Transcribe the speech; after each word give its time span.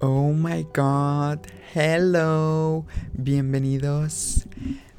Oh 0.00 0.32
my 0.32 0.66
god, 0.74 1.38
hello, 1.72 2.84
bienvenidos 3.12 4.44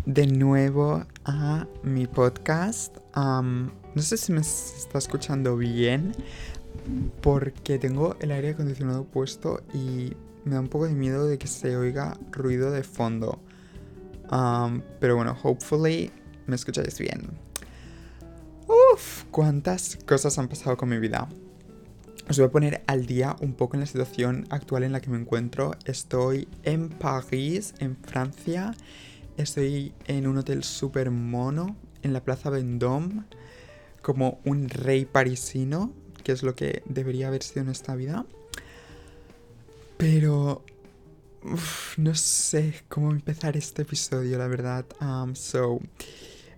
de 0.05 0.25
nuevo 0.25 1.04
a 1.25 1.68
mi 1.83 2.07
podcast. 2.07 2.96
no 3.13 4.02
sé 4.02 4.16
si 4.16 4.31
me 4.31 4.39
está 4.39 4.97
escuchando 4.97 5.58
bien 5.58 6.13
porque 7.21 7.78
tengo 7.78 8.15
el 8.21 8.31
aire 8.31 8.51
acondicionado 8.51 9.03
puesto 9.03 9.62
y 9.73 10.13
me 10.46 10.55
da 10.55 10.62
un 10.62 10.69
poco 10.69 10.87
de 10.87 10.94
miedo 10.94 11.27
de 11.27 11.37
que 11.37 11.47
se 11.47 11.75
oiga 11.75 12.17
ruido 12.31 12.71
de 12.71 12.83
fondo. 12.83 13.41
pero 14.29 15.17
bueno, 15.17 15.35
hopefully 15.43 16.09
me 16.48 16.55
escucháis 16.55 16.98
bien. 16.99 17.38
Uf, 18.67 19.25
cuántas 19.30 19.98
cosas 20.05 20.39
han 20.39 20.48
pasado 20.48 20.77
con 20.77 20.88
mi 20.88 20.99
vida. 20.99 21.27
Os 22.27 22.38
voy 22.39 22.48
a 22.48 22.52
poner 22.52 22.84
al 22.88 23.05
día 23.05 23.35
un 23.39 23.53
poco 23.53 23.76
en 23.76 23.81
la 23.81 23.85
situación 23.85 24.48
actual 24.50 24.84
en 24.84 24.91
la 24.91 25.00
que 25.00 25.12
me 25.12 25.18
encuentro. 25.18 25.76
Estoy 25.86 26.48
en 26.63 26.90
París, 26.90 27.76
en 27.77 27.95
Francia. 27.98 28.73
Estoy 29.38 29.94
en 30.08 30.26
un 30.26 30.40
hotel 30.40 30.64
súper 30.64 31.12
mono 31.12 31.76
en 32.02 32.14
la 32.14 32.23
Plaza 32.23 32.50
Vendôme, 32.50 33.26
como 34.02 34.40
un 34.44 34.70
rey 34.70 35.05
parisino, 35.05 35.94
que 36.23 36.31
es 36.31 36.41
lo 36.41 36.55
que 36.55 36.81
debería 36.86 37.27
haber 37.27 37.44
sido 37.44 37.62
en 37.62 37.70
esta 37.70 37.95
vida. 37.95 38.26
Pero 39.98 40.64
no 41.98 42.16
sé 42.16 42.73
cómo 42.89 43.12
empezar 43.12 43.55
este 43.55 43.84
episodio, 43.84 44.39
la 44.39 44.48
verdad. 44.48 44.86
Um, 45.00 45.36
so, 45.36 45.80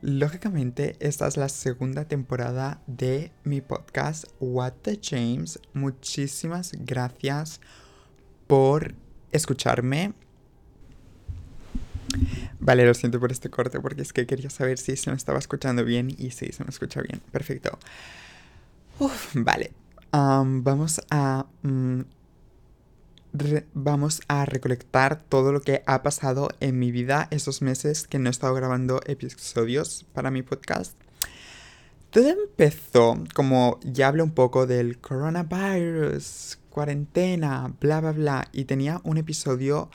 Lógicamente, 0.01 0.95
esta 0.99 1.27
es 1.27 1.37
la 1.37 1.49
segunda 1.49 2.05
temporada 2.05 2.81
de 2.85 3.31
mi 3.43 3.61
podcast 3.61 4.25
What 4.39 4.73
the 4.83 4.99
James. 5.01 5.59
Muchísimas 5.73 6.73
gracias 6.73 7.59
por 8.45 8.93
escucharme. 9.31 10.13
Vale, 12.59 12.85
lo 12.85 12.93
siento 12.93 13.19
por 13.19 13.31
este 13.31 13.49
corte 13.49 13.79
porque 13.79 14.03
es 14.03 14.13
que 14.13 14.27
quería 14.27 14.51
saber 14.51 14.77
si 14.77 14.95
se 14.95 15.09
me 15.09 15.17
estaba 15.17 15.39
escuchando 15.39 15.83
bien 15.83 16.11
y 16.15 16.29
sí, 16.29 16.51
se 16.51 16.63
me 16.63 16.69
escucha 16.69 17.01
bien. 17.01 17.19
Perfecto. 17.31 17.79
vale. 19.33 19.71
vamos 20.11 21.01
a 21.09 21.47
mm, 21.63 22.01
vamos 23.73 24.21
a 24.27 24.45
recolectar 24.45 25.23
todo 25.23 25.51
lo 25.51 25.61
que 25.61 25.83
ha 25.85 26.03
pasado 26.03 26.49
en 26.59 26.79
mi 26.79 26.91
vida 26.91 27.27
esos 27.31 27.61
meses 27.61 28.07
que 28.07 28.19
no 28.19 28.29
he 28.29 28.31
estado 28.31 28.53
grabando 28.53 29.01
episodios 29.05 30.05
para 30.13 30.31
mi 30.31 30.43
podcast. 30.43 30.95
Todo 32.09 32.29
empezó, 32.29 33.21
como 33.33 33.79
ya 33.83 34.07
hablé 34.07 34.23
un 34.23 34.31
poco 34.31 34.65
del 34.65 34.99
coronavirus, 34.99 36.57
cuarentena, 36.69 37.73
bla, 37.79 37.99
bla, 38.01 38.11
bla, 38.11 38.47
y 38.53 38.65
tenía 38.65 39.01
un 39.03 39.17
episodio 39.17 39.89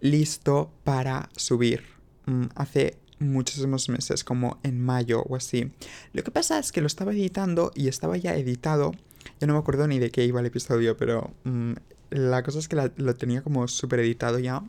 listo 0.00 0.72
para 0.84 1.28
subir 1.36 1.84
mm, 2.26 2.46
hace 2.54 2.98
muchísimos 3.18 3.88
meses, 3.88 4.24
como 4.24 4.58
en 4.62 4.80
mayo 4.80 5.22
o 5.22 5.36
así. 5.36 5.72
Lo 6.12 6.22
que 6.22 6.30
pasa 6.30 6.58
es 6.58 6.72
que 6.72 6.80
lo 6.80 6.86
estaba 6.86 7.12
editando 7.12 7.70
y 7.74 7.88
estaba 7.88 8.16
ya 8.16 8.34
editado. 8.34 8.92
Ya 9.40 9.46
no 9.46 9.54
me 9.54 9.58
acuerdo 9.58 9.86
ni 9.86 9.98
de 9.98 10.10
qué 10.10 10.24
iba 10.24 10.40
el 10.40 10.46
episodio, 10.46 10.96
pero 10.96 11.32
mm, 11.44 11.72
la 12.10 12.42
cosa 12.42 12.58
es 12.58 12.68
que 12.68 12.90
lo 12.96 13.14
tenía 13.16 13.42
como 13.42 13.68
súper 13.68 14.00
editado 14.00 14.38
ya. 14.38 14.62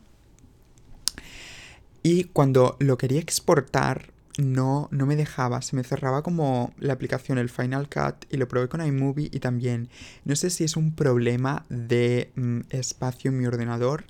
Y 2.02 2.24
cuando 2.24 2.76
lo 2.78 2.96
quería 2.96 3.20
exportar, 3.20 4.12
no, 4.38 4.88
no 4.92 5.04
me 5.04 5.16
dejaba, 5.16 5.62
se 5.62 5.74
me 5.74 5.82
cerraba 5.82 6.22
como 6.22 6.72
la 6.78 6.92
aplicación, 6.92 7.38
el 7.38 7.50
Final 7.50 7.88
Cut, 7.88 8.24
y 8.30 8.36
lo 8.36 8.46
probé 8.46 8.68
con 8.68 8.84
iMovie 8.84 9.30
y 9.32 9.40
también. 9.40 9.88
No 10.24 10.36
sé 10.36 10.50
si 10.50 10.64
es 10.64 10.76
un 10.76 10.94
problema 10.94 11.66
de 11.68 12.30
mm, 12.36 12.60
espacio 12.70 13.30
en 13.30 13.38
mi 13.38 13.46
ordenador 13.46 14.04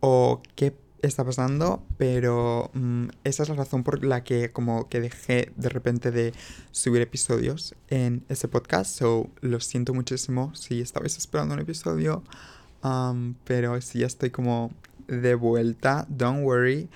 o 0.00 0.40
qué 0.54 0.76
está 1.02 1.24
pasando, 1.24 1.82
pero 1.98 2.70
mm, 2.74 3.06
esa 3.24 3.42
es 3.42 3.48
la 3.48 3.56
razón 3.56 3.82
por 3.82 4.04
la 4.04 4.22
que 4.22 4.52
como 4.52 4.88
que 4.88 5.00
dejé 5.00 5.52
de 5.56 5.68
repente 5.68 6.10
de 6.10 6.32
subir 6.70 7.02
episodios 7.02 7.74
en 7.88 8.24
ese 8.28 8.48
podcast. 8.48 8.96
So, 8.96 9.30
lo 9.40 9.60
siento 9.60 9.94
muchísimo 9.94 10.54
si 10.54 10.80
estabais 10.80 11.16
esperando 11.16 11.54
un 11.54 11.60
episodio 11.60 12.22
pero 13.44 13.80
si 13.80 14.00
ya 14.00 14.06
estoy 14.06 14.30
como 14.30 14.72
de 15.08 15.34
vuelta, 15.34 16.06
don't 16.08 16.44
worry. 16.44 16.88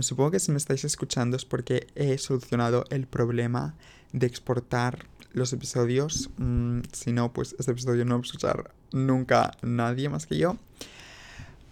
supongo 0.00 0.30
que 0.32 0.40
si 0.40 0.50
me 0.52 0.58
estáis 0.58 0.84
escuchando 0.84 1.36
es 1.36 1.44
porque 1.44 1.86
he 1.94 2.18
solucionado 2.18 2.84
el 2.90 3.06
problema 3.06 3.74
de 4.12 4.26
exportar 4.26 5.06
los 5.32 5.52
episodios. 5.52 6.30
Mm, 6.36 6.80
si 6.92 7.12
no, 7.12 7.32
pues 7.32 7.54
este 7.58 7.72
episodio 7.72 8.04
no 8.04 8.16
va 8.16 8.20
a 8.20 8.24
escuchar 8.24 8.70
nunca 8.92 9.52
nadie 9.62 10.08
más 10.08 10.26
que 10.26 10.38
yo. 10.38 10.56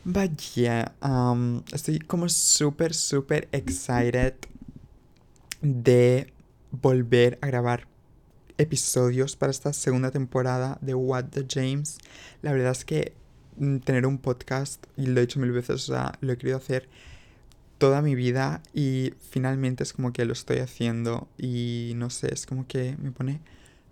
Vaya, 0.05 0.95
estoy 1.73 1.99
como 1.99 2.29
súper, 2.31 2.95
súper 2.95 3.49
excited 3.53 4.35
de 5.61 6.33
volver 6.71 7.39
a 7.43 7.49
grabar 7.49 7.87
episodios 8.61 9.37
para 9.37 9.51
esta 9.51 9.73
segunda 9.73 10.11
temporada 10.11 10.79
de 10.81 10.95
What 10.95 11.27
the 11.31 11.47
James. 11.49 11.99
La 12.43 12.53
verdad 12.53 12.73
es 12.73 12.85
que 12.85 13.15
Mm, 13.61 13.79
tener 13.81 14.07
un 14.07 14.17
podcast 14.17 14.87
y 14.97 15.07
lo 15.07 15.21
he 15.21 15.27
dicho 15.27 15.39
mil 15.39 15.53
veces, 15.53 15.89
o 15.89 15.93
sea, 15.93 16.13
lo 16.23 16.33
he 16.33 16.39
querido 16.39 16.57
hacer 16.57 16.89
toda 17.77 18.01
mi 18.01 18.15
vida 18.15 18.63
y 18.73 19.13
finalmente 19.31 19.83
es 19.83 19.93
como 19.93 20.15
que 20.15 20.25
lo 20.25 20.33
estoy 20.33 20.59
haciendo 20.59 21.29
y 21.37 21.93
no 21.97 22.09
sé, 22.09 22.33
es 22.33 22.47
como 22.47 22.67
que 22.67 22.97
me 22.99 23.11
pone 23.11 23.41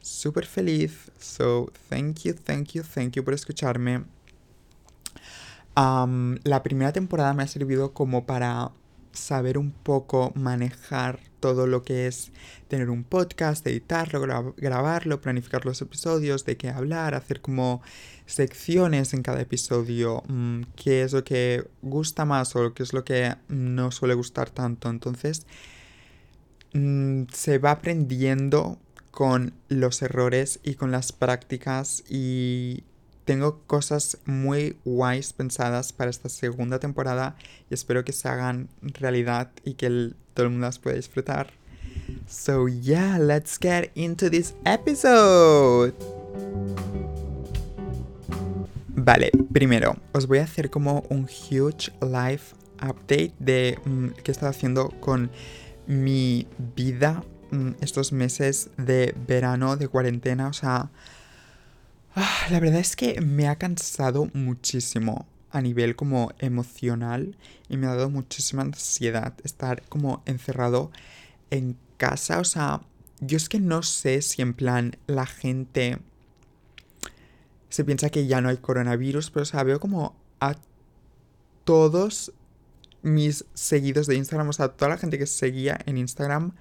súper 0.00 0.46
feliz. 0.46 1.10
So, 1.18 1.70
thank 1.90 2.20
you, 2.22 2.34
thank 2.34 2.72
you, 2.72 2.82
thank 2.82 3.12
you 3.12 3.24
por 3.24 3.34
escucharme. 3.34 4.04
la 5.76 6.62
primera 6.62 6.92
temporada 6.92 7.34
me 7.34 7.42
ha 7.42 7.46
servido 7.46 7.92
como 7.92 8.24
para 8.26 8.70
saber 9.12 9.58
un 9.58 9.72
poco 9.72 10.32
manejar 10.34 11.20
todo 11.40 11.66
lo 11.66 11.82
que 11.82 12.06
es 12.06 12.32
tener 12.68 12.90
un 12.90 13.04
podcast, 13.04 13.66
editarlo, 13.66 14.54
grabarlo, 14.56 15.20
planificar 15.20 15.64
los 15.64 15.80
episodios, 15.80 16.44
de 16.44 16.56
qué 16.56 16.68
hablar, 16.68 17.14
hacer 17.14 17.40
como 17.40 17.82
secciones 18.26 19.14
en 19.14 19.22
cada 19.22 19.40
episodio, 19.40 20.22
mm, 20.28 20.62
qué 20.76 21.02
es 21.02 21.12
lo 21.12 21.24
que 21.24 21.68
gusta 21.82 22.24
más 22.24 22.54
o 22.56 22.74
qué 22.74 22.82
es 22.82 22.92
lo 22.92 23.04
que 23.04 23.34
no 23.48 23.90
suele 23.90 24.14
gustar 24.14 24.50
tanto. 24.50 24.90
Entonces, 24.90 25.46
mm, 26.74 27.24
se 27.32 27.58
va 27.58 27.72
aprendiendo 27.72 28.78
con 29.10 29.54
los 29.68 30.02
errores 30.02 30.60
y 30.62 30.74
con 30.74 30.90
las 30.92 31.12
prácticas 31.12 32.04
y 32.08 32.84
tengo 33.28 33.60
cosas 33.66 34.16
muy 34.24 34.78
guays 34.86 35.34
pensadas 35.34 35.92
para 35.92 36.08
esta 36.08 36.30
segunda 36.30 36.78
temporada 36.78 37.36
y 37.68 37.74
espero 37.74 38.02
que 38.02 38.12
se 38.14 38.26
hagan 38.26 38.70
realidad 38.80 39.50
y 39.66 39.74
que 39.74 40.14
todo 40.32 40.46
el 40.46 40.52
mundo 40.52 40.66
las 40.66 40.78
pueda 40.78 40.96
disfrutar. 40.96 41.50
So 42.26 42.68
yeah, 42.68 43.18
let's 43.18 43.58
get 43.60 43.90
into 43.96 44.30
this 44.30 44.54
episode. 44.64 45.92
Vale, 48.96 49.30
primero 49.52 49.98
os 50.14 50.26
voy 50.26 50.38
a 50.38 50.44
hacer 50.44 50.70
como 50.70 51.04
un 51.10 51.24
huge 51.24 51.92
life 52.00 52.54
update 52.80 53.34
de 53.38 53.78
mm, 53.84 54.06
qué 54.24 54.30
he 54.30 54.32
estado 54.32 54.48
haciendo 54.48 54.88
con 55.00 55.30
mi 55.86 56.46
vida 56.74 57.22
mm, 57.50 57.72
estos 57.82 58.10
meses 58.10 58.70
de 58.78 59.14
verano, 59.26 59.76
de 59.76 59.88
cuarentena, 59.88 60.48
o 60.48 60.54
sea, 60.54 60.90
la 62.50 62.60
verdad 62.60 62.80
es 62.80 62.96
que 62.96 63.20
me 63.20 63.48
ha 63.48 63.56
cansado 63.56 64.30
muchísimo 64.34 65.26
a 65.50 65.60
nivel 65.60 65.96
como 65.96 66.32
emocional 66.38 67.36
y 67.68 67.76
me 67.76 67.86
ha 67.86 67.94
dado 67.94 68.10
muchísima 68.10 68.62
ansiedad 68.62 69.34
estar 69.44 69.82
como 69.88 70.22
encerrado 70.26 70.90
en 71.50 71.76
casa. 71.96 72.40
O 72.40 72.44
sea, 72.44 72.82
yo 73.20 73.36
es 73.36 73.48
que 73.48 73.60
no 73.60 73.82
sé 73.82 74.22
si 74.22 74.42
en 74.42 74.54
plan 74.54 74.96
la 75.06 75.26
gente 75.26 75.98
se 77.68 77.84
piensa 77.84 78.10
que 78.10 78.26
ya 78.26 78.40
no 78.40 78.48
hay 78.48 78.58
coronavirus, 78.58 79.30
pero 79.30 79.42
o 79.42 79.46
sea, 79.46 79.62
veo 79.62 79.80
como 79.80 80.16
a 80.40 80.56
todos 81.64 82.32
mis 83.02 83.44
seguidos 83.54 84.06
de 84.06 84.16
Instagram, 84.16 84.48
o 84.48 84.52
sea, 84.52 84.68
toda 84.68 84.90
la 84.90 84.98
gente 84.98 85.18
que 85.18 85.26
seguía 85.26 85.78
en 85.86 85.98
Instagram 85.98 86.52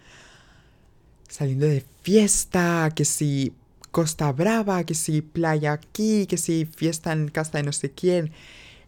saliendo 1.28 1.66
de 1.66 1.86
fiesta, 2.02 2.92
que 2.96 3.06
si 3.06 3.54
Costa 3.92 4.32
Brava, 4.32 4.84
que 4.84 4.94
si 4.94 5.22
playa 5.22 5.74
aquí, 5.74 6.28
que 6.28 6.38
si 6.38 6.66
fiesta 6.66 7.12
en 7.14 7.30
casa 7.30 7.58
de 7.58 7.64
no 7.64 7.72
sé 7.72 7.92
quién. 7.92 8.32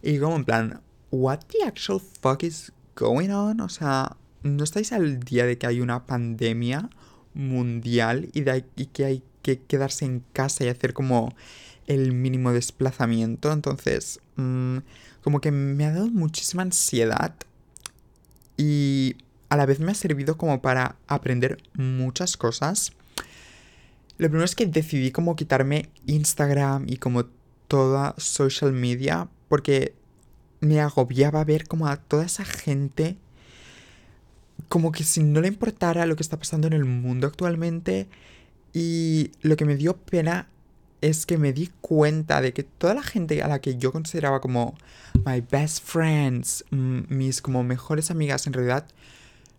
Y 0.02 0.18
como 0.18 0.36
en 0.36 0.44
plan, 0.44 0.80
what 1.10 1.40
the 1.48 1.64
actual 1.66 2.00
fuck 2.00 2.42
is 2.42 2.72
going 2.96 3.30
on? 3.30 3.60
O 3.60 3.68
sea, 3.68 4.16
¿no 4.42 4.64
estáis 4.64 4.92
al 4.92 5.20
día 5.20 5.46
de 5.46 5.58
que 5.58 5.66
hay 5.66 5.80
una 5.80 6.06
pandemia 6.06 6.90
mundial 7.34 8.28
y, 8.32 8.42
de, 8.42 8.64
que 8.92 9.04
hay 9.04 9.22
que 9.42 9.60
quedarse 9.60 10.04
en 10.04 10.22
casa 10.32 10.64
y 10.64 10.68
hacer 10.68 10.92
como 10.92 11.34
el 11.86 12.12
mínimo 12.12 12.52
desplazamiento? 12.52 13.52
Entonces, 13.52 14.20
mm, 14.36 14.78
como 15.22 15.40
que 15.40 15.50
me 15.50 15.84
ha 15.84 15.92
dado 15.92 16.08
muchísima 16.08 16.62
ansiedad 16.62 17.34
y 18.56 19.16
a 19.48 19.56
la 19.56 19.66
vez 19.66 19.80
me 19.80 19.92
ha 19.92 19.94
servido 19.94 20.36
como 20.36 20.62
para 20.62 20.96
aprender 21.08 21.58
muchas 21.74 22.36
cosas 22.36 22.92
lo 24.20 24.28
primero 24.28 24.44
es 24.44 24.54
que 24.54 24.66
decidí 24.66 25.12
como 25.12 25.34
quitarme 25.34 25.88
Instagram 26.06 26.84
y 26.86 26.98
como 26.98 27.24
toda 27.68 28.14
social 28.18 28.70
media 28.70 29.28
porque 29.48 29.94
me 30.60 30.78
agobiaba 30.78 31.42
ver 31.42 31.66
como 31.66 31.88
a 31.88 31.96
toda 31.96 32.26
esa 32.26 32.44
gente 32.44 33.16
como 34.68 34.92
que 34.92 35.04
si 35.04 35.22
no 35.22 35.40
le 35.40 35.48
importara 35.48 36.04
lo 36.04 36.16
que 36.16 36.22
está 36.22 36.38
pasando 36.38 36.66
en 36.66 36.74
el 36.74 36.84
mundo 36.84 37.28
actualmente 37.28 38.08
y 38.74 39.30
lo 39.40 39.56
que 39.56 39.64
me 39.64 39.76
dio 39.76 39.96
pena 39.96 40.50
es 41.00 41.24
que 41.24 41.38
me 41.38 41.54
di 41.54 41.70
cuenta 41.80 42.42
de 42.42 42.52
que 42.52 42.62
toda 42.62 42.92
la 42.92 43.02
gente 43.02 43.42
a 43.42 43.48
la 43.48 43.62
que 43.62 43.78
yo 43.78 43.90
consideraba 43.90 44.42
como 44.42 44.76
my 45.24 45.40
best 45.40 45.82
friends, 45.82 46.62
mis 46.70 47.40
como 47.40 47.64
mejores 47.64 48.10
amigas, 48.10 48.46
en 48.46 48.52
realidad 48.52 48.86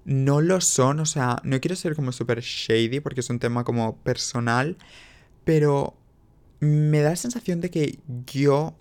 no 0.05 0.41
lo 0.41 0.61
son. 0.61 0.99
O 0.99 1.05
sea, 1.05 1.41
no 1.43 1.59
quiero 1.59 1.75
ser 1.75 1.95
como 1.95 2.11
súper 2.11 2.41
shady 2.41 2.99
porque 2.99 3.21
es 3.21 3.29
un 3.29 3.39
tema 3.39 3.63
como 3.63 3.97
personal, 3.97 4.77
pero 5.43 5.95
me 6.59 7.01
da 7.01 7.11
la 7.11 7.15
sensación 7.15 7.61
de 7.61 7.71
que 7.71 7.99
yo, 8.27 8.75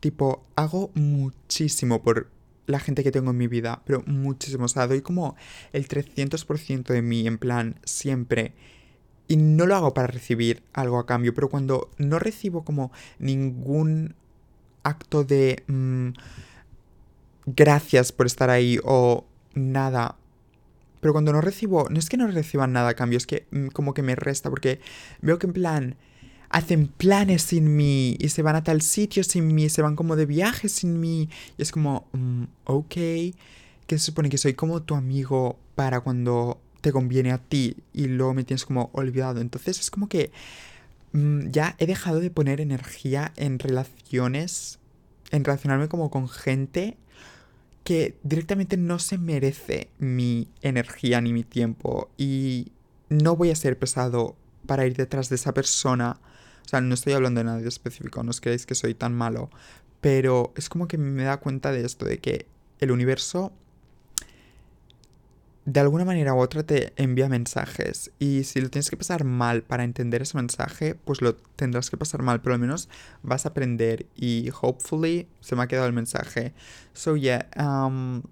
tipo, 0.00 0.44
hago 0.56 0.90
muchísimo 0.94 2.02
por 2.02 2.30
la 2.66 2.78
gente 2.80 3.04
que 3.04 3.10
tengo 3.12 3.30
en 3.30 3.36
mi 3.36 3.48
vida, 3.48 3.82
pero 3.84 4.02
muchísimo. 4.06 4.64
O 4.66 4.68
sea, 4.68 4.86
doy 4.86 5.02
como 5.02 5.36
el 5.72 5.88
300% 5.88 6.92
de 6.92 7.02
mí, 7.02 7.26
en 7.26 7.38
plan, 7.38 7.80
siempre. 7.84 8.54
Y 9.26 9.36
no 9.36 9.66
lo 9.66 9.74
hago 9.76 9.94
para 9.94 10.06
recibir 10.06 10.62
algo 10.72 10.98
a 10.98 11.06
cambio, 11.06 11.34
pero 11.34 11.48
cuando 11.48 11.90
no 11.98 12.18
recibo 12.18 12.64
como 12.64 12.92
ningún 13.18 14.14
acto 14.82 15.24
de 15.24 15.64
mm, 15.66 16.10
gracias 17.46 18.12
por 18.12 18.26
estar 18.26 18.50
ahí 18.50 18.78
o 18.84 19.26
nada. 19.54 20.16
Pero 21.04 21.12
cuando 21.12 21.34
no 21.34 21.42
recibo, 21.42 21.86
no 21.90 21.98
es 21.98 22.08
que 22.08 22.16
no 22.16 22.26
reciban 22.28 22.72
nada 22.72 22.88
a 22.88 22.94
cambio, 22.94 23.18
es 23.18 23.26
que 23.26 23.46
mm, 23.50 23.66
como 23.66 23.92
que 23.92 24.00
me 24.00 24.16
resta, 24.16 24.48
porque 24.48 24.80
veo 25.20 25.38
que 25.38 25.46
en 25.46 25.52
plan 25.52 25.96
hacen 26.48 26.86
planes 26.86 27.42
sin 27.42 27.76
mí 27.76 28.16
y 28.18 28.30
se 28.30 28.40
van 28.40 28.56
a 28.56 28.64
tal 28.64 28.80
sitio 28.80 29.22
sin 29.22 29.54
mí, 29.54 29.68
se 29.68 29.82
van 29.82 29.96
como 29.96 30.16
de 30.16 30.24
viaje 30.24 30.70
sin 30.70 30.98
mí. 31.00 31.28
Y 31.58 31.62
es 31.62 31.72
como, 31.72 32.08
mm, 32.12 32.44
ok, 32.64 32.94
que 32.94 33.34
se 33.88 33.98
supone 33.98 34.30
que 34.30 34.38
soy 34.38 34.54
como 34.54 34.82
tu 34.82 34.94
amigo 34.94 35.58
para 35.74 36.00
cuando 36.00 36.58
te 36.80 36.90
conviene 36.90 37.32
a 37.32 37.38
ti 37.38 37.76
y 37.92 38.06
luego 38.06 38.32
me 38.32 38.44
tienes 38.44 38.64
como 38.64 38.88
olvidado. 38.94 39.42
Entonces 39.42 39.78
es 39.80 39.90
como 39.90 40.08
que 40.08 40.32
mm, 41.12 41.50
ya 41.50 41.76
he 41.76 41.84
dejado 41.84 42.18
de 42.18 42.30
poner 42.30 42.62
energía 42.62 43.30
en 43.36 43.58
relaciones, 43.58 44.78
en 45.32 45.44
relacionarme 45.44 45.88
como 45.88 46.10
con 46.10 46.30
gente 46.30 46.96
que 47.84 48.18
directamente 48.22 48.76
no 48.76 48.98
se 48.98 49.18
merece 49.18 49.90
mi 49.98 50.48
energía 50.62 51.20
ni 51.20 51.32
mi 51.32 51.44
tiempo 51.44 52.10
y 52.16 52.72
no 53.10 53.36
voy 53.36 53.50
a 53.50 53.56
ser 53.56 53.78
pesado 53.78 54.36
para 54.66 54.86
ir 54.86 54.96
detrás 54.96 55.28
de 55.28 55.36
esa 55.36 55.52
persona. 55.52 56.18
O 56.64 56.68
sea, 56.68 56.80
no 56.80 56.94
estoy 56.94 57.12
hablando 57.12 57.40
de 57.40 57.44
nadie 57.44 57.68
específico, 57.68 58.22
no 58.22 58.30
os 58.30 58.40
creéis 58.40 58.64
que 58.64 58.74
soy 58.74 58.94
tan 58.94 59.14
malo, 59.14 59.50
pero 60.00 60.52
es 60.56 60.70
como 60.70 60.88
que 60.88 60.96
me 60.96 61.24
da 61.24 61.36
cuenta 61.36 61.72
de 61.72 61.84
esto, 61.84 62.06
de 62.06 62.18
que 62.18 62.46
el 62.80 62.90
universo 62.90 63.52
de 65.66 65.80
alguna 65.80 66.04
manera 66.04 66.34
u 66.34 66.40
otra 66.40 66.62
te 66.62 66.92
envía 66.96 67.28
mensajes 67.28 68.10
y 68.18 68.44
si 68.44 68.60
lo 68.60 68.68
tienes 68.68 68.90
que 68.90 68.96
pasar 68.96 69.24
mal 69.24 69.62
para 69.62 69.84
entender 69.84 70.22
ese 70.22 70.36
mensaje, 70.36 70.94
pues 70.94 71.22
lo 71.22 71.36
tendrás 71.36 71.88
que 71.88 71.96
pasar 71.96 72.22
mal, 72.22 72.42
pero 72.42 72.54
al 72.54 72.60
menos 72.60 72.88
vas 73.22 73.46
a 73.46 73.50
aprender 73.50 74.06
y 74.14 74.50
hopefully 74.60 75.26
se 75.40 75.56
me 75.56 75.62
ha 75.62 75.66
quedado 75.66 75.86
el 75.86 75.94
mensaje. 75.94 76.52
So 76.92 77.16
yeah, 77.16 77.48
um, 77.56 78.22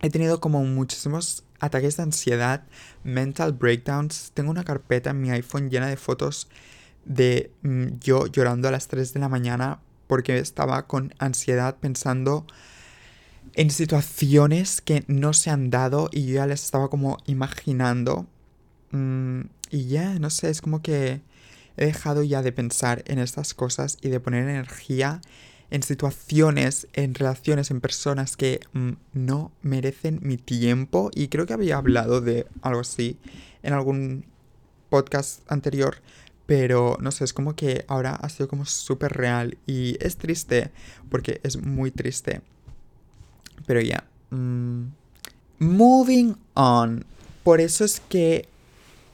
he 0.00 0.10
tenido 0.10 0.40
como 0.40 0.64
muchísimos 0.64 1.44
ataques 1.60 1.96
de 1.96 2.02
ansiedad, 2.04 2.64
mental 3.04 3.52
breakdowns. 3.52 4.32
Tengo 4.34 4.50
una 4.50 4.64
carpeta 4.64 5.10
en 5.10 5.20
mi 5.20 5.30
iPhone 5.30 5.70
llena 5.70 5.86
de 5.86 5.96
fotos 5.96 6.48
de 7.04 7.52
mm, 7.62 7.98
yo 8.00 8.26
llorando 8.26 8.68
a 8.68 8.72
las 8.72 8.88
3 8.88 9.14
de 9.14 9.20
la 9.20 9.28
mañana 9.28 9.80
porque 10.08 10.38
estaba 10.38 10.86
con 10.86 11.14
ansiedad 11.18 11.76
pensando 11.78 12.46
en 13.58 13.70
situaciones 13.70 14.80
que 14.80 15.02
no 15.08 15.32
se 15.32 15.50
han 15.50 15.68
dado 15.68 16.10
y 16.12 16.26
yo 16.26 16.34
ya 16.34 16.46
les 16.46 16.62
estaba 16.62 16.88
como 16.88 17.18
imaginando. 17.26 18.24
Mm, 18.92 19.40
y 19.70 19.86
ya, 19.88 20.16
no 20.20 20.30
sé, 20.30 20.48
es 20.48 20.62
como 20.62 20.80
que 20.80 21.22
he 21.76 21.86
dejado 21.86 22.22
ya 22.22 22.40
de 22.42 22.52
pensar 22.52 23.02
en 23.08 23.18
estas 23.18 23.54
cosas 23.54 23.98
y 24.00 24.10
de 24.10 24.20
poner 24.20 24.48
energía 24.48 25.20
en 25.72 25.82
situaciones, 25.82 26.86
en 26.92 27.14
relaciones, 27.14 27.72
en 27.72 27.80
personas 27.80 28.36
que 28.36 28.60
mm, 28.74 28.92
no 29.14 29.50
merecen 29.62 30.20
mi 30.22 30.36
tiempo. 30.36 31.10
Y 31.12 31.26
creo 31.26 31.44
que 31.46 31.54
había 31.54 31.78
hablado 31.78 32.20
de 32.20 32.46
algo 32.62 32.82
así 32.82 33.18
en 33.64 33.72
algún 33.72 34.24
podcast 34.88 35.40
anterior. 35.50 35.96
Pero 36.46 36.96
no 37.00 37.10
sé, 37.10 37.24
es 37.24 37.32
como 37.32 37.56
que 37.56 37.84
ahora 37.88 38.14
ha 38.14 38.28
sido 38.28 38.46
como 38.46 38.66
súper 38.66 39.14
real. 39.14 39.58
Y 39.66 39.96
es 39.98 40.16
triste, 40.16 40.70
porque 41.10 41.40
es 41.42 41.60
muy 41.60 41.90
triste. 41.90 42.40
Pero 43.66 43.80
ya. 43.80 44.04
Mm, 44.30 44.84
moving 45.58 46.36
on. 46.54 47.04
Por 47.42 47.60
eso 47.60 47.84
es 47.84 48.00
que. 48.08 48.48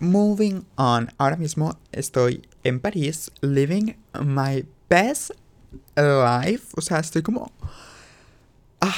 Moving 0.01 0.65
on. 0.77 1.11
Ahora 1.19 1.37
mismo 1.37 1.79
estoy 1.93 2.43
en 2.63 2.81
París, 2.81 3.31
living 3.41 3.95
my 4.21 4.67
best 4.91 5.31
life. 5.97 6.67
O 6.77 6.81
sea, 6.81 6.99
estoy 6.99 7.23
como. 7.23 7.53
Ah, 8.81 8.95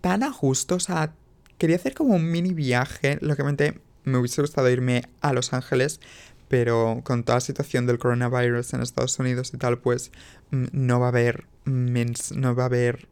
tan 0.00 0.22
a. 0.22 0.76
O 0.76 0.80
sea, 0.80 1.12
quería 1.58 1.76
hacer 1.76 1.94
como 1.94 2.14
un 2.14 2.30
mini 2.30 2.52
viaje. 2.52 3.18
Lógicamente 3.20 3.80
me 4.04 4.18
hubiese 4.18 4.40
gustado 4.40 4.70
irme 4.70 5.02
a 5.20 5.32
Los 5.32 5.52
Ángeles, 5.52 6.00
pero 6.48 7.00
con 7.04 7.24
toda 7.24 7.36
la 7.36 7.40
situación 7.40 7.86
del 7.86 7.98
coronavirus 7.98 8.74
en 8.74 8.82
Estados 8.82 9.18
Unidos 9.18 9.52
y 9.52 9.58
tal, 9.58 9.78
pues 9.78 10.12
mm, 10.50 10.66
no 10.72 11.00
va 11.00 11.06
a 11.06 11.10
haber. 11.10 11.46
No 11.64 12.54
va 12.54 12.64
a 12.64 12.66
haber 12.66 13.08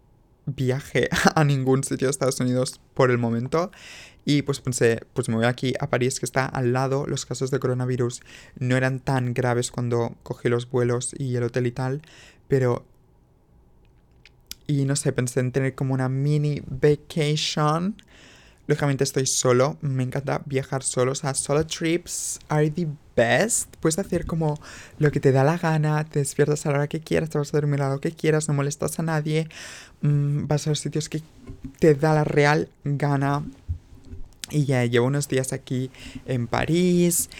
viaje 0.46 1.08
a 1.34 1.44
ningún 1.44 1.84
sitio 1.84 2.06
de 2.06 2.10
Estados 2.10 2.40
Unidos 2.40 2.80
por 2.94 3.10
el 3.10 3.18
momento. 3.18 3.70
Y 4.24 4.42
pues 4.42 4.60
pensé, 4.60 5.02
pues 5.12 5.28
me 5.28 5.36
voy 5.36 5.44
aquí 5.44 5.74
a 5.80 5.90
París, 5.90 6.18
que 6.18 6.26
está 6.26 6.46
al 6.46 6.72
lado. 6.72 7.06
Los 7.06 7.26
casos 7.26 7.50
de 7.50 7.58
coronavirus 7.58 8.22
no 8.58 8.76
eran 8.76 9.00
tan 9.00 9.34
graves 9.34 9.70
cuando 9.70 10.16
cogí 10.22 10.48
los 10.48 10.70
vuelos 10.70 11.14
y 11.18 11.36
el 11.36 11.44
hotel 11.44 11.66
y 11.66 11.72
tal. 11.72 12.02
Pero... 12.48 12.86
Y 14.66 14.86
no 14.86 14.96
sé, 14.96 15.12
pensé 15.12 15.40
en 15.40 15.52
tener 15.52 15.74
como 15.74 15.92
una 15.92 16.08
mini 16.08 16.62
vacation. 16.66 17.96
Lógicamente 18.66 19.04
estoy 19.04 19.26
solo, 19.26 19.76
me 19.82 20.02
encanta 20.02 20.40
viajar 20.46 20.82
solo, 20.82 21.12
o 21.12 21.14
sea, 21.14 21.34
solo 21.34 21.66
trips 21.66 22.38
are 22.48 22.70
the 22.70 22.88
best. 23.14 23.74
Puedes 23.76 23.98
hacer 23.98 24.24
como 24.24 24.58
lo 24.98 25.10
que 25.10 25.20
te 25.20 25.32
da 25.32 25.44
la 25.44 25.58
gana, 25.58 26.04
te 26.04 26.20
despiertas 26.20 26.64
a 26.64 26.70
la 26.70 26.78
hora 26.78 26.88
que 26.88 27.00
quieras, 27.00 27.28
te 27.28 27.38
vas 27.38 27.52
a 27.52 27.58
dormir 27.58 27.82
a 27.82 27.90
lo 27.90 28.00
que 28.00 28.12
quieras, 28.12 28.48
no 28.48 28.54
molestas 28.54 28.98
a 28.98 29.02
nadie, 29.02 29.48
mm, 30.00 30.46
vas 30.46 30.66
a 30.66 30.70
los 30.70 30.80
sitios 30.80 31.08
que 31.10 31.20
te 31.78 31.94
da 31.94 32.14
la 32.14 32.24
real 32.24 32.70
gana. 32.84 33.44
Y 34.50 34.64
ya 34.64 34.84
llevo 34.84 35.06
unos 35.06 35.28
días 35.28 35.52
aquí 35.52 35.90
en 36.26 36.46
París. 36.46 37.30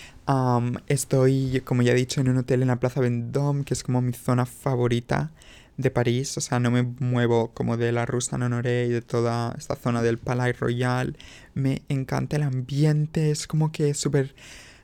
estoy, 0.88 1.60
como 1.66 1.82
ya 1.82 1.92
he 1.92 1.94
dicho, 1.94 2.20
en 2.20 2.30
un 2.30 2.38
hotel 2.38 2.62
en 2.62 2.68
la 2.68 2.76
Plaza 2.76 3.00
Vendôme, 3.00 3.64
que 3.64 3.74
es 3.74 3.82
como 3.82 4.00
mi 4.00 4.14
zona 4.14 4.46
favorita 4.46 5.30
de 5.76 5.90
París, 5.90 6.36
o 6.38 6.40
sea, 6.40 6.60
no 6.60 6.70
me 6.70 6.82
muevo 6.82 7.52
como 7.52 7.76
de 7.76 7.90
la 7.92 8.06
Rusa 8.06 8.36
Honoré 8.36 8.86
y 8.86 8.90
de 8.90 9.02
toda 9.02 9.54
esta 9.58 9.74
zona 9.76 10.02
del 10.02 10.18
Palais 10.18 10.58
Royal. 10.58 11.16
Me 11.54 11.82
encanta 11.88 12.36
el 12.36 12.42
ambiente, 12.42 13.30
es 13.30 13.46
como 13.46 13.72
que 13.72 13.94
súper 13.94 14.34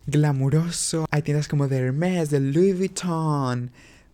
glamuroso. 0.07 1.07
Hay 1.11 1.23
tiendas 1.23 1.49
como 1.49 1.69
de 1.69 1.79
Hermes, 1.79 2.31
de 2.31 2.41
Louis 2.41 2.77
Vuitton, 2.77 3.71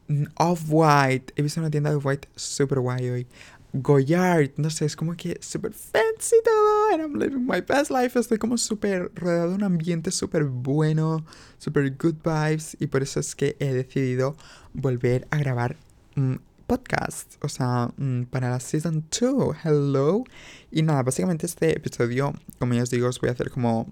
mm, 0.08 0.24
Off-White. 0.36 1.32
He 1.36 1.42
visto 1.42 1.60
una 1.60 1.70
tienda 1.70 1.90
de 1.90 1.96
White 1.96 2.28
súper 2.36 2.80
guay 2.80 3.08
hoy. 3.08 3.26
Goyard, 3.72 4.52
no 4.56 4.70
sé, 4.70 4.86
es 4.86 4.96
como 4.96 5.16
que 5.16 5.38
súper 5.40 5.72
fancy 5.72 6.36
todo. 6.44 6.92
And 6.92 7.02
I'm 7.02 7.18
living 7.18 7.46
my 7.46 7.60
best 7.60 7.90
life. 7.90 8.18
Estoy 8.18 8.38
como 8.38 8.58
súper 8.58 9.10
rodeado 9.14 9.50
de 9.50 9.54
un 9.56 9.64
ambiente 9.64 10.10
súper 10.10 10.44
bueno, 10.44 11.24
súper 11.58 11.90
good 11.96 12.16
vibes. 12.24 12.76
Y 12.80 12.86
por 12.86 13.02
eso 13.02 13.20
es 13.20 13.34
que 13.34 13.56
he 13.58 13.72
decidido 13.72 14.36
volver 14.72 15.26
a 15.30 15.38
grabar 15.38 15.76
mm, 16.14 16.36
podcast, 16.66 17.36
o 17.42 17.48
sea, 17.48 17.90
mm, 17.96 18.24
para 18.24 18.50
la 18.50 18.60
season 18.60 19.04
2. 19.10 19.56
Hello. 19.64 20.24
Y 20.70 20.82
nada, 20.82 21.02
básicamente 21.02 21.46
este 21.46 21.76
episodio, 21.76 22.34
como 22.58 22.74
ya 22.74 22.82
os 22.82 22.90
digo, 22.90 23.08
os 23.08 23.20
voy 23.20 23.30
a 23.30 23.32
hacer 23.32 23.50
como. 23.50 23.86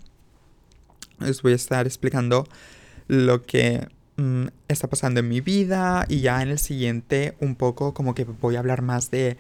Os 1.21 1.43
voy 1.43 1.53
a 1.53 1.57
estar 1.57 1.87
explicando 1.87 2.47
lo 3.07 3.43
que 3.43 3.87
mm, 4.17 4.47
está 4.69 4.89
pasando 4.89 5.21
en 5.21 5.29
mi 5.29 5.41
vida 5.41 6.07
y 6.09 6.21
ya 6.21 6.43
en 6.43 6.49
el 6.49 6.59
siguiente 6.59 7.37
un 7.41 7.55
poco 7.55 7.95
como 7.95 8.15
que 8.15 8.25
voy 8.25 8.57
a 8.57 8.59
hablar 8.59 8.83
más 8.83 9.11
de 9.11 9.37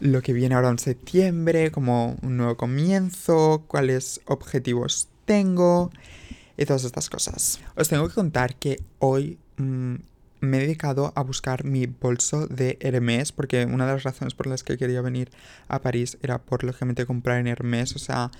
lo 0.00 0.22
que 0.22 0.32
viene 0.32 0.54
ahora 0.54 0.70
en 0.70 0.78
septiembre, 0.78 1.70
como 1.70 2.16
un 2.22 2.38
nuevo 2.38 2.56
comienzo, 2.56 3.64
cuáles 3.66 4.22
objetivos 4.26 5.08
tengo 5.26 5.90
y 6.56 6.64
todas 6.64 6.84
estas 6.84 7.10
cosas. 7.10 7.60
Os 7.76 7.88
tengo 7.88 8.08
que 8.08 8.14
contar 8.14 8.56
que 8.56 8.80
hoy 8.98 9.38
mm, 9.58 9.96
me 10.40 10.58
he 10.58 10.60
dedicado 10.60 11.12
a 11.16 11.22
buscar 11.22 11.64
mi 11.64 11.86
bolso 11.86 12.46
de 12.46 12.78
Hermes, 12.80 13.32
porque 13.32 13.64
una 13.64 13.86
de 13.86 13.92
las 13.94 14.02
razones 14.02 14.34
por 14.34 14.46
las 14.46 14.62
que 14.62 14.76
quería 14.76 15.00
venir 15.00 15.30
a 15.68 15.80
París 15.80 16.18
era 16.22 16.38
por 16.38 16.64
lógicamente 16.64 17.06
comprar 17.06 17.38
en 17.38 17.46
Hermes. 17.46 17.96
O 17.96 17.98
sea, 17.98 18.30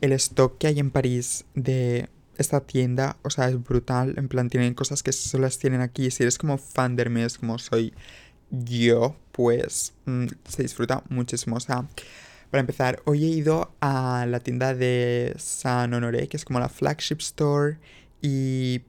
el 0.00 0.12
stock 0.12 0.58
que 0.58 0.68
hay 0.68 0.78
en 0.78 0.90
París 0.90 1.44
de 1.54 2.08
esta 2.38 2.60
tienda, 2.60 3.16
o 3.22 3.30
sea, 3.30 3.48
es 3.48 3.62
brutal. 3.62 4.14
En 4.16 4.28
plan, 4.28 4.48
tienen 4.48 4.74
cosas 4.74 5.02
que 5.02 5.12
solo 5.12 5.44
las 5.44 5.58
tienen 5.58 5.80
aquí. 5.80 6.10
Si 6.10 6.22
eres 6.22 6.38
como 6.38 6.58
fan 6.58 6.96
de 6.96 7.02
Hermes, 7.02 7.38
como 7.38 7.58
soy 7.58 7.92
yo, 8.50 9.16
pues 9.32 9.94
mm, 10.06 10.26
se 10.48 10.62
disfruta 10.62 11.02
muchísimo. 11.08 11.56
O 11.56 11.60
sea, 11.60 11.86
para 12.50 12.60
empezar, 12.60 13.02
hoy 13.06 13.24
he 13.24 13.28
ido 13.28 13.74
a 13.80 14.26
la 14.28 14.40
tienda 14.40 14.74
de 14.74 15.34
San 15.38 15.94
Honoré, 15.94 16.28
que 16.28 16.36
es 16.36 16.44
como 16.44 16.60
la 16.60 16.68
flagship 16.68 17.18
store, 17.20 17.78
y 18.20 18.82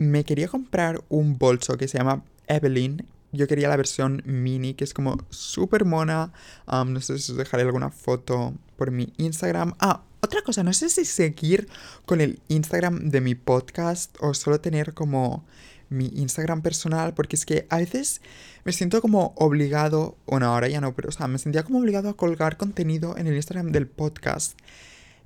me 0.00 0.24
quería 0.24 0.48
comprar 0.48 1.04
un 1.10 1.36
bolso 1.36 1.76
que 1.76 1.86
se 1.86 1.98
llama 1.98 2.24
Evelyn. 2.48 3.06
Yo 3.32 3.46
quería 3.46 3.68
la 3.68 3.76
versión 3.76 4.22
mini, 4.24 4.72
que 4.72 4.82
es 4.82 4.94
como 4.94 5.18
súper 5.28 5.84
mona. 5.84 6.32
no 6.66 7.00
sé 7.02 7.18
si 7.18 7.32
os 7.32 7.38
dejaré 7.38 7.64
alguna 7.64 7.90
foto 7.90 8.54
por 8.76 8.90
mi 8.90 9.12
Instagram. 9.18 9.74
Ah, 9.78 10.02
otra 10.22 10.40
cosa, 10.40 10.62
no 10.62 10.72
sé 10.72 10.88
si 10.88 11.04
seguir 11.04 11.68
con 12.06 12.22
el 12.22 12.40
Instagram 12.48 13.10
de 13.10 13.20
mi 13.20 13.34
podcast 13.34 14.16
o 14.20 14.32
solo 14.32 14.58
tener 14.58 14.94
como 14.94 15.44
mi 15.90 16.06
Instagram 16.06 16.62
personal, 16.62 17.12
porque 17.12 17.36
es 17.36 17.44
que 17.44 17.66
a 17.68 17.76
veces 17.76 18.22
me 18.64 18.72
siento 18.72 19.02
como 19.02 19.34
obligado, 19.36 20.16
bueno, 20.26 20.46
ahora 20.46 20.68
ya 20.68 20.80
no, 20.80 20.94
pero 20.94 21.10
o 21.10 21.12
sea, 21.12 21.28
me 21.28 21.38
sentía 21.38 21.62
como 21.62 21.78
obligado 21.78 22.08
a 22.08 22.16
colgar 22.16 22.56
contenido 22.56 23.18
en 23.18 23.26
el 23.26 23.36
Instagram 23.36 23.70
del 23.70 23.86
podcast. 23.86 24.58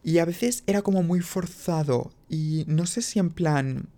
Y 0.03 0.19
a 0.19 0.25
veces 0.25 0.65
era 0.67 0.83
como 0.83 1.05
muy 1.05 1.21
forzado 1.21 2.11
y 2.29 2.65
no 2.67 2.87
sé 2.87 3.03
si 3.03 3.21
en 3.21 3.31
plan 3.31 3.89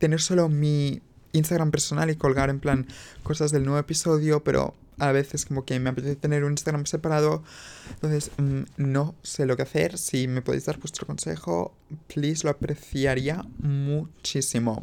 tener 0.00 0.20
solo 0.20 0.48
mi 0.48 1.00
Instagram 1.32 1.70
personal 1.70 2.10
y 2.10 2.16
colgar 2.16 2.50
en 2.50 2.58
plan 2.58 2.88
cosas 3.22 3.52
del 3.52 3.64
nuevo 3.64 3.78
episodio, 3.78 4.42
pero 4.42 4.74
a 4.98 5.12
veces 5.12 5.46
como 5.46 5.64
que 5.64 5.78
me 5.78 5.90
apetece 5.90 6.16
tener 6.16 6.44
un 6.44 6.52
Instagram 6.52 6.86
separado. 6.86 7.42
Entonces, 7.90 8.32
mm, 8.36 8.62
no 8.76 9.14
sé 9.22 9.46
lo 9.46 9.56
que 9.56 9.62
hacer. 9.62 9.98
Si 9.98 10.26
me 10.26 10.42
podéis 10.42 10.66
dar 10.66 10.78
vuestro 10.78 11.06
consejo, 11.06 11.74
please, 12.12 12.44
lo 12.44 12.50
apreciaría 12.50 13.44
muchísimo. 13.58 14.82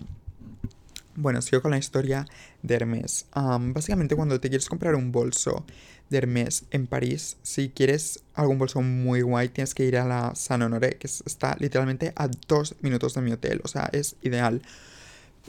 Bueno, 1.16 1.42
sigo 1.42 1.62
con 1.62 1.72
la 1.72 1.80
historia 1.80 2.28
de 2.62 2.76
Hermes. 2.76 3.26
básicamente 3.34 4.16
cuando 4.16 4.40
te 4.40 4.50
quieres 4.50 4.70
comprar 4.70 4.94
un 4.96 5.12
bolso 5.12 5.66
de 6.10 6.20
Hermes 6.20 6.66
en 6.70 6.86
París, 6.86 7.38
si 7.42 7.70
quieres 7.70 8.24
algún 8.36 8.60
bolso 8.60 8.82
muy 8.82 9.22
guay, 9.22 9.50
tienes 9.50 9.74
que 9.74 9.84
ir 9.84 9.98
a 9.98 10.06
la 10.06 10.36
San 10.36 10.62
Honoré, 10.62 10.98
que 10.98 11.08
está 11.08 11.56
literalmente 11.60 12.14
a 12.16 12.30
dos 12.48 12.76
minutos 12.82 13.16
de 13.16 13.22
mi 13.22 13.32
hotel. 13.32 13.62
O 13.64 13.68
sea, 13.68 13.90
es 13.92 14.16
ideal. 14.22 14.62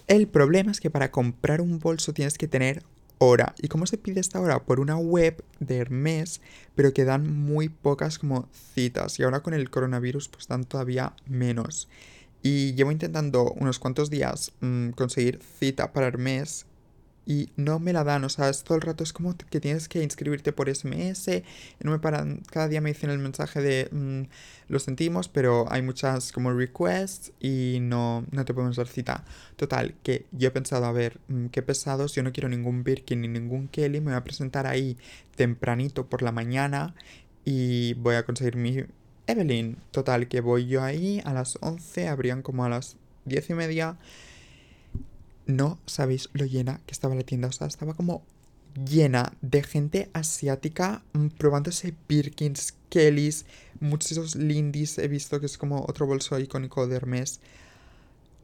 El 0.07 0.29
problema 0.29 0.71
es 0.71 0.81
que 0.81 0.91
para 0.91 1.11
comprar 1.11 1.61
un 1.61 1.79
bolso 1.79 2.13
tienes 2.13 2.39
que 2.39 2.49
tener 2.49 2.83
hora. 3.19 3.55
¿Y 3.61 3.69
cómo 3.69 3.87
se 3.87 3.99
pide 3.99 4.21
esta 4.21 4.41
hora? 4.41 4.65
Por 4.65 4.81
una 4.81 4.97
web 4.97 5.45
de 5.61 5.79
Hermes, 5.79 6.41
pero 6.75 6.93
que 6.93 7.05
dan 7.05 7.31
muy 7.31 7.69
pocas 7.69 8.19
como 8.19 8.49
citas. 8.75 9.19
Y 9.19 9.25
ahora 9.25 9.41
con 9.41 9.55
el 9.55 9.71
coronavirus 9.71 10.29
pues 10.29 10.49
dan 10.49 10.65
todavía 10.65 11.15
menos. 11.27 11.89
Y 12.43 12.75
llevo 12.75 12.93
intentando 12.93 13.53
unos 13.53 13.79
cuantos 13.79 14.11
días 14.11 14.53
mm, 14.61 14.91
conseguir 14.91 15.41
cita 15.59 15.93
para 15.93 16.07
el 16.07 16.19
mes 16.19 16.67
y 17.29 17.51
no 17.57 17.79
me 17.79 17.93
la 17.93 18.05
dan, 18.05 18.25
o 18.25 18.31
sea, 18.31 18.51
todo 18.53 18.77
el 18.77 18.81
rato 18.81 19.05
es 19.05 19.13
como 19.13 19.37
que 19.37 19.61
tienes 19.61 19.87
que 19.87 20.03
inscribirte 20.03 20.51
por 20.55 20.75
SMS, 20.75 21.43
no 21.81 21.91
me 21.91 21.99
paran, 21.99 22.41
cada 22.51 22.69
día 22.69 22.81
me 22.81 22.89
dicen 22.89 23.11
el 23.11 23.19
mensaje 23.19 23.61
de 23.61 23.89
mm, 23.93 24.23
lo 24.69 24.79
sentimos, 24.79 25.29
pero 25.29 25.71
hay 25.71 25.83
muchas 25.83 26.33
como 26.33 26.55
requests 26.55 27.33
y 27.39 27.81
no, 27.83 28.25
no 28.31 28.47
te 28.47 28.55
podemos 28.55 28.77
dar 28.77 28.89
cita. 28.89 29.27
Total, 29.57 29.95
que 30.03 30.25
yo 30.33 30.49
he 30.49 30.51
pensado, 30.53 30.87
a 30.87 30.93
ver, 30.93 31.21
mm, 31.29 31.49
qué 31.49 31.61
pesados, 31.61 32.15
yo 32.15 32.23
no 32.23 32.33
quiero 32.33 32.49
ningún 32.49 32.83
Birkin 32.83 33.21
ni 33.21 33.29
ningún 33.29 33.69
Kelly, 33.69 34.01
me 34.01 34.13
voy 34.13 34.15
a 34.15 34.25
presentar 34.25 34.67
ahí 34.67 34.97
tempranito 35.37 36.07
por 36.07 36.23
la 36.23 36.33
mañana 36.33 36.95
y 37.45 37.93
voy 37.95 38.15
a 38.15 38.25
conseguir 38.25 38.57
mi 38.57 38.85
Evelyn. 39.27 39.77
Total, 39.91 40.29
que 40.29 40.41
voy 40.41 40.67
yo 40.67 40.83
ahí 40.83 41.21
a 41.27 41.35
las 41.35 41.59
11, 41.61 42.09
abrían 42.09 42.41
como 42.41 42.65
a 42.65 42.71
las 42.71 42.97
10 43.27 43.51
y 43.51 43.55
media. 43.55 43.99
No 45.49 45.79
sabéis 45.87 46.29
lo 46.35 46.45
llena 46.45 46.81
que 46.87 46.93
estaba 46.93 47.15
la 47.15 47.23
tienda. 47.23 47.49
O 47.49 47.53
sea, 47.53 47.67
estaba 47.67 47.95
como 47.95 48.23
llena 48.75 49.33
de 49.41 49.63
gente 49.63 50.11
asiática 50.13 51.03
mm, 51.15 51.29
probándose 51.39 51.95
Birkins, 52.07 52.75
Kellys, 52.91 53.47
muchos 53.81 54.37
Lindis. 54.37 54.99
He 54.99 55.09
visto 55.09 55.41
que 55.41 55.47
es 55.47 55.57
como 55.57 55.85
otro 55.89 56.07
bolso 56.07 56.39
icónico 56.39 56.87
de 56.87 56.97
Hermes. 56.97 57.41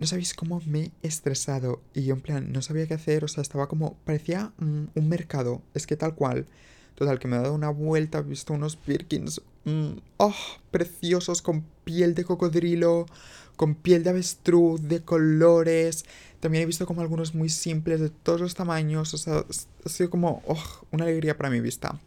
No 0.00 0.06
sabéis 0.06 0.32
cómo 0.32 0.62
me 0.66 0.92
he 1.02 1.06
estresado. 1.06 1.82
Y 1.92 2.04
yo 2.04 2.14
en 2.14 2.22
plan, 2.22 2.52
no 2.52 2.62
sabía 2.62 2.86
qué 2.86 2.94
hacer. 2.94 3.22
O 3.22 3.28
sea, 3.28 3.42
estaba 3.42 3.68
como, 3.68 3.98
parecía 4.04 4.52
mm, 4.56 4.84
un 4.94 5.08
mercado. 5.08 5.60
Es 5.74 5.86
que 5.86 5.96
tal 5.96 6.14
cual. 6.14 6.46
Total, 6.94 7.18
que 7.18 7.28
me 7.28 7.36
he 7.36 7.40
dado 7.40 7.54
una 7.54 7.70
vuelta, 7.70 8.20
he 8.20 8.22
visto 8.22 8.54
unos 8.54 8.78
Birkins 8.86 9.42
Mm, 9.64 9.96
oh, 10.18 10.34
preciosos 10.70 11.40
con 11.40 11.64
piel 11.84 12.14
de 12.14 12.24
cocodrilo, 12.24 13.06
con 13.56 13.74
piel 13.74 14.02
de 14.02 14.10
avestruz, 14.10 14.82
de 14.82 15.02
colores. 15.02 16.04
También 16.40 16.62
he 16.62 16.66
visto 16.66 16.86
como 16.86 17.00
algunos 17.00 17.34
muy 17.34 17.48
simples, 17.48 18.00
de 18.00 18.10
todos 18.10 18.40
los 18.40 18.54
tamaños. 18.54 19.14
O 19.14 19.18
sea, 19.18 19.44
ha 19.84 19.88
sido 19.88 20.10
como 20.10 20.42
oh, 20.46 20.62
una 20.90 21.04
alegría 21.04 21.36
para 21.36 21.50
mi 21.50 21.60
vista. 21.60 21.98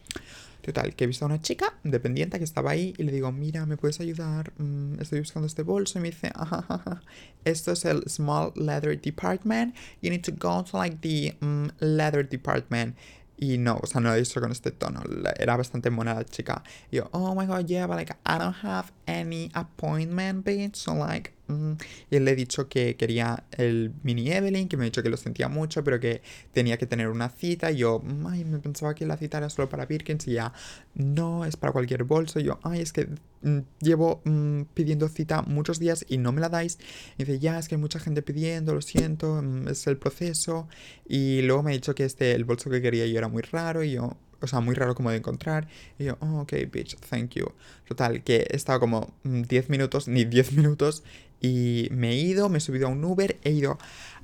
Total, 0.61 0.93
que 0.95 1.05
he 1.05 1.07
visto 1.07 1.23
a 1.23 1.27
una 1.27 1.41
chica 1.41 1.73
dependiente 1.83 2.37
que 2.37 2.43
estaba 2.43 2.71
ahí 2.71 2.93
y 2.97 3.03
le 3.03 3.13
digo, 3.13 3.31
mira, 3.31 3.65
¿me 3.65 3.77
puedes 3.77 4.01
ayudar? 4.01 4.51
Mm, 4.57 4.99
estoy 4.99 5.19
buscando 5.19 5.47
este 5.47 5.63
bolso 5.63 5.97
y 5.97 6.01
me 6.01 6.09
dice, 6.09 6.29
ajá, 6.35 7.01
esto 7.45 7.71
es 7.71 7.85
el 7.85 8.03
Small 8.09 8.51
Leather 8.55 8.99
Department. 8.99 9.73
You 10.01 10.09
need 10.09 10.23
to 10.23 10.33
go 10.33 10.65
to 10.65 10.77
like 10.77 10.97
the 10.99 11.37
mm, 11.39 11.69
Leather 11.79 12.27
Department. 12.27 12.97
Y 13.37 13.59
no, 13.59 13.79
o 13.81 13.85
sea, 13.85 14.01
no 14.01 14.09
lo 14.09 14.15
he 14.15 14.19
dicho 14.19 14.41
con 14.41 14.51
este 14.51 14.71
tono. 14.71 15.01
Era 15.37 15.55
bastante 15.55 15.89
mona 15.89 16.15
la 16.15 16.25
chica. 16.25 16.63
Y 16.91 16.97
yo, 16.97 17.07
oh 17.11 17.35
my 17.35 17.45
god, 17.45 17.65
yeah, 17.67 17.85
but 17.85 17.95
like, 17.95 18.13
I 18.25 18.37
don't 18.37 18.57
have 18.63 18.91
any 19.05 19.51
appointment, 19.53 20.43
bitch. 20.43 20.75
So 20.75 20.95
like, 20.95 21.33
mm. 21.47 21.73
Y 22.11 22.19
le 22.19 22.31
he 22.31 22.35
dicho 22.35 22.69
que 22.69 22.95
quería 22.95 23.45
el 23.51 23.93
mini 24.03 24.31
Evelyn, 24.31 24.67
que 24.67 24.77
me 24.77 24.83
ha 24.83 24.85
dicho 24.85 25.03
que 25.03 25.09
lo 25.09 25.17
sentía 25.17 25.47
mucho, 25.49 25.83
pero 25.83 25.99
que 25.99 26.21
tenía 26.51 26.77
que 26.77 26.85
tener 26.85 27.07
una 27.09 27.29
cita. 27.29 27.71
Y 27.71 27.77
yo, 27.77 28.01
ay, 28.27 28.45
me 28.45 28.59
pensaba 28.59 28.95
que 28.95 29.05
la 29.05 29.17
cita 29.17 29.37
era 29.37 29.49
solo 29.49 29.69
para 29.69 29.85
Birkins. 29.85 30.27
Y 30.27 30.33
ya, 30.33 30.53
no, 30.95 31.45
es 31.45 31.57
para 31.57 31.73
cualquier 31.73 32.03
bolso. 32.03 32.39
Y 32.39 32.43
yo, 32.43 32.59
ay, 32.63 32.81
es 32.81 32.93
que 32.93 33.07
mm, 33.41 33.59
llevo 33.81 34.21
mm, 34.25 34.63
pidiendo 34.73 35.07
cita 35.09 35.41
muchos 35.43 35.79
días 35.79 36.05
y 36.07 36.17
no 36.17 36.31
me 36.31 36.41
la 36.41 36.49
dais. 36.49 36.77
Y 37.17 37.23
dice, 37.23 37.39
ya, 37.39 37.59
es 37.59 37.67
que 37.67 37.75
hay 37.75 37.81
mucha 37.81 37.99
gente 37.99 38.21
pidiendo, 38.21 38.73
lo 38.73 38.81
siento, 38.81 39.43
es 39.69 39.87
el 39.87 39.97
proceso. 39.97 40.67
Y 41.07 41.41
luego 41.43 41.63
me 41.63 41.71
ha 41.71 41.73
dicho 41.73 41.95
que 41.95 42.05
este, 42.05 42.33
el 42.33 42.45
bolso 42.45 42.69
que 42.69 42.81
quería 42.81 43.05
yo 43.07 43.17
era 43.17 43.27
muy 43.27 43.41
raro. 43.43 43.83
Y 43.83 43.91
yo, 43.91 44.17
o 44.41 44.47
sea, 44.47 44.59
muy 44.59 44.75
raro 44.75 44.95
como 44.95 45.11
de 45.11 45.17
encontrar. 45.17 45.67
Y 45.99 46.05
yo, 46.05 46.17
oh, 46.21 46.41
ok, 46.41 46.53
bitch, 46.71 46.97
thank 47.09 47.31
you. 47.35 47.47
Total, 47.87 48.23
que 48.23 48.47
he 48.49 48.55
estado 48.55 48.79
como 48.79 49.13
10 49.23 49.69
minutos, 49.69 50.07
ni 50.07 50.25
10 50.25 50.53
minutos, 50.53 51.03
y 51.39 51.87
me 51.91 52.11
he 52.11 52.15
ido, 52.15 52.49
me 52.49 52.57
he 52.57 52.61
subido 52.61 52.87
a 52.87 52.91
un 52.91 53.03
Uber, 53.03 53.37
he 53.43 53.51
ido 53.51 53.77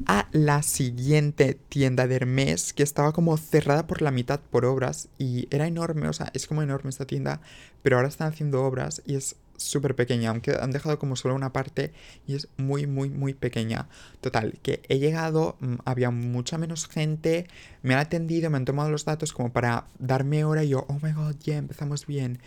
a 0.08 0.28
la 0.32 0.64
siguiente 0.64 1.58
tienda 1.70 2.08
de 2.08 2.16
Hermes, 2.16 2.74
que 2.74 2.84
estaba 2.84 3.12
como 3.12 3.38
cerrada 3.38 3.86
por 3.86 4.02
la 4.02 4.12
mitad 4.12 4.40
por 4.40 4.66
obras, 4.66 5.10
y 5.18 5.48
era 5.52 5.68
enorme, 5.68 6.08
o 6.08 6.14
sea, 6.14 6.32
es 6.34 6.48
como 6.48 6.64
enorme 6.64 6.90
esta 6.90 7.06
tienda, 7.06 7.42
pero 7.84 7.98
ahora 7.98 8.08
están 8.08 8.30
haciendo 8.30 8.64
obras 8.64 9.02
y 9.06 9.16
es 9.16 9.36
súper 9.64 9.96
pequeña, 9.96 10.30
aunque 10.30 10.52
han 10.60 10.72
dejado 10.72 11.00
como 11.00 11.16
solo 11.16 11.36
una 11.36 11.54
parte 11.54 11.94
y 12.28 12.36
es 12.36 12.48
muy, 12.58 12.88
muy, 12.88 13.10
muy 13.10 13.34
pequeña. 13.34 13.88
Total, 14.22 14.60
que 14.62 14.82
he 14.90 15.00
llegado, 15.00 15.58
mm, 15.60 15.76
había 15.86 16.12
mucha 16.12 16.58
menos 16.58 16.88
gente, 16.88 17.48
me 17.82 17.94
han 17.94 18.00
atendido, 18.02 18.50
me 18.50 18.58
han 18.58 18.66
tomado 18.66 18.90
los 18.90 19.06
datos 19.06 19.34
como 19.34 19.52
para 19.52 19.88
darme 20.00 20.44
hora 20.46 20.64
y 20.64 20.70
yo, 20.70 20.86
oh 20.88 21.00
my 21.02 21.12
god, 21.14 21.36
ya 21.40 21.58
empezamos 21.58 22.06
bien. 22.06 22.40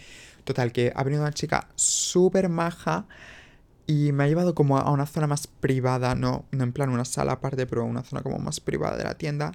Total, 0.45 0.73
que 0.73 0.93
ha 0.95 1.03
venido 1.03 1.23
una 1.23 1.33
chica 1.33 1.69
súper 1.75 2.49
maja 2.49 3.07
y 3.87 4.13
me 4.13 4.25
ha 4.25 4.29
llevado 4.29 4.55
como 4.55 4.79
a 4.79 4.91
una 4.91 5.07
zona 5.07 5.27
más 5.27 5.47
privada, 5.47 6.15
no, 6.15 6.45
no 6.51 6.65
en 6.65 6.73
plan 6.73 6.91
una 6.91 7.05
sala 7.05 7.33
aparte, 7.33 7.67
pero 7.67 7.85
una 7.85 8.03
zona 8.03 8.23
como 8.23 8.39
más 8.39 8.61
privada 8.61 8.97
de 8.97 9.05
la 9.05 9.15
tienda 9.15 9.53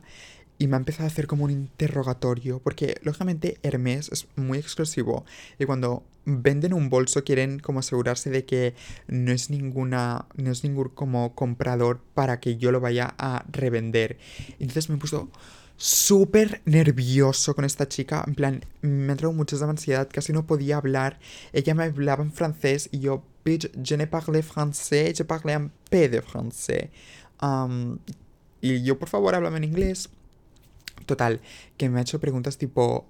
y 0.61 0.67
me 0.67 0.75
ha 0.75 0.77
empezado 0.77 1.05
a 1.05 1.07
hacer 1.07 1.25
como 1.25 1.45
un 1.45 1.49
interrogatorio, 1.49 2.59
porque 2.59 2.99
lógicamente 3.01 3.57
Hermes 3.63 4.11
es 4.11 4.27
muy 4.35 4.59
exclusivo 4.59 5.25
y 5.57 5.65
cuando 5.65 6.03
venden 6.25 6.75
un 6.75 6.87
bolso 6.87 7.23
quieren 7.23 7.57
como 7.57 7.79
asegurarse 7.79 8.29
de 8.29 8.45
que 8.45 8.75
no 9.07 9.31
es 9.31 9.49
ninguna, 9.49 10.27
no 10.35 10.51
es 10.51 10.63
ningún 10.63 10.89
como 10.89 11.33
comprador 11.33 11.99
para 12.13 12.39
que 12.39 12.57
yo 12.57 12.71
lo 12.71 12.79
vaya 12.79 13.15
a 13.17 13.43
revender. 13.51 14.19
Entonces 14.59 14.91
me 14.91 14.97
puso 14.97 15.31
súper 15.77 16.61
nervioso 16.65 17.55
con 17.55 17.65
esta 17.65 17.89
chica, 17.89 18.23
en 18.27 18.35
plan, 18.35 18.63
me 18.81 19.13
entró 19.13 19.33
mucha 19.33 19.57
ansiedad, 19.67 20.07
casi 20.13 20.31
no 20.31 20.45
podía 20.45 20.77
hablar, 20.77 21.19
ella 21.53 21.73
me 21.73 21.85
hablaba 21.85 22.23
en 22.23 22.31
francés 22.31 22.87
y 22.91 22.99
yo, 22.99 23.23
bitch, 23.43 23.71
je 23.81 23.97
ne 23.97 24.05
parle 24.05 24.43
français, 24.43 25.17
je 25.17 25.25
parle 25.25 25.57
un 25.57 25.71
peu 25.89 26.07
de 26.07 26.21
français. 26.21 26.91
Y 28.61 28.83
yo, 28.83 28.99
por 28.99 29.09
favor, 29.09 29.33
háblame 29.33 29.57
en 29.57 29.63
inglés. 29.63 30.07
Total, 31.11 31.41
que 31.75 31.89
me 31.89 31.99
ha 31.99 32.03
hecho 32.03 32.21
preguntas 32.21 32.57
tipo 32.57 33.05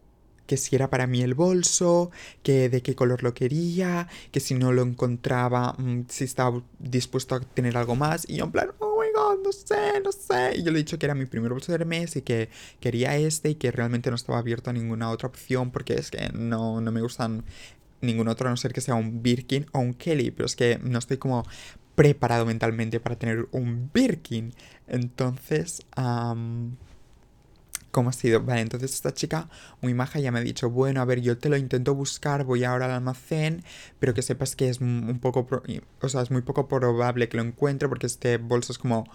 que 0.48 0.58
si 0.58 0.76
era 0.76 0.90
para 0.90 1.06
mí 1.06 1.22
el 1.22 1.36
bolso, 1.36 2.10
que 2.42 2.68
de 2.68 2.82
qué 2.82 2.96
color 2.96 3.22
lo 3.22 3.36
quería, 3.36 4.08
que 4.32 4.40
si 4.40 4.56
no 4.56 4.72
lo 4.72 4.82
encontraba, 4.82 5.76
mm, 5.78 6.06
si 6.10 6.24
estaba 6.24 6.64
dispuesto 6.80 7.36
a 7.36 7.42
tener 7.42 7.78
algo 7.78 7.96
más. 7.96 8.28
Y 8.28 8.38
yo 8.38 8.46
en 8.46 8.52
plan, 8.52 8.72
oh 8.80 9.00
my 9.00 9.08
god, 9.14 9.44
no 9.46 9.52
sé, 9.52 10.02
no 10.04 10.12
sé. 10.12 10.58
Y 10.58 10.64
yo 10.64 10.72
le 10.72 10.80
he 10.80 10.82
dicho 10.82 10.98
que 10.98 11.06
era 11.06 11.14
mi 11.14 11.28
primer 11.28 11.52
bolso 11.54 11.78
de 11.78 11.86
mes 11.86 12.16
y 12.16 12.24
que 12.24 12.50
quería 12.80 13.16
este 13.18 13.52
y 13.52 13.56
que 13.56 13.70
realmente 13.70 14.10
no 14.10 14.16
estaba 14.16 14.40
abierto 14.40 14.72
a 14.72 14.74
ninguna 14.74 15.12
otra 15.12 15.28
opción 15.28 15.70
porque 15.70 15.94
es 15.94 16.10
que 16.10 16.32
no, 16.34 16.82
no 16.82 16.92
me 16.92 17.02
gustan 17.02 17.44
ningún 18.02 18.30
otro 18.30 18.48
a 18.48 18.50
no 18.50 18.58
ser 18.58 18.74
que 18.74 18.82
sea 18.82 18.96
un 18.96 19.22
Birkin 19.22 19.68
o 19.74 19.80
un 19.80 19.94
Kelly. 19.94 20.32
Pero 20.32 20.48
es 20.48 20.56
que 20.56 20.80
no 20.82 20.98
estoy 20.98 21.18
como 21.18 21.46
preparado 21.94 22.48
mentalmente 22.48 23.00
para 23.00 23.16
tener 23.16 23.48
un 23.52 23.92
Birkin. 23.94 24.54
Entonces, 24.88 25.84
¿Cómo 27.92 28.10
ha 28.10 28.14
sido? 28.14 28.42
Vale, 28.42 28.62
entonces 28.62 28.94
esta 28.94 29.14
chica 29.14 29.50
muy 29.82 29.94
maja 29.94 30.20
ya 30.20 30.32
me 30.32 30.40
ha 30.40 30.44
dicho, 30.44 30.70
bueno, 30.70 31.02
a 31.02 31.06
ver, 31.06 31.22
yo 31.22 31.38
te 31.38 31.50
lo 31.50 31.58
intento 31.58 31.94
buscar, 31.94 32.46
voy 32.46 32.64
ahora 32.64 32.86
al 32.86 32.92
almacén, 32.92 33.64
pero 34.00 34.14
que 34.14 34.22
sepas 34.22 34.56
que 34.56 34.70
es 34.70 34.80
un 34.80 35.20
poco, 35.22 35.48
o 36.02 36.10
sea, 36.10 36.22
es 36.22 36.32
muy 36.32 36.42
poco 36.42 36.68
probable 36.68 37.28
que 37.30 37.38
lo 37.38 37.44
encuentre 37.44 37.90
porque 37.90 38.08
este 38.08 38.38
bolso 38.38 38.72
es 38.72 38.78
como 38.78 39.06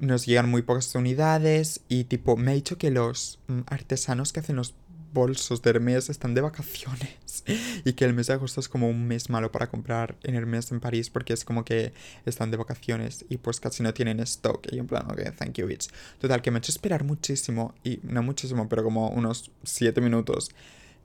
nos 0.00 0.26
llegan 0.26 0.50
muy 0.50 0.62
pocas 0.62 0.94
unidades 0.94 1.82
y 1.88 2.04
tipo, 2.04 2.36
me 2.36 2.50
ha 2.52 2.54
dicho 2.54 2.78
que 2.78 2.90
los 2.90 3.38
mm, 3.48 3.60
artesanos 3.66 4.32
que 4.32 4.40
hacen 4.40 4.56
los 4.56 4.74
bolsos 5.12 5.62
de 5.62 5.70
Hermes 5.70 6.10
están 6.10 6.34
de 6.34 6.40
vacaciones 6.40 7.44
y 7.84 7.92
que 7.94 8.04
el 8.04 8.14
mes 8.14 8.28
de 8.28 8.34
agosto 8.34 8.60
es 8.60 8.68
como 8.68 8.88
un 8.88 9.06
mes 9.06 9.30
malo 9.30 9.50
para 9.50 9.68
comprar 9.68 10.16
en 10.22 10.34
Hermes 10.34 10.70
en 10.72 10.80
París 10.80 11.10
porque 11.10 11.32
es 11.32 11.44
como 11.44 11.64
que 11.64 11.92
están 12.26 12.50
de 12.50 12.56
vacaciones 12.56 13.24
y 13.28 13.38
pues 13.38 13.60
casi 13.60 13.82
no 13.82 13.94
tienen 13.94 14.20
stock 14.20 14.66
y 14.70 14.78
en 14.78 14.86
plan, 14.86 15.06
ok, 15.10 15.20
thank 15.36 15.54
you 15.54 15.66
bitch. 15.66 15.88
Total, 16.18 16.42
que 16.42 16.50
me 16.50 16.58
ha 16.58 16.60
hecho 16.60 16.72
esperar 16.72 17.04
muchísimo 17.04 17.74
y 17.84 18.00
no 18.02 18.22
muchísimo, 18.22 18.68
pero 18.68 18.82
como 18.82 19.08
unos 19.08 19.50
7 19.64 20.00
minutos 20.00 20.50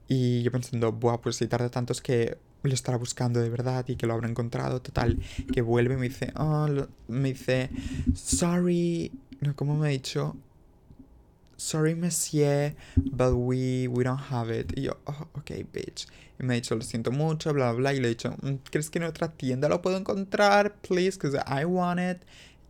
y 0.08 0.42
yo 0.42 0.52
pensando, 0.52 0.92
buah, 0.92 1.20
pues 1.20 1.36
si 1.36 1.46
tarda 1.46 1.68
tanto 1.68 1.92
que 2.02 2.38
lo 2.62 2.74
estará 2.74 2.98
buscando 2.98 3.40
de 3.40 3.48
verdad 3.48 3.84
y 3.88 3.96
que 3.96 4.06
lo 4.06 4.14
habrá 4.14 4.28
encontrado. 4.28 4.80
Total, 4.82 5.18
que 5.52 5.62
vuelve 5.62 5.94
y 5.94 5.96
me 5.96 6.08
dice, 6.08 6.32
oh, 6.36 6.68
me 7.08 7.32
dice, 7.32 7.70
sorry, 8.14 9.12
no, 9.40 9.54
¿cómo 9.56 9.76
me 9.76 9.88
ha 9.88 9.90
dicho? 9.90 10.36
Sorry, 11.56 11.94
monsieur, 11.94 12.74
but 12.96 13.34
we, 13.34 13.88
we 13.88 14.04
don't 14.04 14.20
have 14.30 14.50
it. 14.50 14.72
Y 14.76 14.82
yo, 14.82 14.98
oh, 15.06 15.26
ok, 15.34 15.50
bitch. 15.72 16.06
Y 16.38 16.44
me 16.44 16.54
ha 16.54 16.56
dicho, 16.56 16.74
lo 16.74 16.82
siento 16.82 17.10
mucho, 17.10 17.52
bla, 17.54 17.72
bla. 17.72 17.94
Y 17.94 18.00
le 18.00 18.08
he 18.08 18.10
dicho, 18.10 18.36
mm, 18.42 18.56
¿crees 18.70 18.90
que 18.90 18.98
en 18.98 19.04
otra 19.04 19.32
tienda 19.32 19.68
lo 19.68 19.80
puedo 19.80 19.96
encontrar? 19.96 20.76
Please, 20.82 21.18
because 21.18 21.38
I 21.46 21.64
want 21.64 22.00
it. 22.00 22.18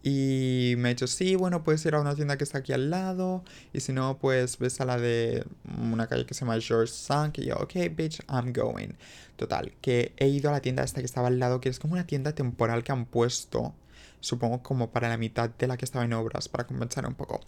Y 0.08 0.74
me 0.78 0.90
ha 0.90 0.94
dicho, 0.94 1.08
sí, 1.08 1.34
bueno, 1.34 1.64
puedes 1.64 1.84
ir 1.84 1.96
a 1.96 2.00
una 2.00 2.14
tienda 2.14 2.38
que 2.38 2.44
está 2.44 2.58
aquí 2.58 2.72
al 2.72 2.90
lado. 2.90 3.42
Y 3.72 3.80
si 3.80 3.92
no, 3.92 4.18
pues 4.18 4.56
ves 4.58 4.80
a 4.80 4.84
la 4.84 4.98
de 4.98 5.44
una 5.82 6.06
calle 6.06 6.24
que 6.24 6.34
se 6.34 6.44
llama 6.44 6.60
George 6.60 6.92
Sunk. 6.92 7.38
Y 7.38 7.46
yo, 7.46 7.56
ok, 7.56 7.72
bitch, 7.90 8.20
I'm 8.28 8.52
going. 8.52 8.90
Total, 9.36 9.72
que 9.80 10.12
he 10.16 10.28
ido 10.28 10.48
a 10.48 10.52
la 10.52 10.60
tienda 10.60 10.84
esta 10.84 11.00
que 11.00 11.06
estaba 11.06 11.26
al 11.26 11.40
lado, 11.40 11.60
que 11.60 11.68
es 11.68 11.80
como 11.80 11.94
una 11.94 12.06
tienda 12.06 12.36
temporal 12.36 12.84
que 12.84 12.92
han 12.92 13.04
puesto, 13.04 13.74
supongo 14.20 14.62
como 14.62 14.92
para 14.92 15.08
la 15.08 15.16
mitad 15.18 15.50
de 15.50 15.66
la 15.66 15.76
que 15.76 15.84
estaba 15.84 16.04
en 16.04 16.12
obras, 16.12 16.48
para 16.48 16.68
compensar 16.68 17.04
un 17.04 17.14
poco. 17.14 17.40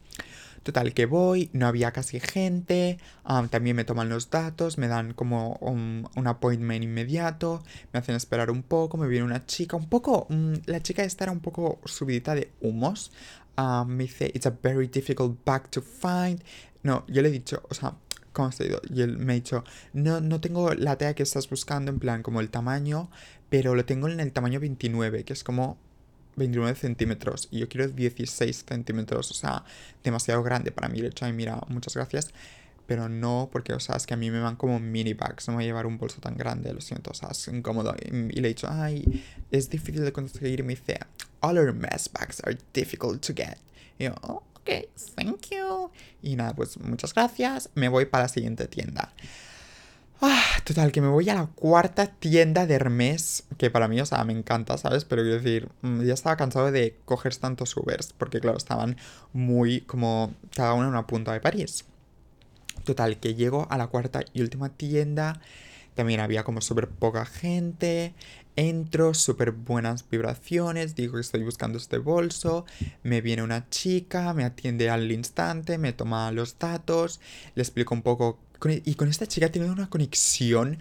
Total, 0.62 0.92
que 0.92 1.06
voy, 1.06 1.50
no 1.52 1.66
había 1.66 1.92
casi 1.92 2.20
gente, 2.20 2.98
también 3.50 3.76
me 3.76 3.84
toman 3.84 4.08
los 4.08 4.30
datos, 4.30 4.78
me 4.78 4.88
dan 4.88 5.14
como 5.14 5.54
un, 5.60 6.08
appointment 6.26 6.84
inmediato, 6.84 7.62
me 7.92 8.00
hacen 8.00 8.14
esperar 8.14 8.50
un 8.50 8.62
poco, 8.62 8.96
me 8.96 9.08
viene 9.08 9.24
una 9.24 9.46
chica, 9.46 9.76
un 9.76 9.88
poco, 9.88 10.26
mm, 10.28 10.54
la 10.66 10.82
chica 10.82 11.04
esta 11.04 11.24
era 11.24 11.32
un 11.32 11.40
poco 11.40 11.80
subidita 11.84 12.34
de 12.34 12.52
humos, 12.60 13.12
me 13.86 14.04
dice, 14.04 14.30
it's 14.34 14.46
a 14.46 14.50
very 14.62 14.86
difficult 14.86 15.44
bag 15.44 15.70
to 15.70 15.82
find. 15.82 16.42
No, 16.82 17.04
yo 17.08 17.22
le 17.22 17.28
he 17.28 17.32
dicho, 17.32 17.62
o 17.68 17.74
sea, 17.74 17.94
¿cómo 18.32 18.52
se 18.52 18.66
ido? 18.66 18.80
Y 18.88 19.02
él 19.02 19.18
me 19.18 19.32
ha 19.32 19.36
dicho, 19.36 19.64
no, 19.92 20.20
no 20.20 20.40
tengo 20.40 20.74
la 20.74 20.96
tela 20.96 21.14
que 21.14 21.24
estás 21.24 21.50
buscando, 21.50 21.90
en 21.90 21.98
plan, 21.98 22.22
como 22.22 22.40
el 22.40 22.50
tamaño, 22.50 23.10
pero 23.48 23.74
lo 23.74 23.84
tengo 23.84 24.08
en 24.08 24.20
el 24.20 24.32
tamaño 24.32 24.60
29, 24.60 25.24
que 25.24 25.32
es 25.32 25.42
como 25.42 25.78
29 26.38 26.74
centímetros. 26.76 27.48
Y 27.50 27.60
yo 27.60 27.68
quiero 27.68 27.88
16 27.88 28.64
centímetros, 28.66 29.30
o 29.30 29.34
sea, 29.34 29.64
demasiado 30.02 30.42
grande 30.42 30.72
para 30.72 30.88
mí. 30.88 30.98
Le 30.98 31.06
he 31.06 31.10
dicho, 31.10 31.26
mira, 31.32 31.60
muchas 31.68 31.94
gracias. 31.94 32.32
Pero 32.86 33.10
no, 33.10 33.50
porque, 33.52 33.74
o 33.74 33.80
sea, 33.80 33.96
es 33.96 34.06
que 34.06 34.14
a 34.14 34.16
mí 34.16 34.30
me 34.30 34.40
van 34.40 34.56
como 34.56 34.80
mini 34.80 35.12
bags. 35.12 35.46
No 35.46 35.54
voy 35.54 35.64
a 35.64 35.66
llevar 35.66 35.84
un 35.84 35.98
bolso 35.98 36.20
tan 36.22 36.38
grande, 36.38 36.72
lo 36.72 36.80
siento, 36.80 37.10
o 37.10 37.14
sea, 37.14 37.28
es 37.32 37.46
incómodo. 37.48 37.94
Y, 38.00 38.40
le 38.40 38.48
he 38.48 38.54
dicho, 38.54 38.66
ay, 38.70 39.22
es 39.50 39.68
difícil 39.68 40.04
de 40.04 40.12
conseguir. 40.12 40.64
Me 40.64 40.74
dice, 40.74 40.98
all 41.40 41.58
our 41.58 41.74
mess 41.74 42.10
bags 42.10 42.40
are 42.44 42.56
difficult 42.72 43.20
to 43.26 43.34
get. 43.34 43.58
Y 43.98 44.04
yo, 44.04 44.14
oh, 44.22 44.42
thank 45.16 45.50
you. 45.50 45.90
Y 46.22 46.36
nada, 46.36 46.54
pues 46.54 46.78
muchas 46.78 47.12
gracias. 47.12 47.68
Me 47.74 47.88
voy 47.88 48.06
para 48.06 48.24
la 48.24 48.28
siguiente 48.28 48.66
tienda. 48.68 49.12
Ah, 50.20 50.42
total, 50.64 50.90
que 50.90 51.00
me 51.00 51.08
voy 51.08 51.28
a 51.30 51.34
la 51.34 51.46
cuarta 51.46 52.06
tienda 52.08 52.66
de 52.66 52.74
Hermes, 52.74 53.44
que 53.56 53.70
para 53.70 53.86
mí, 53.86 54.00
o 54.00 54.06
sea, 54.06 54.24
me 54.24 54.32
encanta, 54.32 54.76
¿sabes? 54.76 55.04
Pero 55.04 55.22
quiero 55.22 55.36
decir, 55.40 55.68
mm, 55.82 56.02
ya 56.02 56.14
estaba 56.14 56.36
cansado 56.36 56.72
de 56.72 56.96
coger 57.04 57.36
tantos 57.36 57.76
Ubers, 57.76 58.12
porque 58.14 58.40
claro, 58.40 58.58
estaban 58.58 58.96
muy 59.32 59.82
como 59.82 60.34
cada 60.56 60.74
una 60.74 60.84
en 60.84 60.90
una 60.90 61.06
punta 61.06 61.32
de 61.32 61.40
París. 61.40 61.84
Total, 62.84 63.18
que 63.20 63.34
llego 63.34 63.68
a 63.70 63.78
la 63.78 63.88
cuarta 63.88 64.22
y 64.32 64.40
última 64.42 64.70
tienda, 64.70 65.40
también 65.94 66.20
había 66.20 66.44
como 66.44 66.60
súper 66.60 66.88
poca 66.88 67.24
gente, 67.24 68.14
Entro, 68.56 69.14
súper 69.14 69.52
buenas 69.52 70.10
vibraciones, 70.10 70.96
digo 70.96 71.14
que 71.14 71.20
estoy 71.20 71.44
buscando 71.44 71.78
este 71.78 71.98
bolso, 71.98 72.66
me 73.04 73.20
viene 73.20 73.44
una 73.44 73.68
chica, 73.70 74.34
me 74.34 74.42
atiende 74.44 74.90
al 74.90 75.12
instante, 75.12 75.78
me 75.78 75.92
toma 75.92 76.32
los 76.32 76.58
datos, 76.58 77.20
le 77.54 77.62
explico 77.62 77.94
un 77.94 78.02
poco... 78.02 78.40
Y 78.84 78.94
con 78.94 79.08
esta 79.08 79.26
chica 79.26 79.50
tenido 79.50 79.72
una 79.72 79.88
conexión 79.88 80.78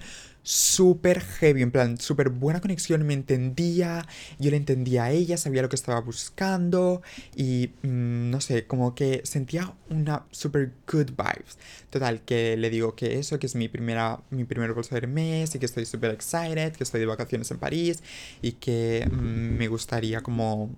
súper 0.48 1.20
heavy, 1.20 1.62
en 1.62 1.72
plan, 1.72 1.98
súper 2.00 2.30
buena 2.30 2.62
conexión, 2.62 3.06
me 3.06 3.14
entendía, 3.14 4.08
yo 4.40 4.50
le 4.50 4.56
entendía 4.56 5.04
a 5.04 5.12
ella, 5.12 5.36
sabía 5.36 5.62
lo 5.62 5.68
que 5.68 5.76
estaba 5.76 6.00
buscando 6.00 7.02
y 7.36 7.72
mm, 7.84 8.30
no 8.32 8.40
sé, 8.40 8.66
como 8.66 8.96
que 8.96 9.22
sentía 9.26 9.74
una 9.90 10.24
super 10.32 10.72
good 10.90 11.08
vibes. 11.18 11.58
Total, 11.90 12.22
que 12.22 12.56
le 12.56 12.70
digo 12.70 12.96
que 12.96 13.20
eso, 13.20 13.40
que 13.40 13.46
es 13.48 13.56
mi 13.56 13.68
primera, 13.68 14.22
mi 14.30 14.46
primer 14.46 14.72
bolso 14.74 14.96
de 14.96 15.06
mes 15.06 15.54
y 15.54 15.60
que 15.60 15.66
estoy 15.66 15.86
súper 15.86 16.12
excited, 16.12 16.74
que 16.74 16.84
estoy 16.86 17.02
de 17.02 17.08
vacaciones 17.08 17.52
en 17.52 17.58
París 17.60 18.02
y 18.42 18.54
que 18.54 19.06
mm, 19.12 19.58
me 19.58 19.68
gustaría 19.68 20.22
como 20.22 20.70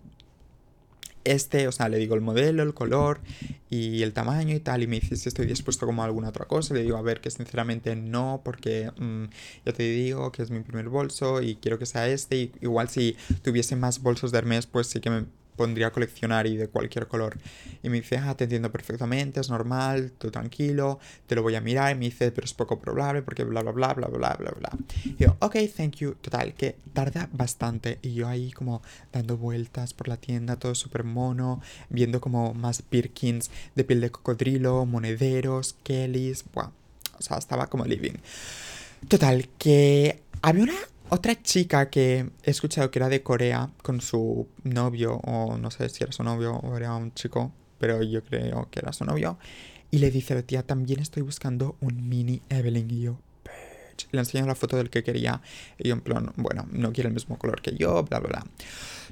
este, 1.24 1.68
o 1.68 1.72
sea, 1.72 1.90
le 1.90 1.98
digo 1.98 2.16
el 2.16 2.22
modelo, 2.22 2.64
el 2.64 2.74
color 2.74 3.20
y 3.70 4.02
el 4.04 4.14
tamaño 4.14 4.56
y 4.56 4.60
tal, 4.60 4.84
y 4.84 4.88
me 4.88 5.00
dice 5.00 5.16
si 5.16 5.30
estoy 5.30 5.46
dispuesto 5.46 5.86
como 5.86 6.02
a 6.02 6.06
alguna 6.06 6.30
otra 6.30 6.46
cosa, 6.46 6.74
le 6.74 6.84
digo 6.84 6.98
a 6.98 7.02
ver 7.02 7.22
que 7.22 7.30
sinceramente 7.32 7.96
no, 7.96 8.42
porque 8.44 8.92
mm, 8.98 9.26
ya 9.66 9.74
te 9.74 9.84
digo 9.84 10.32
que 10.32 10.44
es 10.44 10.52
mi 10.52 10.62
primer 10.62 10.90
bolso 10.90 11.42
y 11.42 11.56
quiero 11.56 11.80
que 11.80 11.86
sea 11.86 12.08
este, 12.08 12.52
igual 12.62 12.90
si 12.90 13.16
tuviese 13.42 13.76
más 13.76 14.02
bolsos 14.02 14.32
de 14.32 14.40
Hermes, 14.40 14.66
pues 14.66 14.88
sí 14.88 15.00
que 15.00 15.10
me 15.10 15.26
pondría 15.60 15.88
a 15.88 15.92
coleccionar 15.92 16.48
y 16.48 16.56
de 16.56 16.70
cualquier 16.70 17.10
color. 17.10 17.38
Y 17.84 17.90
me 17.90 17.98
dice, 17.98 18.18
ah, 18.18 18.34
te 18.34 18.46
entiendo 18.46 18.72
perfectamente, 18.72 19.42
es 19.42 19.50
normal, 19.50 20.14
tú 20.18 20.32
tranquilo, 20.32 21.00
te 21.28 21.36
lo 21.36 21.42
voy 21.42 21.56
a 21.56 21.60
mirar. 21.60 21.92
Y 21.92 22.00
me 22.00 22.06
dice, 22.06 22.32
pero 22.32 22.46
es 22.46 22.54
poco 22.54 22.80
probable 22.80 23.24
porque 23.24 23.44
bla, 23.44 23.62
bla, 23.62 23.74
bla, 23.74 23.94
bla, 23.94 24.08
bla, 24.08 24.38
bla, 24.40 24.52
bla. 24.52 24.70
Y 25.04 25.22
yo, 25.22 25.36
ok, 25.40 25.58
thank 25.76 25.98
you. 25.98 26.16
Total, 26.22 26.54
que 26.54 26.78
tarda 26.94 27.28
bastante. 27.34 28.00
Y 28.02 28.14
yo 28.14 28.30
ahí 28.30 28.54
como 28.54 28.82
dando 29.12 29.36
vueltas 29.36 29.94
por 29.94 30.08
la 30.08 30.16
tienda, 30.16 30.56
todo 30.56 30.76
súper 30.76 31.04
mono, 31.04 31.62
viendo 31.90 32.22
como 32.22 32.54
más 32.54 32.82
Birkins 32.90 33.52
de 33.76 33.84
piel 33.84 34.00
de 34.00 34.12
cocodrilo, 34.12 34.86
monederos, 34.86 35.76
Kellys, 35.84 36.46
buah. 36.54 36.72
O 37.18 37.22
sea, 37.22 37.38
estaba 37.38 37.68
como 37.68 37.84
living. 37.84 38.16
Total, 39.10 39.50
que 39.58 40.22
había 40.42 40.64
una 40.64 40.80
otra 41.10 41.42
chica 41.42 41.90
que 41.90 42.30
he 42.44 42.52
escuchado 42.52 42.92
que 42.92 43.00
era 43.00 43.10
de 43.10 43.24
Corea 43.24 43.70
con 43.82 44.02
su 44.02 44.48
novio, 44.64 45.16
o 45.24 45.58
no 45.58 45.72
sé 45.72 45.90
si 45.90 46.04
era 46.04 46.12
su 46.12 46.24
novio 46.24 46.54
o 46.56 46.78
era 46.78 46.96
un 46.96 47.14
chico, 47.14 47.52
pero 47.80 48.04
yo 48.04 48.24
creo 48.24 48.68
que 48.70 48.80
era 48.80 48.94
su 48.94 49.06
novio. 49.06 49.38
Y 49.92 49.98
le 49.98 50.12
dice, 50.12 50.42
tía, 50.44 50.64
también 50.64 51.00
estoy 51.00 51.24
buscando 51.24 51.76
un 51.82 52.08
mini 52.08 52.42
Evelyn. 52.50 52.92
Y 52.92 53.02
yo. 53.02 53.20
Le 54.12 54.20
enseño 54.20 54.46
la 54.46 54.56
foto 54.56 54.78
del 54.78 54.90
que 54.90 55.04
quería. 55.04 55.42
Y 55.78 55.90
yo, 55.90 55.96
en 55.96 56.02
plan, 56.02 56.32
bueno, 56.38 56.68
no 56.72 56.94
quiere 56.94 57.08
el 57.08 57.14
mismo 57.14 57.38
color 57.38 57.62
que 57.62 57.76
yo, 57.76 58.04
bla, 58.04 58.20
bla, 58.20 58.30
bla. 58.30 58.46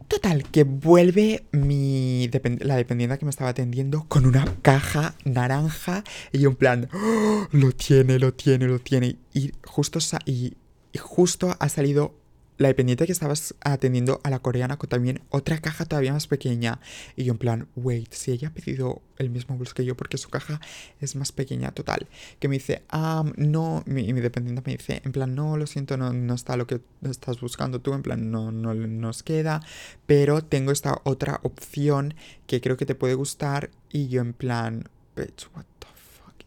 Total, 0.07 0.43
que 0.49 0.63
vuelve 0.63 1.45
mi 1.51 2.29
la 2.59 2.75
dependiente 2.75 3.17
que 3.17 3.25
me 3.25 3.31
estaba 3.31 3.49
atendiendo 3.49 4.05
con 4.07 4.25
una 4.25 4.45
caja 4.61 5.15
naranja. 5.25 6.03
Y 6.31 6.39
yo, 6.39 6.49
en 6.49 6.55
plan, 6.55 6.89
¡Oh! 6.93 7.47
lo 7.51 7.71
tiene, 7.71 8.19
lo 8.19 8.33
tiene, 8.33 8.67
lo 8.67 8.79
tiene. 8.79 9.17
Y 9.33 9.51
justo, 9.65 9.99
y 10.25 10.53
y 10.91 10.97
justo 10.97 11.55
ha 11.59 11.69
salido 11.69 12.13
la 12.57 12.69
dependiente 12.69 13.05
que 13.05 13.11
estabas 13.11 13.55
atendiendo 13.61 14.19
a 14.23 14.29
la 14.29 14.39
coreana 14.39 14.77
con 14.77 14.89
también 14.89 15.21
otra 15.29 15.59
caja 15.59 15.85
todavía 15.85 16.13
más 16.13 16.27
pequeña. 16.27 16.79
Y 17.15 17.23
yo 17.23 17.33
en 17.33 17.37
plan, 17.37 17.67
wait, 17.75 18.11
si 18.13 18.31
ella 18.31 18.49
ha 18.49 18.53
pedido 18.53 19.01
el 19.17 19.29
mismo 19.29 19.55
bolso 19.57 19.73
que 19.75 19.85
yo 19.85 19.95
porque 19.95 20.17
su 20.17 20.29
caja 20.29 20.59
es 20.99 21.15
más 21.15 21.31
pequeña, 21.31 21.71
total. 21.71 22.07
Que 22.39 22.47
me 22.47 22.55
dice, 22.55 22.83
ah, 22.89 23.23
no, 23.35 23.83
mi, 23.85 24.11
mi 24.13 24.21
dependiente 24.21 24.63
me 24.65 24.77
dice, 24.77 25.01
en 25.05 25.11
plan, 25.11 25.35
no, 25.35 25.57
lo 25.57 25.67
siento, 25.67 25.97
no, 25.97 26.13
no 26.13 26.33
está 26.33 26.57
lo 26.57 26.67
que 26.67 26.81
estás 27.03 27.39
buscando 27.39 27.79
tú, 27.79 27.93
en 27.93 28.01
plan, 28.01 28.31
no, 28.31 28.51
no 28.51 28.73
nos 28.73 29.23
queda. 29.23 29.61
Pero 30.05 30.43
tengo 30.43 30.71
esta 30.71 31.01
otra 31.03 31.39
opción 31.43 32.15
que 32.47 32.61
creo 32.61 32.77
que 32.77 32.85
te 32.85 32.95
puede 32.95 33.13
gustar. 33.13 33.69
Y 33.91 34.07
yo 34.07 34.21
en 34.21 34.33
plan, 34.33 34.89
bitch, 35.15 35.47
what. 35.55 35.76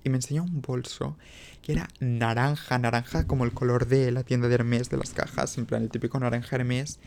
Y 0.02 0.10
me 0.10 0.16
enseña 0.16 0.42
un 0.42 0.62
bolso 0.62 1.16
que 1.62 1.72
era 1.72 1.88
naranja, 2.00 2.78
naranja 2.78 3.26
como 3.26 3.44
el 3.44 3.52
color 3.52 3.86
de 3.86 4.10
la 4.10 4.22
tienda 4.22 4.48
de 4.48 4.54
Hermes 4.54 4.90
de 4.90 4.96
las 4.96 5.10
cajas, 5.10 5.58
en 5.58 5.66
plan 5.66 5.82
el 5.82 5.90
típico 5.90 6.18
naranja 6.18 6.56
Hermes. 6.56 6.98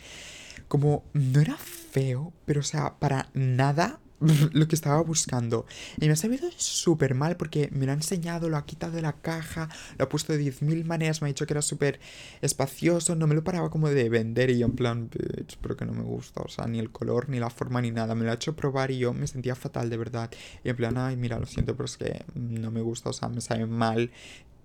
Como 0.68 1.04
no 1.14 1.42
era 1.42 1.58
feo, 1.58 2.34
pero 2.46 2.62
o 2.62 2.64
sea, 2.64 3.00
para 3.00 3.30
nada 3.34 4.00
lo 4.54 4.68
que 4.68 4.76
estaba 4.76 5.02
buscando. 5.02 5.66
Y 6.00 6.08
me 6.08 6.14
ha 6.14 6.16
sabido 6.16 6.50
súper 6.56 7.16
mal 7.16 7.38
porque 7.38 7.70
me 7.72 7.86
lo 7.86 7.92
ha 7.92 7.96
enseñado, 7.96 8.50
lo 8.50 8.58
ha 8.58 8.66
quitado 8.66 8.94
de 8.94 9.02
la 9.02 9.14
caja, 9.14 9.70
lo 9.98 10.06
ha 10.06 10.10
puesto 10.10 10.34
de 10.34 10.40
10.000 10.40 10.86
maneras, 10.86 11.22
me 11.22 11.28
ha 11.28 11.30
dicho 11.30 11.46
que 11.46 11.54
era 11.54 11.62
súper 11.62 12.00
espacioso, 12.42 13.16
no 13.16 13.28
me 13.28 13.36
lo 13.36 13.44
paraba 13.44 13.70
como 13.70 13.90
de 13.90 14.10
vender 14.10 14.50
y 14.50 14.60
yo 14.60 14.66
en 14.66 14.74
plan, 14.74 15.10
bitch, 15.10 15.58
pero 15.62 15.76
que 15.76 15.86
no 15.86 15.94
me 15.94 16.04
gusta, 16.04 16.42
o 16.42 16.48
sea, 16.48 16.68
ni 16.68 16.80
el 16.80 16.92
color, 16.92 17.30
ni 17.30 17.40
la 17.40 17.50
forma, 17.50 17.82
ni 17.82 17.92
nada. 17.92 18.16
Me 18.16 18.26
lo 18.26 18.32
ha 18.32 18.36
hecho 18.36 18.56
probar 18.56 18.92
y 18.92 19.00
yo 19.00 19.14
me 19.14 19.28
sentía 19.28 19.56
fatal, 19.56 19.90
de 19.90 19.98
verdad. 19.98 20.32
Y 20.64 20.70
en 20.70 20.76
plan, 20.76 20.98
ay, 20.98 21.18
mira, 21.18 21.40
lo 21.40 21.46
siento, 21.46 21.76
pero 21.76 21.86
es 21.86 21.98
que 21.98 22.24
no 22.36 22.72
me 22.72 22.82
gusta, 22.82 23.10
o 23.10 23.14
sea, 23.14 23.30
me 23.30 23.42
sabe 23.42 23.66
mal 23.66 24.12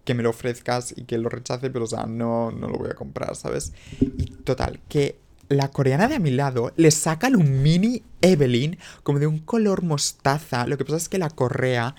que 0.05 0.15
me 0.15 0.23
lo 0.23 0.31
ofrezcas 0.31 0.95
y 0.97 1.05
que 1.05 1.19
lo 1.19 1.29
rechace, 1.29 1.69
pero 1.69 1.85
o 1.85 1.89
sea, 1.89 2.07
no, 2.07 2.51
no 2.51 2.69
lo 2.69 2.79
voy 2.79 2.89
a 2.89 2.95
comprar, 2.95 3.37
¿sabes? 3.37 3.75
Y 4.01 4.31
total, 4.43 4.81
que 4.89 5.19
la 5.49 5.71
coreana 5.71 6.09
de 6.09 6.17
a 6.17 6.19
mi 6.19 6.31
lado 6.31 6.73
le 6.77 6.91
sacan 6.91 7.37
un 7.37 7.63
mini 7.63 8.03
Evelyn 8.21 8.79
como 9.03 9.19
de 9.19 9.27
un 9.27 9.39
color 9.39 9.83
mostaza. 9.83 10.67
Lo 10.67 10.77
que 10.77 10.85
pasa 10.85 10.97
es 10.97 11.09
que 11.09 11.19
la 11.19 11.31
correa 11.31 11.95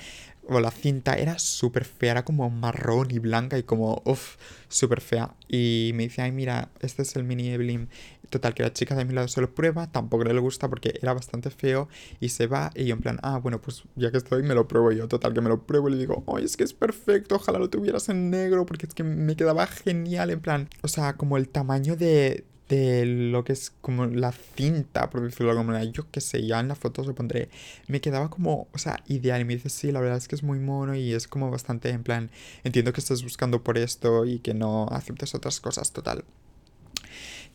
o 0.49 0.59
la 0.59 0.71
cinta 0.71 1.13
era 1.13 1.37
súper 1.37 1.85
fea, 1.85 2.11
era 2.11 2.25
como 2.25 2.49
marrón 2.49 3.11
y 3.11 3.19
blanca 3.19 3.57
y 3.57 3.63
como, 3.63 4.01
uff, 4.05 4.37
súper 4.67 5.01
fea. 5.01 5.35
Y 5.47 5.91
me 5.93 6.03
dice, 6.03 6.23
ay, 6.23 6.31
mira, 6.31 6.69
este 6.79 7.03
es 7.03 7.15
el 7.15 7.23
mini 7.23 7.49
Evelyn. 7.49 7.89
Total, 8.29 8.53
que 8.53 8.61
la 8.61 8.71
chica 8.73 8.95
de 8.95 9.05
mi 9.05 9.13
lado 9.13 9.27
se 9.27 9.41
lo 9.41 9.53
prueba, 9.55 9.91
tampoco 9.91 10.23
le 10.23 10.39
gusta 10.39 10.69
porque 10.69 10.93
era 11.01 11.13
bastante 11.13 11.49
feo 11.49 11.87
y 12.19 12.29
se 12.29 12.45
va. 12.45 12.71
Y 12.75 12.85
yo 12.85 12.95
en 12.95 13.01
plan, 13.01 13.19
ah, 13.23 13.39
bueno, 13.39 13.59
pues 13.59 13.83
ya 13.95 14.11
que 14.11 14.17
estoy, 14.17 14.43
me 14.43 14.53
lo 14.53 14.67
pruebo 14.67 14.91
yo. 14.91 15.07
Total, 15.07 15.33
que 15.33 15.41
me 15.41 15.49
lo 15.49 15.65
pruebo 15.65 15.89
y 15.89 15.93
le 15.93 15.97
digo, 15.97 16.23
ay, 16.27 16.45
es 16.45 16.55
que 16.55 16.63
es 16.63 16.73
perfecto, 16.73 17.35
ojalá 17.35 17.57
lo 17.57 17.69
tuvieras 17.69 18.09
en 18.09 18.29
negro 18.29 18.65
porque 18.65 18.85
es 18.85 18.93
que 18.93 19.03
me 19.03 19.35
quedaba 19.35 19.65
genial, 19.65 20.29
en 20.29 20.41
plan, 20.41 20.69
o 20.81 20.87
sea, 20.87 21.13
como 21.13 21.37
el 21.37 21.49
tamaño 21.49 21.95
de, 21.95 22.45
de 22.69 23.05
lo 23.05 23.43
que 23.43 23.53
es 23.53 23.71
como 23.81 24.05
la 24.05 24.31
cinta, 24.31 25.09
por 25.09 25.23
decirlo 25.23 25.51
de 25.53 25.59
alguna. 25.59 25.83
Yo 25.83 26.09
qué 26.11 26.21
sé, 26.21 26.45
ya 26.45 26.59
en 26.59 26.69
las 26.69 26.77
fotos 26.77 27.07
lo 27.07 27.15
pondré. 27.15 27.49
Me 27.87 27.99
quedaba 27.99 28.29
como, 28.29 28.67
o 28.71 28.77
sea, 28.77 29.03
ideal. 29.07 29.41
Y 29.41 29.45
me 29.45 29.55
dice, 29.55 29.69
sí, 29.69 29.91
la 29.91 29.99
verdad 29.99 30.17
es 30.17 30.27
que 30.27 30.35
es 30.35 30.43
muy 30.43 30.59
mono 30.59 30.95
y 30.95 31.13
es 31.13 31.27
como 31.27 31.49
bastante 31.49 31.89
en 31.89 32.03
plan, 32.03 32.31
entiendo 32.63 32.93
que 32.93 33.01
estás 33.01 33.23
buscando 33.23 33.63
por 33.63 33.77
esto 33.77 34.25
y 34.25 34.39
que 34.39 34.53
no 34.53 34.87
aceptes 34.91 35.33
otras 35.35 35.59
cosas, 35.59 35.91
total. 35.91 36.23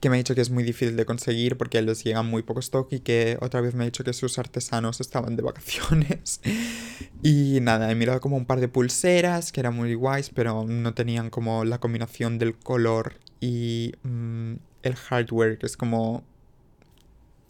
Que 0.00 0.10
me 0.10 0.16
ha 0.16 0.18
dicho 0.18 0.34
que 0.34 0.40
es 0.40 0.50
muy 0.50 0.64
difícil 0.64 0.96
de 0.96 1.06
conseguir 1.06 1.56
porque 1.56 1.80
les 1.80 2.02
llega 2.02 2.22
muy 2.22 2.42
poco 2.42 2.60
stock 2.60 2.92
y 2.92 3.00
que 3.00 3.38
otra 3.40 3.60
vez 3.60 3.74
me 3.74 3.84
ha 3.84 3.86
dicho 3.86 4.02
que 4.02 4.12
sus 4.12 4.38
artesanos 4.38 5.00
estaban 5.00 5.36
de 5.36 5.42
vacaciones. 5.42 6.40
y 7.22 7.60
nada, 7.62 7.90
he 7.90 7.94
mirado 7.94 8.20
como 8.20 8.36
un 8.36 8.46
par 8.46 8.60
de 8.60 8.68
pulseras 8.68 9.52
que 9.52 9.60
eran 9.60 9.76
muy 9.76 9.94
guays, 9.94 10.30
pero 10.30 10.64
no 10.64 10.92
tenían 10.92 11.30
como 11.30 11.64
la 11.64 11.78
combinación 11.78 12.38
del 12.38 12.58
color 12.58 13.14
y 13.40 13.92
mm, 14.02 14.54
el 14.84 14.94
hardware, 14.94 15.58
que 15.58 15.66
es 15.66 15.76
como 15.76 16.22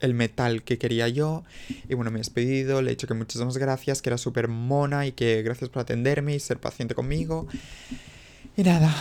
el 0.01 0.15
metal 0.15 0.63
que 0.63 0.79
quería 0.79 1.09
yo. 1.09 1.45
Y 1.89 1.95
bueno, 1.95 2.11
me 2.11 2.19
he 2.19 2.21
despedido, 2.21 2.83
le 2.83 2.91
he 2.91 2.95
dicho 2.95 3.07
que 3.07 3.15
muchísimas 3.15 3.57
gracias, 3.57 4.03
que 4.03 4.11
era 4.11 4.19
súper 4.19 4.49
mona 4.49 5.07
y 5.07 5.13
que 5.13 5.43
gracias 5.43 5.71
por 5.71 5.83
atenderme 5.83 6.35
y 6.35 6.41
ser 6.41 6.59
paciente 6.59 6.95
conmigo. 6.95 7.47
Y 8.57 8.63
nada, 8.63 8.95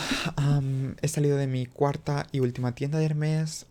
he 1.00 1.08
salido 1.08 1.36
de 1.36 1.46
mi 1.46 1.66
cuarta 1.66 2.26
y 2.32 2.40
última 2.40 2.74
tienda 2.74 2.98
de 2.98 3.04
Hermes. 3.04 3.66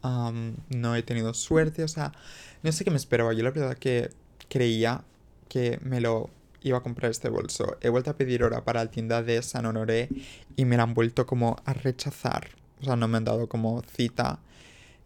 no 0.69 0.95
he 0.95 1.03
tenido 1.03 1.33
suerte, 1.33 1.83
o 1.83 1.87
sea, 1.87 2.13
no 2.61 2.71
sé 2.71 2.85
qué 2.85 2.91
me 2.91 2.97
esperaba. 2.97 3.33
Yo 3.33 3.43
la 3.43 3.51
verdad 3.51 3.77
que 3.77 4.09
creía 4.47 5.03
que 5.49 5.79
me 5.83 5.99
lo 5.99 6.29
iba 6.61 6.77
a 6.77 6.81
comprar 6.81 7.11
este 7.11 7.27
bolso. 7.27 7.77
He 7.81 7.89
vuelto 7.89 8.11
a 8.11 8.15
pedir 8.15 8.43
hora 8.43 8.63
para 8.63 8.85
la 8.85 8.91
tienda 8.91 9.21
de 9.21 9.41
San 9.41 9.65
Honoré 9.65 10.07
y 10.55 10.63
me 10.63 10.77
la 10.77 10.83
han 10.83 10.93
vuelto 10.93 11.25
como 11.25 11.57
a 11.65 11.73
rechazar. 11.73 12.62
O 12.83 12.85
sea, 12.85 12.95
no 12.95 13.07
me 13.07 13.17
han 13.17 13.23
dado 13.23 13.47
como 13.47 13.81
cita 13.83 14.39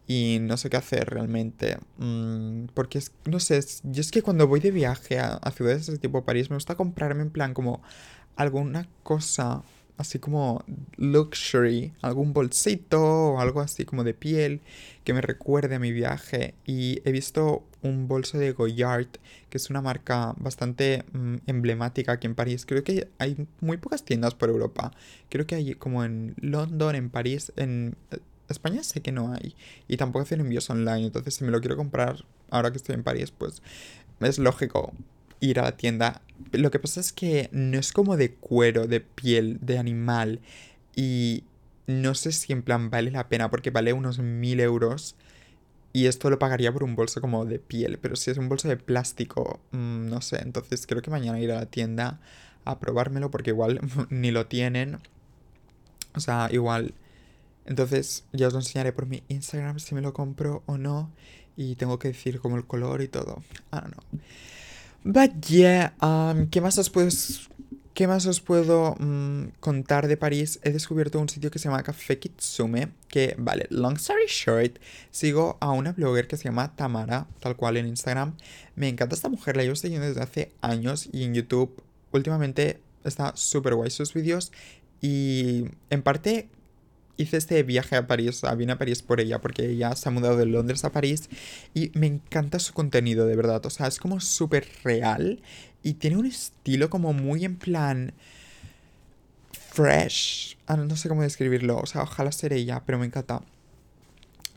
y 0.08 0.40
no 0.42 0.58
sé 0.58 0.70
qué 0.70 0.78
hacer 0.78 1.10
realmente. 1.10 1.78
Mm, 1.98 2.66
porque 2.74 2.98
es, 2.98 3.12
no 3.26 3.40
sé, 3.40 3.60
yo 3.84 4.02
es 4.02 4.12
que 4.12 4.22
cuando 4.22 4.48
voy 4.48 4.60
de 4.60 4.72
viaje 4.72 5.20
a, 5.20 5.40
ciudades 5.52 5.88
de 5.88 5.98
tipo 5.98 6.24
París 6.26 6.50
me 6.50 6.56
gusta 6.56 6.76
comprarme 6.76 7.22
en 7.22 7.30
plan 7.30 7.54
como 7.54 7.82
alguna 8.36 8.88
cosa 9.04 9.64
así 9.98 10.20
como 10.20 10.64
luxury, 10.96 11.94
algún 12.02 12.34
bolsito 12.34 13.02
o 13.02 13.40
algo 13.40 13.62
así 13.62 13.86
como 13.86 14.04
de 14.04 14.14
piel 14.14 14.62
que 15.04 15.14
me 15.14 15.22
recuerde 15.22 15.76
a 15.76 15.80
mi 15.80 15.92
viaje. 15.92 16.54
Y 16.66 17.02
he 17.04 17.12
visto 17.12 17.64
un 17.82 18.08
bolso 18.08 18.38
de 18.38 18.52
Goyard, 18.52 19.08
que 19.50 19.58
es 19.58 19.70
una 19.70 19.82
marca 19.82 20.34
bastante 20.38 21.04
mm, 21.14 21.36
emblemática 21.48 22.14
aquí 22.14 22.28
en 22.28 22.36
París. 22.36 22.66
Creo 22.66 22.84
que 22.84 23.08
hay 23.18 23.48
muy 23.60 23.78
pocas 23.78 24.04
tiendas 24.04 24.36
por 24.36 24.50
Europa. 24.50 24.92
Creo 25.30 25.48
que 25.48 25.56
hay 25.56 25.74
como 25.76 26.04
en 26.04 26.36
London, 26.40 26.96
en 26.96 27.10
París, 27.10 27.52
en 27.56 27.96
España 28.50 28.84
sé 28.84 29.02
que 29.02 29.12
no 29.12 29.34
hay. 29.34 29.56
Y 29.88 29.98
tampoco 29.98 30.24
hacen 30.24 30.42
envíos 30.42 30.70
online. 30.70 31.06
Entonces, 31.06 31.36
si 31.36 31.44
me 31.44 31.52
lo 31.52 31.60
quiero 31.60 31.76
comprar 31.76 32.24
ahora 32.50 32.72
que 32.72 32.78
estoy 32.78 32.96
en 32.96 33.04
París, 33.04 33.32
pues 33.32 33.62
es 34.20 34.40
lógico 34.40 34.94
ir 35.40 35.60
a 35.60 35.64
la 35.64 35.78
tienda. 35.78 36.22
Lo 36.52 36.72
que 36.72 36.80
pasa 36.80 37.00
es 37.00 37.14
que 37.14 37.50
no 37.52 37.78
es 37.78 37.92
como 37.92 38.18
de 38.18 38.34
cuero, 38.34 38.88
de 38.88 39.02
piel, 39.02 39.60
de 39.62 39.78
animal. 39.78 40.40
Y 40.96 41.44
no 41.88 42.16
sé 42.16 42.32
si 42.32 42.54
en 42.54 42.64
plan 42.64 42.90
vale 42.90 43.12
la 43.12 43.30
pena 43.30 43.50
porque 43.50 43.70
vale 43.70 43.94
unos 43.94 44.20
mil 44.20 44.60
euros. 44.60 45.16
Y 45.94 46.06
esto 46.06 46.30
lo 46.30 46.40
pagaría 46.40 46.72
por 46.72 46.84
un 46.84 46.96
bolso 46.96 47.22
como 47.22 47.46
de 47.46 47.60
piel. 47.60 47.98
Pero 48.00 48.16
si 48.16 48.32
es 48.32 48.38
un 48.38 48.50
bolso 48.50 48.68
de 48.68 48.78
plástico, 48.78 49.60
mm, 49.72 50.10
no 50.10 50.22
sé. 50.22 50.42
Entonces 50.42 50.86
creo 50.88 51.02
que 51.02 51.12
mañana 51.12 51.40
ir 51.40 51.52
a 51.52 51.56
la 51.56 51.66
tienda 51.66 52.20
a 52.66 52.80
probármelo 52.80 53.32
porque 53.32 53.52
igual 53.52 53.80
ni 54.10 54.32
lo 54.32 54.48
tienen. 54.48 55.00
O 56.16 56.20
sea, 56.20 56.50
igual 56.52 56.94
entonces 57.68 58.24
ya 58.32 58.48
os 58.48 58.54
lo 58.54 58.60
enseñaré 58.60 58.94
por 58.94 59.06
mi 59.06 59.24
Instagram 59.28 59.80
si 59.80 59.94
me 59.94 60.02
lo 60.02 60.14
compro 60.14 60.64
o 60.66 60.78
no. 60.78 61.12
Y 61.56 61.76
tengo 61.76 62.00
que 62.00 62.10
decir 62.10 62.40
como 62.40 62.56
el 62.56 62.66
color 62.66 63.02
y 63.02 63.08
todo. 63.08 63.44
I 63.74 63.78
don't 63.82 63.94
know. 63.94 64.22
But 65.04 65.46
yeah, 65.48 65.94
um, 66.02 66.50
¿qué 66.50 66.62
más 66.62 66.78
os 66.78 66.90
puedo, 66.90 67.10
qué 67.94 68.08
más 68.08 68.26
os 68.26 68.42
puedo 68.42 68.96
mm, 69.00 69.54
contar 69.60 70.08
de 70.08 70.18
París? 70.18 70.60
He 70.64 70.72
descubierto 70.72 71.20
un 71.20 71.30
sitio 71.30 71.50
que 71.50 71.60
se 71.60 71.70
llama 71.70 71.84
Café 71.84 72.20
Kitsume. 72.20 72.90
Que, 73.08 73.36
vale, 73.38 73.68
long 73.70 73.96
story 73.96 74.26
short, 74.28 74.80
sigo 75.12 75.58
a 75.62 75.72
una 75.72 75.94
blogger 75.94 76.28
que 76.28 76.38
se 76.38 76.46
llama 76.46 76.76
Tamara, 76.76 77.28
tal 77.40 77.56
cual 77.56 77.78
en 77.78 77.88
Instagram. 77.88 78.36
Me 78.76 78.90
encanta 78.90 79.16
esta 79.16 79.30
mujer, 79.30 79.56
la 79.56 79.64
llevo 79.64 79.76
siguiendo 79.76 80.08
desde 80.08 80.22
hace 80.22 80.52
años 80.62 81.10
y 81.12 81.24
en 81.24 81.34
YouTube 81.34 81.82
últimamente 82.12 82.82
está 83.04 83.32
súper 83.36 83.76
guay 83.76 83.90
sus 83.90 84.14
vídeos. 84.14 84.52
Y 85.02 85.66
en 85.90 86.02
parte 86.02 86.50
hice 87.18 87.38
este 87.38 87.62
viaje 87.64 87.96
a 87.96 88.08
París, 88.08 88.44
o 88.44 88.56
vine 88.56 88.72
a 88.72 88.78
París 88.78 89.02
por 89.02 89.20
ella, 89.20 89.42
porque 89.42 89.66
ella 89.70 89.96
se 89.96 90.08
ha 90.08 90.12
mudado 90.12 90.38
de 90.38 90.46
Londres 90.46 90.86
a 90.86 90.92
París 90.92 91.30
y 91.74 91.92
me 91.96 92.08
encanta 92.08 92.60
su 92.60 92.74
contenido, 92.74 93.26
de 93.26 93.36
verdad. 93.36 93.66
O 93.66 93.70
sea, 93.70 93.88
es 93.88 94.00
como 94.00 94.20
súper 94.20 94.68
real 94.84 95.42
y 95.84 95.96
tiene 95.96 96.18
un 96.18 96.26
estilo 96.26 96.90
como 96.90 97.14
muy 97.14 97.46
en 97.46 97.58
plan 97.58 98.14
fresh. 99.52 100.58
Ah, 100.68 100.78
no 100.78 100.96
sé 100.96 101.10
cómo 101.10 101.24
describirlo, 101.24 101.78
o 101.78 101.86
sea, 101.86 102.04
ojalá 102.04 102.32
ser 102.32 102.54
ella, 102.54 102.84
pero 102.86 102.98
me 102.98 103.06
encanta. 103.06 103.42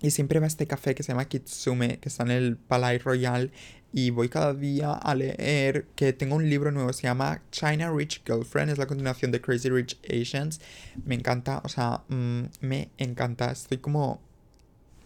Y 0.02 0.12
siempre 0.12 0.40
va 0.40 0.46
a 0.46 0.48
este 0.48 0.66
café 0.66 0.94
que 0.94 1.02
se 1.02 1.12
llama 1.12 1.26
Kitsume, 1.26 1.98
que 1.98 2.08
está 2.08 2.22
en 2.22 2.30
el 2.30 2.56
Palais 2.56 3.04
Royal. 3.04 3.50
Y 3.92 4.10
voy 4.10 4.28
cada 4.28 4.54
día 4.54 4.92
a 4.92 5.14
leer 5.14 5.86
que 5.96 6.12
tengo 6.12 6.36
un 6.36 6.48
libro 6.48 6.70
nuevo, 6.70 6.92
se 6.92 7.02
llama 7.02 7.42
China 7.50 7.90
Rich 7.90 8.22
Girlfriend, 8.24 8.70
es 8.70 8.78
la 8.78 8.86
continuación 8.86 9.32
de 9.32 9.40
Crazy 9.40 9.68
Rich 9.68 9.98
Asians. 10.08 10.60
Me 11.04 11.16
encanta, 11.16 11.60
o 11.64 11.68
sea, 11.68 12.02
mm, 12.08 12.42
me 12.60 12.90
encanta. 12.98 13.50
Estoy 13.50 13.78
como 13.78 14.20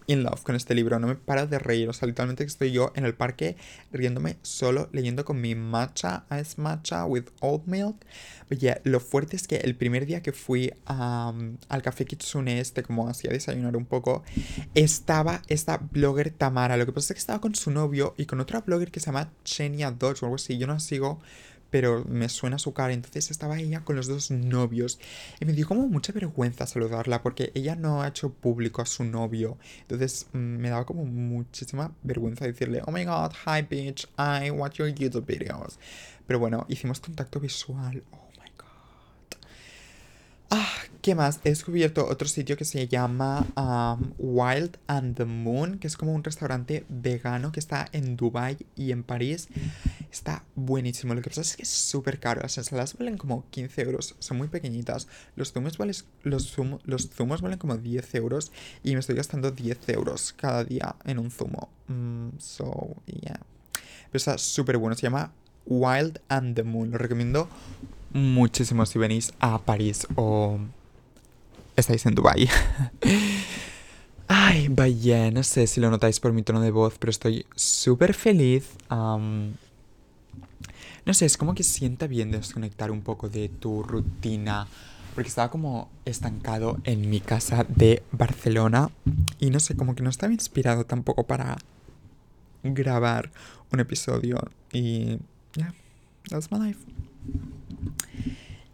in 0.07 0.23
love 0.23 0.41
con 0.43 0.55
este 0.55 0.75
libro, 0.75 0.99
no 0.99 1.07
me 1.07 1.15
paro 1.15 1.47
de 1.47 1.59
reír, 1.59 1.89
o 1.89 1.93
sea, 1.93 2.07
literalmente 2.07 2.43
estoy 2.43 2.71
yo 2.71 2.91
en 2.95 3.05
el 3.05 3.13
parque 3.13 3.57
riéndome 3.91 4.37
solo, 4.41 4.89
leyendo 4.91 5.25
con 5.25 5.41
mi 5.41 5.55
matcha, 5.55 6.25
ice 6.39 6.61
matcha 6.61 7.05
with 7.05 7.25
oat 7.39 7.65
milk. 7.65 7.95
Oye, 8.51 8.79
lo 8.83 8.99
fuerte 8.99 9.35
es 9.35 9.47
que 9.47 9.57
el 9.57 9.75
primer 9.75 10.05
día 10.05 10.21
que 10.21 10.31
fui 10.31 10.71
al 10.85 11.81
café 11.81 12.05
Kitsune 12.05 12.59
este, 12.59 12.83
como 12.83 13.09
hacía 13.09 13.31
desayunar 13.31 13.75
un 13.75 13.85
poco, 13.85 14.23
estaba 14.75 15.41
esta 15.47 15.77
blogger 15.77 16.29
Tamara, 16.29 16.77
lo 16.77 16.85
que 16.85 16.91
pasa 16.91 17.13
es 17.13 17.15
que 17.15 17.19
estaba 17.19 17.41
con 17.41 17.55
su 17.55 17.71
novio 17.71 18.13
y 18.17 18.25
con 18.25 18.39
otra 18.39 18.61
blogger 18.61 18.91
que 18.91 18.99
se 18.99 19.07
llama 19.07 19.31
Chenia 19.43 19.91
Dodge 19.91 20.21
o 20.21 20.25
algo 20.25 20.35
así, 20.35 20.57
yo 20.57 20.67
no 20.67 20.79
sigo 20.79 21.19
pero 21.75 22.05
me 22.05 22.29
suena 22.29 22.57
su 22.57 22.73
cara. 22.73 22.93
Entonces 22.93 23.31
estaba 23.31 23.59
ella 23.59 23.81
con 23.83 23.97
los 23.97 24.07
dos 24.07 24.31
novios 24.31 24.97
y 25.41 25.45
me 25.45 25.51
dio 25.51 25.67
como 25.67 25.85
mucha 25.87 26.13
vergüenza 26.13 26.65
saludarla 26.65 27.21
porque 27.21 27.51
ella 27.53 27.75
no 27.75 28.01
ha 28.01 28.07
hecho 28.07 28.31
público 28.31 28.81
a 28.81 28.85
su 28.85 29.03
novio. 29.03 29.57
Entonces 29.81 30.27
mm, 30.31 30.37
me 30.37 30.69
daba 30.69 30.85
como 30.85 31.03
muchísima 31.03 31.91
vergüenza 32.01 32.45
decirle, 32.45 32.81
oh 32.85 32.91
my 32.91 33.03
god, 33.03 33.33
hi 33.45 33.61
bitch, 33.61 34.07
I 34.17 34.51
watch 34.51 34.77
your 34.77 34.87
YouTube 34.87 35.25
videos. 35.25 35.77
Pero 36.25 36.39
bueno, 36.39 36.65
hicimos 36.69 37.01
contacto 37.01 37.41
visual. 37.41 38.01
Oh. 38.13 38.24
Ah, 40.49 40.67
¿Qué 41.05 41.13
más? 41.13 41.39
He 41.43 41.49
descubierto 41.49 42.07
otro 42.07 42.27
sitio 42.27 42.57
que 42.57 42.65
se 42.65 42.87
llama 42.87 43.45
Wild 44.17 44.79
and 44.87 45.15
the 45.15 45.25
Moon, 45.25 45.77
que 45.77 45.85
es 45.85 45.97
como 45.97 46.13
un 46.13 46.23
restaurante 46.23 46.83
vegano 46.89 47.51
que 47.51 47.59
está 47.59 47.87
en 47.91 48.15
Dubai 48.15 48.57
y 48.75 48.91
en 48.91 49.03
París. 49.03 49.47
Está 50.11 50.43
buenísimo. 50.55 51.13
Lo 51.13 51.21
que 51.21 51.29
pasa 51.29 51.41
es 51.41 51.57
que 51.57 51.61
es 51.61 51.69
súper 51.69 52.19
caro. 52.19 52.41
Las 52.41 52.57
ensaladas 52.57 52.97
valen 52.97 53.19
como 53.19 53.47
15 53.51 53.81
euros. 53.83 54.15
Son 54.17 54.37
muy 54.37 54.47
pequeñitas. 54.47 55.07
Los 55.35 55.53
zumos, 55.53 55.77
valen, 55.77 55.95
los, 56.23 56.57
los 56.85 57.09
zumos 57.09 57.41
valen 57.41 57.59
como 57.59 57.77
10 57.77 58.15
euros. 58.15 58.51
Y 58.83 58.93
me 58.93 58.99
estoy 58.99 59.15
gastando 59.15 59.51
10 59.51 59.89
euros 59.89 60.33
cada 60.33 60.63
día 60.63 60.95
en 61.05 61.19
un 61.19 61.29
zumo. 61.29 61.69
Mm, 61.87 62.29
so, 62.39 62.95
yeah. 63.05 63.39
pero 64.07 64.17
está 64.17 64.39
súper 64.39 64.77
bueno. 64.77 64.95
Se 64.95 65.03
llama 65.03 65.31
Wild 65.67 66.19
and 66.29 66.55
the 66.55 66.63
Moon. 66.63 66.89
Lo 66.89 66.97
recomiendo 66.97 67.47
muchísimo 68.15 68.85
si 68.85 68.97
venís 68.97 69.33
a 69.39 69.59
París 69.59 70.07
o 70.15 70.57
estáis 71.75 72.05
en 72.05 72.15
Dubai. 72.15 72.47
Ay, 74.27 74.69
vaya, 74.69 75.29
no 75.31 75.43
sé 75.43 75.67
si 75.67 75.81
lo 75.81 75.91
notáis 75.91 76.19
por 76.19 76.31
mi 76.31 76.41
tono 76.41 76.61
de 76.61 76.71
voz, 76.71 76.95
pero 76.97 77.11
estoy 77.11 77.45
súper 77.55 78.13
feliz. 78.13 78.69
no 78.89 79.53
sé, 81.13 81.25
es 81.25 81.37
como 81.37 81.53
que 81.53 81.63
sienta 81.63 82.07
bien 82.07 82.31
desconectar 82.31 82.89
un 82.89 83.01
poco 83.01 83.29
de 83.29 83.49
tu 83.49 83.83
rutina. 83.83 84.67
Porque 85.13 85.29
estaba 85.29 85.49
como 85.49 85.89
estancado 86.03 86.77
en 86.83 87.09
mi 87.09 87.19
casa 87.19 87.65
de 87.69 88.01
Barcelona. 88.11 88.89
Y 89.39 89.49
no 89.49 89.59
sé, 89.59 89.75
como 89.75 89.93
que 89.95 90.03
no 90.03 90.09
estaba 90.09 90.33
inspirado 90.33 90.85
tampoco 90.85 91.23
para 91.23 91.57
grabar 92.63 93.31
un 93.71 93.79
episodio. 93.79 94.39
Y 94.73 95.19
yeah, 95.55 95.73
that's 96.29 96.51
my 96.51 96.59
life. 96.59 96.94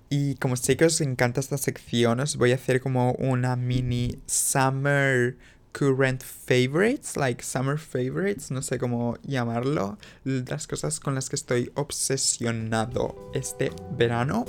Y 0.10 0.36
como 0.36 0.58
sé 0.58 0.76
que 0.76 0.86
os 0.86 1.00
encanta 1.00 1.40
esta 1.40 1.58
sección, 1.58 2.20
os 2.20 2.36
voy 2.36 2.52
a 2.52 2.56
hacer 2.56 2.82
como 2.82 3.14
una 3.14 3.56
mini 3.56 4.20
summer 4.26 5.38
current 5.72 6.22
favorites, 6.22 7.16
like 7.16 7.42
summer 7.42 7.78
favorites, 7.78 8.52
no 8.52 8.62
sé 8.62 8.78
cómo 8.78 9.18
llamarlo, 9.24 9.98
las 10.26 10.68
cosas 10.68 11.00
con 11.00 11.16
las 11.16 11.30
que 11.30 11.38
estoy 11.38 11.72
obsesionado 11.76 13.32
este 13.34 13.72
verano. 13.98 14.46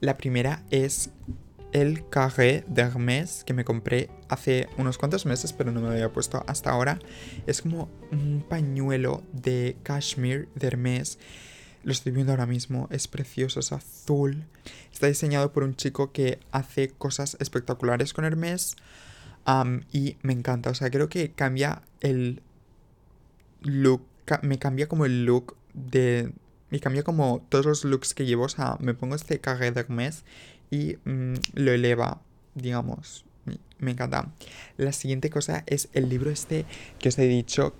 La 0.00 0.16
primera 0.16 0.62
es 0.70 1.10
el 1.72 2.08
carré 2.08 2.64
de 2.68 2.82
Hermès 2.82 3.44
que 3.44 3.54
me 3.54 3.64
compré 3.64 4.10
hace 4.28 4.68
unos 4.76 4.98
cuantos 4.98 5.26
meses, 5.26 5.52
pero 5.52 5.72
no 5.72 5.80
me 5.80 5.88
había 5.88 6.12
puesto 6.12 6.44
hasta 6.46 6.70
ahora. 6.70 6.98
Es 7.46 7.62
como 7.62 7.88
un 8.10 8.44
pañuelo 8.48 9.22
de 9.32 9.76
cashmere 9.82 10.48
de 10.54 10.66
Hermès 10.66 11.18
lo 11.84 11.92
estoy 11.92 12.12
viendo 12.12 12.32
ahora 12.32 12.46
mismo, 12.46 12.88
es 12.90 13.08
precioso, 13.08 13.60
es 13.60 13.72
azul. 13.72 14.44
Está 14.92 15.08
diseñado 15.08 15.52
por 15.52 15.64
un 15.64 15.74
chico 15.74 16.12
que 16.12 16.38
hace 16.52 16.90
cosas 16.90 17.36
espectaculares 17.40 18.12
con 18.12 18.24
Hermes. 18.24 18.76
y 19.92 20.16
me 20.22 20.32
encanta, 20.32 20.70
o 20.70 20.74
sea, 20.74 20.90
creo 20.90 21.08
que 21.08 21.32
cambia 21.32 21.82
el 22.00 22.42
look, 23.62 24.06
me 24.42 24.58
cambia 24.58 24.88
como 24.88 25.04
el 25.04 25.24
look 25.24 25.56
de... 25.74 26.32
Me 26.70 26.80
cambia 26.80 27.02
como 27.02 27.44
todos 27.50 27.66
los 27.66 27.84
looks 27.84 28.14
que 28.14 28.24
llevo, 28.24 28.44
o 28.44 28.48
sea, 28.48 28.78
me 28.80 28.94
pongo 28.94 29.14
este 29.14 29.40
carré 29.40 29.72
de 29.72 29.80
Hermes 29.80 30.24
y 30.72 30.96
mm, 31.04 31.34
lo 31.54 31.70
eleva, 31.70 32.22
digamos. 32.54 33.24
Me 33.78 33.90
encanta. 33.90 34.32
La 34.78 34.92
siguiente 34.92 35.28
cosa 35.28 35.64
es 35.66 35.88
el 35.92 36.08
libro 36.08 36.30
este 36.30 36.64
que 36.98 37.10
os 37.10 37.18
he 37.18 37.26
dicho, 37.26 37.74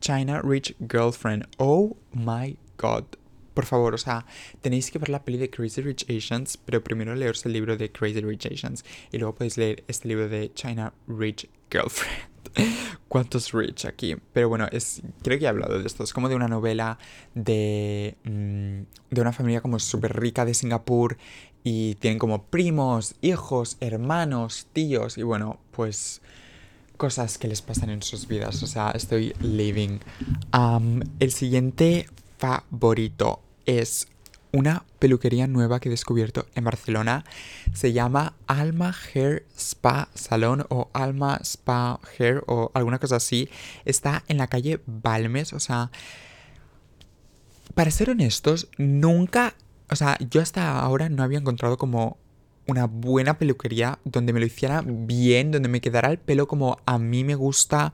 China 0.00 0.40
Rich 0.42 0.74
Girlfriend. 0.90 1.46
Oh 1.58 1.96
my 2.12 2.56
God. 2.78 3.04
Por 3.52 3.66
favor, 3.66 3.94
o 3.94 3.98
sea, 3.98 4.24
tenéis 4.62 4.90
que 4.90 4.98
ver 4.98 5.08
la 5.08 5.24
peli 5.24 5.36
de 5.36 5.50
Crazy 5.50 5.82
Rich 5.82 6.06
Asians, 6.08 6.56
pero 6.56 6.82
primero 6.82 7.14
leeros 7.14 7.44
el 7.44 7.52
libro 7.52 7.76
de 7.76 7.90
Crazy 7.90 8.20
Rich 8.20 8.46
Asians 8.46 8.84
y 9.10 9.18
luego 9.18 9.34
podéis 9.34 9.58
leer 9.58 9.84
este 9.88 10.08
libro 10.08 10.28
de 10.28 10.52
China 10.54 10.94
Rich 11.08 11.48
Girlfriend. 11.70 12.38
¿Cuántos 13.08 13.52
rich 13.52 13.86
aquí? 13.86 14.16
Pero 14.32 14.48
bueno, 14.50 14.66
es, 14.70 15.02
creo 15.22 15.38
que 15.38 15.46
he 15.46 15.48
hablado 15.48 15.78
de 15.78 15.86
esto. 15.86 16.04
Es 16.04 16.12
como 16.12 16.28
de 16.28 16.34
una 16.34 16.48
novela 16.48 16.98
de, 17.34 18.16
mm, 18.24 19.14
de 19.14 19.20
una 19.20 19.32
familia 19.32 19.62
como 19.62 19.78
súper 19.78 20.18
rica 20.20 20.44
de 20.44 20.52
Singapur 20.52 21.16
y 21.64 21.94
tienen 21.96 22.18
como 22.18 22.44
primos, 22.44 23.14
hijos, 23.22 23.78
hermanos, 23.80 24.66
tíos 24.72 25.18
y 25.18 25.22
bueno, 25.22 25.58
pues 25.70 26.20
cosas 26.98 27.38
que 27.38 27.48
les 27.48 27.62
pasan 27.62 27.88
en 27.88 28.02
sus 28.02 28.28
vidas. 28.28 28.62
O 28.62 28.66
sea, 28.66 28.90
estoy 28.90 29.32
living. 29.40 30.00
el 31.20 31.32
siguiente 31.32 32.08
favorito 32.38 33.40
es 33.64 34.08
una 34.52 34.84
peluquería 34.98 35.46
nueva 35.46 35.80
que 35.80 35.88
he 35.88 35.90
descubierto 35.90 36.46
en 36.54 36.64
Barcelona. 36.64 37.24
Se 37.72 37.92
llama 37.92 38.34
Alma 38.46 38.94
Hair 39.14 39.46
Spa 39.56 40.08
Salon 40.14 40.64
o 40.68 40.90
Alma 40.92 41.38
Spa 41.42 42.00
Hair 42.18 42.42
o 42.46 42.70
alguna 42.74 42.98
cosa 42.98 43.16
así. 43.16 43.48
Está 43.84 44.24
en 44.28 44.38
la 44.38 44.46
calle 44.46 44.80
Balmes. 44.86 45.52
O 45.52 45.60
sea, 45.60 45.90
para 47.74 47.90
ser 47.90 48.10
honestos, 48.10 48.68
nunca... 48.78 49.54
O 49.90 49.96
sea, 49.96 50.18
yo 50.30 50.42
hasta 50.42 50.78
ahora 50.80 51.08
no 51.08 51.22
había 51.22 51.38
encontrado 51.38 51.78
como 51.78 52.18
una 52.66 52.86
buena 52.86 53.38
peluquería 53.38 53.98
donde 54.04 54.34
me 54.34 54.40
lo 54.40 54.46
hiciera 54.46 54.82
bien, 54.84 55.50
donde 55.50 55.68
me 55.70 55.80
quedara 55.80 56.10
el 56.10 56.18
pelo 56.18 56.46
como 56.46 56.78
a 56.84 56.98
mí 56.98 57.24
me 57.24 57.34
gusta, 57.34 57.92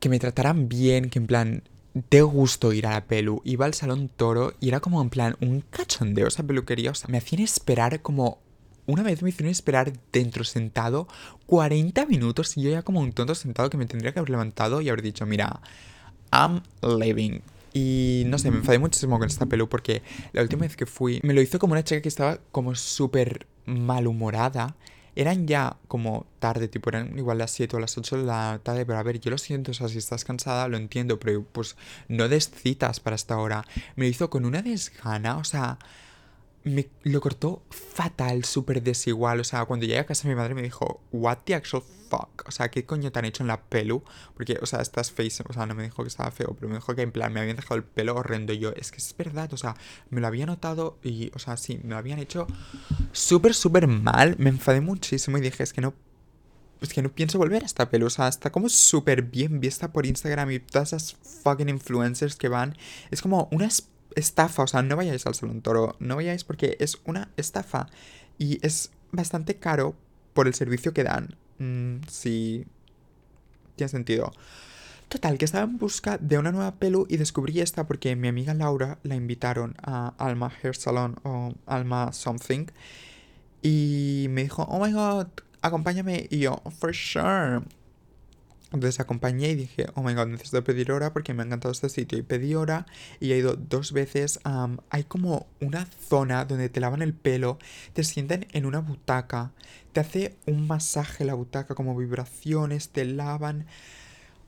que 0.00 0.08
me 0.08 0.18
trataran 0.18 0.68
bien, 0.68 1.08
que 1.08 1.20
en 1.20 1.26
plan 1.28 1.62
de 1.94 2.22
gusto 2.22 2.72
ir 2.72 2.86
a 2.86 2.90
la 2.90 3.04
pelu. 3.04 3.42
Iba 3.44 3.66
al 3.66 3.74
salón 3.74 4.08
toro 4.08 4.54
y 4.60 4.68
era 4.68 4.80
como 4.80 5.02
en 5.02 5.10
plan 5.10 5.36
un 5.40 5.60
cachondeo 5.60 6.28
esa 6.28 6.42
peluquería. 6.42 6.90
O 6.90 6.94
sea, 6.94 7.08
me 7.08 7.18
hacían 7.18 7.42
esperar 7.42 8.02
como. 8.02 8.38
Una 8.84 9.04
vez 9.04 9.22
me 9.22 9.28
hicieron 9.28 9.50
esperar 9.50 9.92
dentro 10.12 10.42
sentado 10.42 11.06
40 11.46 12.04
minutos 12.06 12.56
y 12.56 12.62
yo 12.62 12.70
ya 12.70 12.82
como 12.82 12.98
un 12.98 13.12
tonto 13.12 13.36
sentado 13.36 13.70
que 13.70 13.76
me 13.76 13.86
tendría 13.86 14.12
que 14.12 14.18
haber 14.18 14.30
levantado 14.30 14.80
y 14.80 14.88
haber 14.88 15.02
dicho, 15.02 15.24
mira, 15.24 15.60
I'm 16.32 16.62
leaving. 16.82 17.42
Y 17.72 18.24
no 18.26 18.38
sé, 18.38 18.50
me 18.50 18.58
enfadé 18.58 18.80
muchísimo 18.80 19.18
con 19.18 19.28
esta 19.28 19.46
pelu 19.46 19.68
porque 19.68 20.02
la 20.32 20.42
última 20.42 20.62
vez 20.62 20.76
que 20.76 20.86
fui 20.86 21.20
me 21.22 21.32
lo 21.32 21.40
hizo 21.40 21.60
como 21.60 21.72
una 21.72 21.84
chica 21.84 22.02
que 22.02 22.08
estaba 22.08 22.38
como 22.50 22.74
súper 22.74 23.46
malhumorada 23.66 24.74
eran 25.14 25.46
ya 25.46 25.76
como 25.88 26.26
tarde, 26.38 26.68
tipo 26.68 26.90
eran 26.90 27.18
igual 27.18 27.38
las 27.38 27.50
7 27.50 27.76
o 27.76 27.80
las 27.80 27.96
8 27.98 28.16
de 28.16 28.24
la 28.24 28.60
tarde, 28.62 28.86
pero 28.86 28.98
a 28.98 29.02
ver, 29.02 29.20
yo 29.20 29.30
lo 29.30 29.38
siento, 29.38 29.72
o 29.72 29.74
sea, 29.74 29.88
si 29.88 29.98
estás 29.98 30.24
cansada, 30.24 30.68
lo 30.68 30.76
entiendo, 30.76 31.18
pero 31.18 31.44
pues 31.44 31.76
no 32.08 32.28
des 32.28 32.50
citas 32.50 33.00
para 33.00 33.16
esta 33.16 33.38
hora. 33.38 33.64
Me 33.96 34.04
lo 34.04 34.10
hizo 34.10 34.30
con 34.30 34.44
una 34.44 34.62
desgana, 34.62 35.36
o 35.36 35.44
sea, 35.44 35.78
me 36.64 36.88
lo 37.02 37.20
cortó 37.20 37.62
fatal, 37.70 38.44
súper 38.44 38.82
desigual. 38.82 39.40
O 39.40 39.44
sea, 39.44 39.64
cuando 39.64 39.86
llegué 39.86 39.98
a 39.98 40.06
casa 40.06 40.28
mi 40.28 40.34
madre 40.34 40.54
me 40.54 40.62
dijo, 40.62 41.00
what 41.12 41.38
the 41.44 41.54
actual 41.54 41.82
fuck? 42.08 42.44
O 42.46 42.50
sea, 42.50 42.70
¿qué 42.70 42.84
coño 42.84 43.10
te 43.10 43.18
han 43.18 43.24
hecho 43.24 43.42
en 43.42 43.48
la 43.48 43.60
pelu? 43.60 44.02
Porque, 44.34 44.58
o 44.60 44.66
sea, 44.66 44.80
estás 44.80 45.10
face, 45.10 45.42
o 45.48 45.52
sea, 45.52 45.66
no 45.66 45.74
me 45.74 45.82
dijo 45.82 46.02
que 46.02 46.08
estaba 46.08 46.30
feo, 46.30 46.54
pero 46.54 46.68
me 46.68 46.76
dijo 46.76 46.94
que 46.94 47.02
en 47.02 47.12
plan 47.12 47.32
me 47.32 47.40
habían 47.40 47.56
dejado 47.56 47.76
el 47.76 47.84
pelo 47.84 48.14
horrendo. 48.16 48.52
Y 48.52 48.58
yo, 48.58 48.72
es 48.76 48.90
que 48.90 48.98
es 48.98 49.14
verdad, 49.16 49.52
o 49.52 49.56
sea, 49.56 49.76
me 50.10 50.20
lo 50.20 50.26
había 50.26 50.46
notado 50.46 50.98
y, 51.02 51.30
o 51.34 51.38
sea, 51.38 51.56
sí, 51.56 51.80
me 51.82 51.90
lo 51.90 51.96
habían 51.96 52.18
hecho 52.18 52.46
súper, 53.12 53.54
súper 53.54 53.86
mal. 53.86 54.36
Me 54.38 54.50
enfadé 54.50 54.80
muchísimo 54.80 55.38
y 55.38 55.40
dije, 55.40 55.62
es 55.62 55.72
que 55.72 55.80
no 55.80 55.94
es 56.82 56.92
que 56.92 57.00
no 57.00 57.12
pienso 57.12 57.38
volver 57.38 57.62
a 57.62 57.66
esta 57.66 57.88
pelu. 57.88 58.06
O 58.06 58.10
sea, 58.10 58.26
está 58.26 58.50
como 58.50 58.68
súper 58.68 59.22
bien 59.22 59.60
vista 59.60 59.92
por 59.92 60.04
Instagram 60.04 60.50
y 60.50 60.58
todas 60.58 60.92
esas 60.92 61.16
fucking 61.42 61.68
influencers 61.68 62.34
que 62.34 62.48
van. 62.48 62.76
Es 63.10 63.22
como 63.22 63.48
una 63.52 63.68
estafa, 64.16 64.62
o 64.62 64.66
sea, 64.66 64.82
no 64.82 64.96
vayáis 64.96 65.26
al 65.26 65.34
Salón 65.34 65.62
Toro, 65.62 65.96
no 65.98 66.16
vayáis 66.16 66.44
porque 66.44 66.76
es 66.80 66.98
una 67.04 67.30
estafa 67.36 67.88
y 68.38 68.64
es 68.66 68.90
bastante 69.10 69.56
caro 69.56 69.94
por 70.34 70.46
el 70.46 70.54
servicio 70.54 70.92
que 70.92 71.04
dan. 71.04 71.36
Mm, 71.58 72.02
sí, 72.08 72.64
tiene 73.76 73.88
sentido. 73.88 74.32
Total, 75.08 75.36
que 75.36 75.44
estaba 75.44 75.64
en 75.64 75.76
busca 75.76 76.16
de 76.16 76.38
una 76.38 76.52
nueva 76.52 76.76
pelu 76.76 77.06
y 77.08 77.18
descubrí 77.18 77.60
esta 77.60 77.86
porque 77.86 78.16
mi 78.16 78.28
amiga 78.28 78.54
Laura 78.54 78.98
la 79.02 79.14
invitaron 79.14 79.74
a 79.82 80.14
Alma 80.16 80.50
Hair 80.62 80.74
Salon 80.74 81.16
o 81.22 81.52
Alma 81.66 82.12
Something 82.12 82.66
y 83.60 84.26
me 84.30 84.42
dijo, 84.42 84.62
oh 84.62 84.84
my 84.84 84.90
god, 84.90 85.26
acompáñame 85.60 86.26
y 86.30 86.38
yo, 86.38 86.62
for 86.78 86.94
sure. 86.94 87.60
Entonces 88.72 89.00
acompañé 89.00 89.50
y 89.50 89.54
dije, 89.54 89.86
oh 89.94 90.02
my 90.02 90.14
god, 90.14 90.28
necesito 90.28 90.64
pedir 90.64 90.92
hora 90.92 91.12
porque 91.12 91.34
me 91.34 91.42
ha 91.42 91.46
encantado 91.46 91.72
este 91.72 91.88
sitio. 91.88 92.18
Y 92.18 92.22
pedí 92.22 92.54
hora 92.54 92.86
y 93.20 93.32
he 93.32 93.38
ido 93.38 93.56
dos 93.56 93.92
veces. 93.92 94.40
hay 94.90 95.04
como 95.04 95.46
una 95.60 95.86
zona 96.08 96.44
donde 96.44 96.68
te 96.68 96.80
lavan 96.80 97.02
el 97.02 97.14
pelo, 97.14 97.58
te 97.92 98.04
sientan 98.04 98.46
en 98.52 98.66
una 98.66 98.80
butaca, 98.80 99.52
te 99.92 100.00
hace 100.00 100.36
un 100.46 100.66
masaje 100.66 101.24
la 101.24 101.34
butaca, 101.34 101.74
como 101.74 101.96
vibraciones, 101.96 102.88
te 102.90 103.04
lavan. 103.04 103.66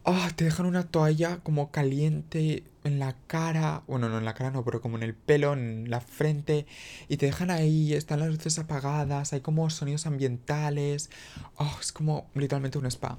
Oh, 0.07 0.29
te 0.37 0.45
dejan 0.45 0.67
una 0.67 0.85
toalla 0.85 1.39
como 1.39 1.71
caliente 1.71 2.65
en 2.85 2.99
la 2.99 3.17
cara. 3.27 3.83
Bueno, 3.87 4.11
no 4.11 4.19
en 4.19 4.27
la 4.27 4.35
cara, 4.35 4.51
no, 4.51 4.63
pero 4.63 4.81
como 4.83 4.99
en 4.99 5.03
el 5.03 5.15
pelo, 5.15 5.55
en 5.55 5.89
la 5.91 6.01
frente. 6.01 6.67
Y 7.09 7.17
te 7.17 7.27
dejan 7.27 7.51
ahí, 7.51 7.95
están 7.95 8.21
las 8.21 8.29
luces 8.29 8.59
apagadas, 8.59 9.33
hay 9.33 9.41
como 9.41 9.69
sonidos 9.71 10.07
ambientales. 10.07 11.11
Oh, 11.57 11.79
es 11.81 11.93
como 11.93 12.31
literalmente 12.35 12.79
un 12.79 12.87
spa. 12.87 13.17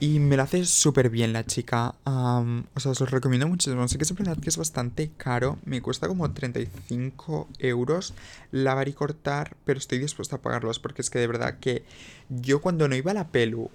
Y 0.00 0.18
me 0.18 0.36
lo 0.36 0.42
hace 0.42 0.64
súper 0.64 1.08
bien 1.08 1.32
la 1.32 1.44
chica. 1.44 1.94
o 2.04 2.80
sea, 2.80 2.90
os 2.90 3.00
lo 3.00 3.06
recomiendo 3.06 3.46
muchísimo. 3.48 3.86
Sé 3.88 3.96
que 3.96 4.04
es 4.04 4.12
que 4.12 4.48
es 4.48 4.56
bastante 4.56 5.10
caro. 5.16 5.58
Me 5.64 5.80
cuesta 5.80 6.08
como 6.08 6.30
35 6.30 7.48
euros 7.58 8.14
lavar 8.50 8.88
y 8.88 8.92
cortar. 8.92 9.56
Pero 9.64 9.78
estoy 9.78 9.98
dispuesta 9.98 10.36
a 10.36 10.42
pagarlos. 10.42 10.78
Porque 10.78 11.02
es 11.02 11.10
que 11.10 11.20
de 11.20 11.26
verdad 11.26 11.58
que 11.58 11.84
yo 12.28 12.60
cuando 12.60 12.88
no 12.88 12.96
iba 12.96 13.12
a 13.12 13.14
la 13.14 13.28
pelu. 13.28 13.70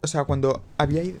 O 0.00 0.06
sea, 0.06 0.24
cuando 0.24 0.64
había 0.78 1.02
ido. 1.02 1.20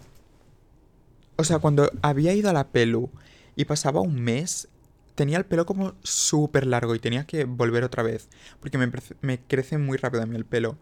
O 1.36 1.44
sea, 1.44 1.58
cuando 1.58 1.90
había 2.02 2.32
ido 2.32 2.50
a 2.50 2.52
la 2.52 2.68
pelu 2.68 3.10
y 3.56 3.64
pasaba 3.64 4.00
un 4.00 4.20
mes, 4.20 4.68
tenía 5.14 5.36
el 5.36 5.44
pelo 5.44 5.66
como 5.66 5.94
súper 6.02 6.66
largo 6.66 6.94
y 6.94 7.00
tenía 7.00 7.26
que 7.26 7.44
volver 7.44 7.84
otra 7.84 8.02
vez. 8.02 8.28
Porque 8.60 8.78
me, 8.78 8.90
me 9.20 9.40
crece 9.40 9.78
muy 9.78 9.98
rápido 9.98 10.22
a 10.22 10.26
mí 10.26 10.36
el 10.36 10.44
pelo. 10.44 10.76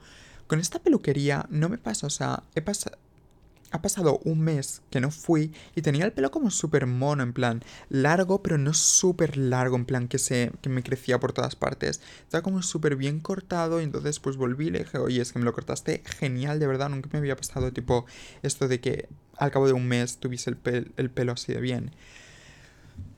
Con 0.52 0.60
esta 0.60 0.80
peluquería 0.80 1.46
no 1.48 1.70
me 1.70 1.78
pasa, 1.78 2.06
o 2.06 2.10
sea, 2.10 2.42
he 2.54 2.60
pasado... 2.60 2.98
ha 3.70 3.80
pasado 3.80 4.20
un 4.24 4.40
mes 4.40 4.82
que 4.90 5.00
no 5.00 5.10
fui 5.10 5.50
y 5.74 5.80
tenía 5.80 6.04
el 6.04 6.12
pelo 6.12 6.30
como 6.30 6.50
súper 6.50 6.84
mono, 6.84 7.22
en 7.22 7.32
plan 7.32 7.64
largo, 7.88 8.42
pero 8.42 8.58
no 8.58 8.74
súper 8.74 9.38
largo, 9.38 9.76
en 9.76 9.86
plan 9.86 10.08
que, 10.08 10.18
se, 10.18 10.52
que 10.60 10.68
me 10.68 10.82
crecía 10.82 11.18
por 11.18 11.32
todas 11.32 11.56
partes. 11.56 12.02
Estaba 12.24 12.42
como 12.42 12.60
súper 12.60 12.96
bien 12.96 13.18
cortado 13.18 13.80
y 13.80 13.84
entonces 13.84 14.20
pues 14.20 14.36
volví 14.36 14.66
y 14.66 14.70
le 14.72 14.80
dije, 14.80 14.98
oye, 14.98 15.22
es 15.22 15.32
que 15.32 15.38
me 15.38 15.46
lo 15.46 15.54
cortaste 15.54 16.02
genial, 16.04 16.58
de 16.58 16.66
verdad, 16.66 16.90
nunca 16.90 17.08
me 17.10 17.20
había 17.20 17.34
pasado 17.34 17.72
tipo 17.72 18.04
esto 18.42 18.68
de 18.68 18.78
que 18.78 19.08
al 19.38 19.52
cabo 19.52 19.66
de 19.66 19.72
un 19.72 19.88
mes 19.88 20.18
tuviese 20.18 20.50
el, 20.50 20.92
el 20.98 21.10
pelo 21.10 21.32
así 21.32 21.54
de 21.54 21.62
bien. 21.62 21.92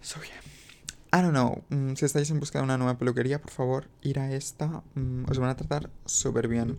So. 0.03 0.21
I 1.13 1.21
don't 1.21 1.33
know. 1.33 1.65
Mm, 1.71 1.95
si 1.97 2.05
estáis 2.05 2.31
en 2.31 2.39
busca 2.39 2.61
de 2.61 2.65
una 2.65 2.79
nueva 2.79 2.97
peluquería, 2.97 3.41
por 3.41 3.51
favor, 3.51 3.89
ir 4.03 4.21
a 4.21 4.33
esta. 4.33 4.85
Mm, 4.95 5.29
os 5.29 5.39
van 5.41 5.51
a 5.51 5.57
tratar 5.57 5.91
súper 6.05 6.47
bien. 6.47 6.79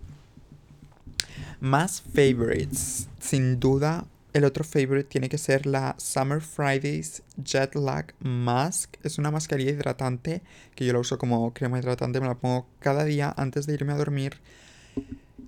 Más 1.60 2.02
favorites. 2.02 3.08
Sin 3.20 3.60
duda, 3.60 4.06
el 4.36 4.44
otro 4.44 4.65
favorite 4.65 5.08
tiene 5.10 5.30
que 5.30 5.38
ser 5.38 5.65
la 5.65 5.96
Summer 5.98 6.41
Fridays 6.41 7.24
Jet 7.38 7.74
Lag 7.76 8.13
Mask. 8.20 8.96
Es 9.02 9.18
una 9.18 9.32
mascarilla 9.32 9.72
hidratante 9.72 10.41
que 10.76 10.86
yo 10.86 10.91
la 10.91 11.00
uso 11.00 11.18
como 11.18 11.54
crema 11.54 11.80
hidratante. 11.80 12.20
Me 12.20 12.28
la 12.28 12.36
pongo 12.36 12.68
cada 12.80 13.06
día 13.06 13.34
antes 13.38 13.65
de 13.65 13.76
irme 13.76 13.94
a 13.94 13.98
dormir. 13.98 14.41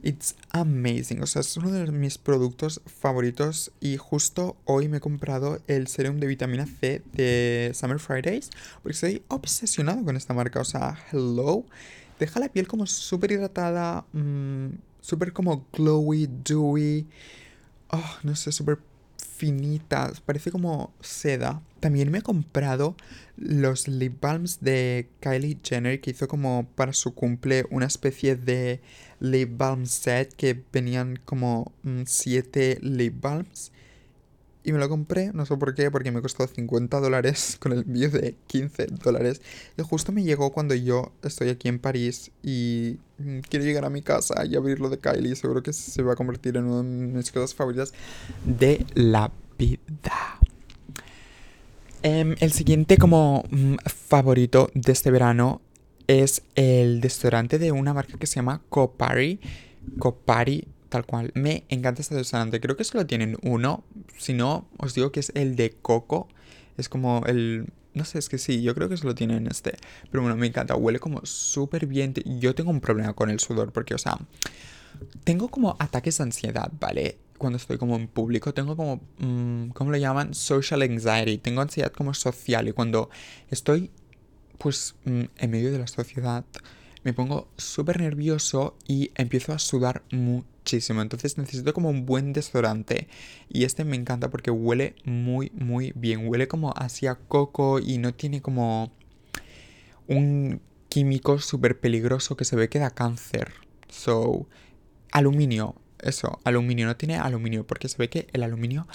It's 0.03 0.35
amazing. 0.51 1.21
O 1.21 1.27
sea, 1.27 1.41
es 1.41 1.57
uno 1.57 1.69
de 1.69 1.91
mis 1.91 2.17
productos 2.17 2.81
favoritos. 2.85 3.73
Y 3.81 3.97
justo 3.97 4.55
hoy 4.63 4.87
me 4.87 4.97
he 4.97 5.01
comprado 5.01 5.61
el 5.67 5.87
serum 5.87 6.21
de 6.21 6.27
vitamina 6.27 6.65
C 6.65 7.01
de 7.11 7.71
Summer 7.73 7.99
Fridays. 7.99 8.51
Porque 8.81 8.93
estoy 8.93 9.21
obsesionado 9.27 10.05
con 10.05 10.15
esta 10.15 10.33
marca. 10.33 10.61
O 10.61 10.65
sea, 10.65 10.97
hello. 11.11 11.65
Deja 12.19 12.39
la 12.39 12.47
piel 12.47 12.69
como 12.69 12.87
súper 12.87 13.33
hidratada. 13.33 14.05
Mmm, 14.13 14.69
súper 15.01 15.33
como 15.33 15.67
glowy, 15.73 16.27
dewy. 16.27 17.07
Oh, 17.89 18.17
no 18.23 18.35
sé, 18.35 18.51
súper 18.51 18.79
finita. 19.37 20.11
Parece 20.25 20.51
como 20.51 20.93
seda. 20.99 21.61
También 21.79 22.11
me 22.11 22.19
he 22.19 22.21
comprado 22.21 22.95
los 23.37 23.87
lip 23.87 24.19
balms 24.19 24.59
de 24.61 25.09
Kylie 25.19 25.59
Jenner 25.63 26.01
que 26.01 26.11
hizo 26.11 26.27
como 26.27 26.67
para 26.75 26.91
su 26.93 27.13
cumple 27.13 27.65
una 27.69 27.85
especie 27.85 28.35
de 28.35 28.81
lip 29.19 29.57
balm 29.57 29.85
set 29.85 30.33
que 30.33 30.63
venían 30.73 31.19
como 31.23 31.71
7 32.05 32.79
mm, 32.81 32.85
lip 32.85 33.21
balms. 33.21 33.71
Y 34.67 34.73
me 34.73 34.79
lo 34.79 34.89
compré, 34.89 35.31
no 35.31 35.45
sé 35.45 35.55
por 35.55 35.73
qué, 35.75 35.89
porque 35.89 36.11
me 36.11 36.21
costó 36.21 36.45
50 36.45 36.99
dólares 36.99 37.55
con 37.61 37.71
el 37.71 37.83
envío 37.83 38.09
de 38.09 38.35
15 38.47 38.87
dólares. 39.01 39.41
Y 39.77 39.81
justo 39.81 40.11
me 40.11 40.23
llegó 40.23 40.51
cuando 40.51 40.75
yo 40.75 41.13
estoy 41.23 41.47
aquí 41.47 41.69
en 41.69 41.79
París 41.79 42.31
y 42.43 42.97
mm, 43.17 43.39
quiero 43.47 43.63
llegar 43.63 43.85
a 43.85 43.89
mi 43.89 44.01
casa 44.01 44.45
y 44.45 44.57
abrirlo 44.57 44.89
de 44.89 44.97
Kylie. 44.97 45.37
Seguro 45.37 45.63
que 45.63 45.71
se 45.71 46.03
va 46.03 46.11
a 46.11 46.15
convertir 46.17 46.57
en 46.57 46.65
una 46.65 46.83
de 46.83 47.13
mis 47.13 47.31
cosas 47.31 47.55
favoritas 47.55 47.93
de 48.43 48.85
la 48.93 49.31
vida. 49.57 49.79
Em, 52.03 52.35
el 52.41 52.51
siguiente 52.51 52.97
como 52.97 53.45
mm, 53.49 53.75
favorito 53.85 54.69
de 54.73 54.91
este 54.91 55.11
verano 55.11 55.61
es 56.07 56.41
el 56.55 56.99
desodorante 56.99 57.57
de 57.57 57.71
una 57.71 57.93
marca 57.93 58.17
que 58.17 58.27
se 58.27 58.35
llama 58.35 58.61
Copari. 58.67 59.39
Copari 59.97 60.67
tal 60.89 61.05
cual. 61.05 61.31
Me 61.35 61.65
encanta 61.69 62.01
este 62.01 62.15
desodorante. 62.15 62.59
Creo 62.59 62.77
que 62.77 62.83
solo 62.83 63.05
tienen 63.05 63.37
uno. 63.43 63.83
Si 64.17 64.33
no, 64.33 64.67
os 64.77 64.93
digo 64.93 65.11
que 65.11 65.19
es 65.19 65.31
el 65.35 65.55
de 65.55 65.71
coco. 65.71 66.27
Es 66.77 66.89
como 66.89 67.23
el... 67.25 67.67
No 67.93 68.05
sé, 68.05 68.19
es 68.19 68.29
que 68.29 68.37
sí, 68.37 68.61
yo 68.61 68.75
creo 68.75 68.89
que 68.89 68.97
solo 68.97 69.15
tienen 69.15 69.47
este. 69.47 69.75
Pero 70.11 70.21
bueno, 70.21 70.37
me 70.37 70.47
encanta. 70.47 70.75
Huele 70.75 70.99
como 70.99 71.25
súper 71.25 71.87
bien. 71.87 72.13
Yo 72.39 72.53
tengo 72.53 72.69
un 72.69 72.79
problema 72.79 73.13
con 73.13 73.29
el 73.29 73.39
sudor 73.39 73.71
porque, 73.71 73.95
o 73.95 73.97
sea, 73.97 74.19
tengo 75.23 75.47
como 75.49 75.75
ataques 75.79 76.17
de 76.19 76.25
ansiedad, 76.25 76.71
¿vale? 76.79 77.17
Cuando 77.39 77.57
estoy 77.57 77.77
como 77.77 77.95
en 77.95 78.07
público, 78.07 78.53
tengo 78.53 78.75
como, 78.75 79.01
mm, 79.17 79.69
¿cómo 79.69 79.91
lo 79.91 79.97
llaman? 79.97 80.35
Social 80.35 80.83
anxiety. 80.83 81.39
Tengo 81.39 81.61
ansiedad 81.61 81.91
como 81.91 82.13
social 82.13 82.67
y 82.67 82.71
cuando 82.71 83.09
estoy, 83.49 83.89
pues, 84.59 84.95
mm, 85.05 85.23
en 85.37 85.51
medio 85.51 85.71
de 85.71 85.79
la 85.79 85.87
sociedad, 85.87 86.45
me 87.03 87.13
pongo 87.13 87.47
súper 87.57 87.99
nervioso 87.99 88.77
y 88.87 89.11
empiezo 89.15 89.53
a 89.53 89.59
sudar 89.59 90.03
mucho 90.11 90.45
entonces 90.73 91.37
necesito 91.37 91.73
como 91.73 91.89
un 91.89 92.05
buen 92.05 92.33
desodorante. 92.33 93.07
Y 93.49 93.63
este 93.63 93.83
me 93.85 93.95
encanta 93.95 94.29
porque 94.29 94.51
huele 94.51 94.95
muy, 95.05 95.51
muy 95.53 95.93
bien. 95.95 96.27
Huele 96.27 96.47
como 96.47 96.73
hacia 96.75 97.15
coco 97.15 97.79
y 97.79 97.97
no 97.97 98.13
tiene 98.13 98.41
como 98.41 98.91
un 100.07 100.61
químico 100.89 101.39
súper 101.39 101.79
peligroso 101.79 102.37
que 102.37 102.45
se 102.45 102.55
ve 102.55 102.69
que 102.69 102.79
da 102.79 102.91
cáncer. 102.91 103.53
So, 103.89 104.47
aluminio. 105.11 105.75
Eso, 105.99 106.39
aluminio. 106.43 106.85
No 106.85 106.95
tiene 106.95 107.15
aluminio 107.15 107.65
porque 107.65 107.89
se 107.89 107.97
ve 107.97 108.09
que 108.09 108.27
el 108.33 108.43
aluminio 108.43 108.87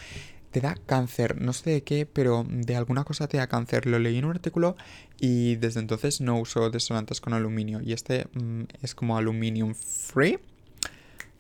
te 0.50 0.61
da 0.61 0.76
cáncer. 0.87 1.40
No 1.40 1.52
sé 1.52 1.70
de 1.70 1.82
qué, 1.82 2.06
pero 2.06 2.46
de 2.48 2.76
alguna 2.76 3.04
cosa 3.04 3.26
te 3.26 3.38
da 3.38 3.48
cáncer. 3.48 3.87
Lo 3.87 3.98
leí 3.98 4.18
en 4.18 4.26
un 4.26 4.32
artículo 4.32 4.76
y 5.18 5.56
desde 5.56 5.80
entonces 5.80 6.20
no 6.20 6.38
uso 6.38 6.70
desodorantes 6.70 7.20
con 7.20 7.32
aluminio. 7.32 7.80
Y 7.82 7.92
este 7.92 8.26
mm, 8.35 8.64
es 8.82 8.94
como 8.94 9.16
aluminium 9.16 9.74
free. 9.74 10.38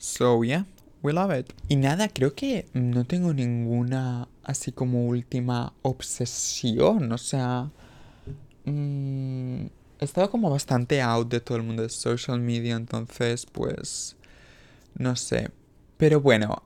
So 0.02 0.42
yeah, 0.42 0.64
we 1.00 1.12
love 1.12 1.30
it. 1.30 1.52
Y 1.68 1.76
nada, 1.76 2.08
creo 2.08 2.34
que 2.34 2.66
no 2.72 3.04
tengo 3.04 3.32
ninguna 3.32 4.26
así 4.42 4.72
como 4.72 5.06
última 5.06 5.74
obsesión. 5.82 7.12
O 7.12 7.18
sea, 7.18 7.70
mm, 8.64 9.66
he 10.00 10.04
estado 10.04 10.28
como 10.28 10.50
bastante 10.50 11.00
out 11.00 11.28
de 11.30 11.38
todo 11.38 11.56
el 11.56 11.62
mundo 11.62 11.84
de 11.84 11.88
social 11.88 12.40
media, 12.40 12.74
entonces 12.74 13.46
pues 13.46 14.16
no 14.98 15.14
sé. 15.14 15.52
Pero 15.98 16.20
bueno, 16.20 16.64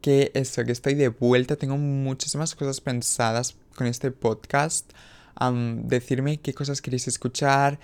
que 0.00 0.30
eso, 0.34 0.64
que 0.64 0.70
estoy 0.70 0.94
de 0.94 1.08
vuelta, 1.08 1.56
tengo 1.56 1.76
muchísimas 1.76 2.54
cosas 2.54 2.80
pensadas 2.80 3.56
con 3.74 3.88
este 3.88 4.12
podcast. 4.12 4.88
decirme 5.86 6.36
qué 6.36 6.54
cosas 6.54 6.80
queréis 6.80 7.08
escuchar. 7.08 7.80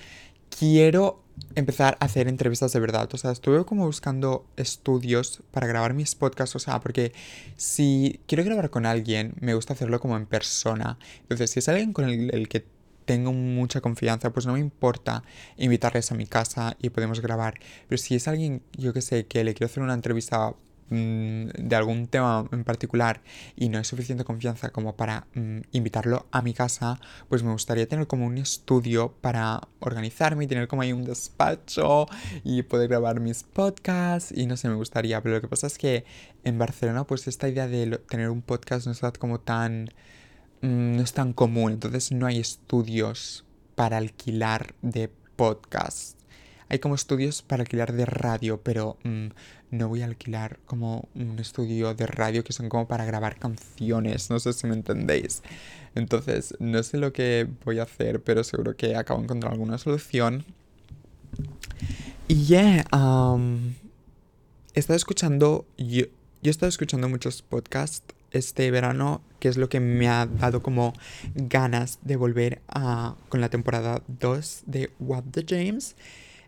Quiero 0.57 1.23
empezar 1.55 1.97
a 2.01 2.07
hacer 2.07 2.29
entrevistas 2.29 2.73
de 2.73 2.81
verdad. 2.81 3.09
O 3.13 3.19
sea, 3.19 3.33
estuve 3.33 3.65
como 3.65 3.87
buscando 3.87 4.47
estudios 4.57 5.43
para 5.51 5.67
grabar 5.67 5.95
mis 5.95 6.15
podcasts. 6.15 6.57
O 6.57 6.59
sea, 6.59 6.81
porque 6.81 7.13
si 7.57 8.21
quiero 8.27 8.45
grabar 8.45 8.71
con 8.71 8.87
alguien, 8.87 9.35
me 9.41 9.55
gusta 9.55 9.75
hacerlo 9.75 10.01
como 10.01 10.17
en 10.17 10.27
persona. 10.27 10.99
Entonces, 11.23 11.51
si 11.51 11.59
es 11.61 11.69
alguien 11.69 11.93
con 11.93 12.09
el, 12.09 12.49
que 12.49 12.65
tengo 13.05 13.33
mucha 13.33 13.81
confianza, 13.81 14.31
pues 14.31 14.47
no 14.47 14.53
me 14.53 14.61
importa 14.61 15.23
invitarles 15.57 16.13
a 16.13 16.15
mi 16.15 16.27
casa 16.27 16.77
y 16.81 16.91
podemos 16.91 17.21
grabar. 17.21 17.55
Pero 17.89 17.99
si 17.99 18.15
es 18.15 18.29
alguien, 18.29 18.63
yo 18.77 18.93
que 18.93 19.01
sé, 19.01 19.27
que 19.27 19.45
le 19.45 19.55
quiero 19.55 19.71
hacer 19.71 19.83
una 19.83 19.95
entrevista 19.95 20.55
Mm, 20.91 21.49
de 21.59 21.77
algún 21.77 22.07
tema 22.07 22.49
en 22.51 22.65
particular 22.65 23.21
y 23.57 23.69
no 23.69 23.77
hay 23.77 23.85
suficiente 23.85 24.25
confianza 24.25 24.71
como 24.71 24.97
para 24.97 25.27
mm, 25.35 25.59
invitarlo 25.73 26.27
a 26.31 26.41
mi 26.41 26.55
casa, 26.55 26.99
pues 27.29 27.43
me 27.43 27.53
gustaría 27.53 27.87
tener 27.87 28.07
como 28.07 28.25
un 28.25 28.39
estudio 28.39 29.13
para 29.21 29.61
organizarme 29.81 30.45
y 30.45 30.47
tener 30.47 30.67
como 30.67 30.81
ahí 30.81 30.95
un 30.95 31.05
despacho 31.05 32.07
y 32.43 32.63
poder 32.63 32.89
grabar 32.89 33.21
mis 33.21 33.43
podcasts 33.43 34.33
y 34.35 34.47
no 34.47 34.57
sé, 34.57 34.71
me 34.71 34.77
gustaría, 34.77 35.23
pero 35.23 35.35
lo 35.35 35.41
que 35.43 35.49
pasa 35.49 35.67
es 35.67 35.77
que 35.77 36.05
en 36.45 36.59
Barcelona 36.59 37.05
pues 37.05 37.29
esta 37.29 37.51
idea 37.51 37.69
de 37.69 37.99
tener 38.09 38.31
un 38.31 38.41
podcast 38.41 38.87
no 38.87 38.93
está 38.93 39.13
como 39.13 39.41
tan... 39.41 39.91
Mm, 40.63 40.97
no 40.97 41.03
es 41.03 41.13
tan 41.13 41.35
común, 41.35 41.73
entonces 41.73 42.13
no 42.13 42.27
hay 42.27 42.39
estudios 42.39 43.45
para 43.75 43.99
alquilar 43.99 44.75
de 44.83 45.11
podcast. 45.37 46.18
Hay 46.69 46.79
como 46.79 46.95
estudios 46.95 47.43
para 47.43 47.63
alquilar 47.63 47.93
de 47.93 48.05
radio, 48.05 48.61
pero 48.63 48.99
no 49.71 49.89
voy 49.89 50.03
a 50.03 50.05
alquilar 50.05 50.59
como 50.67 51.09
un 51.15 51.39
estudio 51.39 51.95
de 51.95 52.07
radio 52.07 52.45
que 52.45 52.53
son 52.53 52.69
como 52.69 52.87
para 52.87 53.05
grabar 53.05 53.39
canciones, 53.39 54.31
no 54.31 54.39
sé 54.39 54.53
si 54.53 54.67
me 54.67 54.75
entendéis. 54.75 55.43
Entonces, 55.95 56.55
no 56.59 56.83
sé 56.83 56.99
lo 56.99 57.13
que 57.13 57.49
voy 57.65 57.79
a 57.79 57.85
hacer, 57.85 58.23
pero 58.23 58.45
seguro 58.45 58.77
que 58.77 58.97
acabo 58.97 59.21
de 59.21 59.25
encontrar 59.25 59.53
alguna 59.53 59.79
solución. 59.79 60.45
Y 62.29 62.45
yeah, 62.45 62.85
um, 62.93 63.75
he 64.75 64.81
estado 64.81 64.97
escuchando, 64.97 65.67
yo, 65.79 66.05
yo 66.05 66.11
he 66.45 66.51
estado 66.51 66.69
escuchando 66.69 67.09
muchos 67.09 67.43
podcasts 67.43 68.15
este 68.31 68.71
verano, 68.71 69.23
que 69.41 69.49
es 69.49 69.57
lo 69.57 69.69
que 69.69 69.81
me 69.81 70.09
ha 70.09 70.27
dado 70.27 70.63
como 70.63 70.93
ganas 71.35 71.99
de 72.03 72.17
volver 72.17 72.61
a, 72.69 73.17
con 73.29 73.41
la 73.41 73.49
temporada 73.49 74.03
2 74.21 74.65
de 74.67 74.91
What 74.99 75.25
the 75.31 75.45
James. 75.49 75.97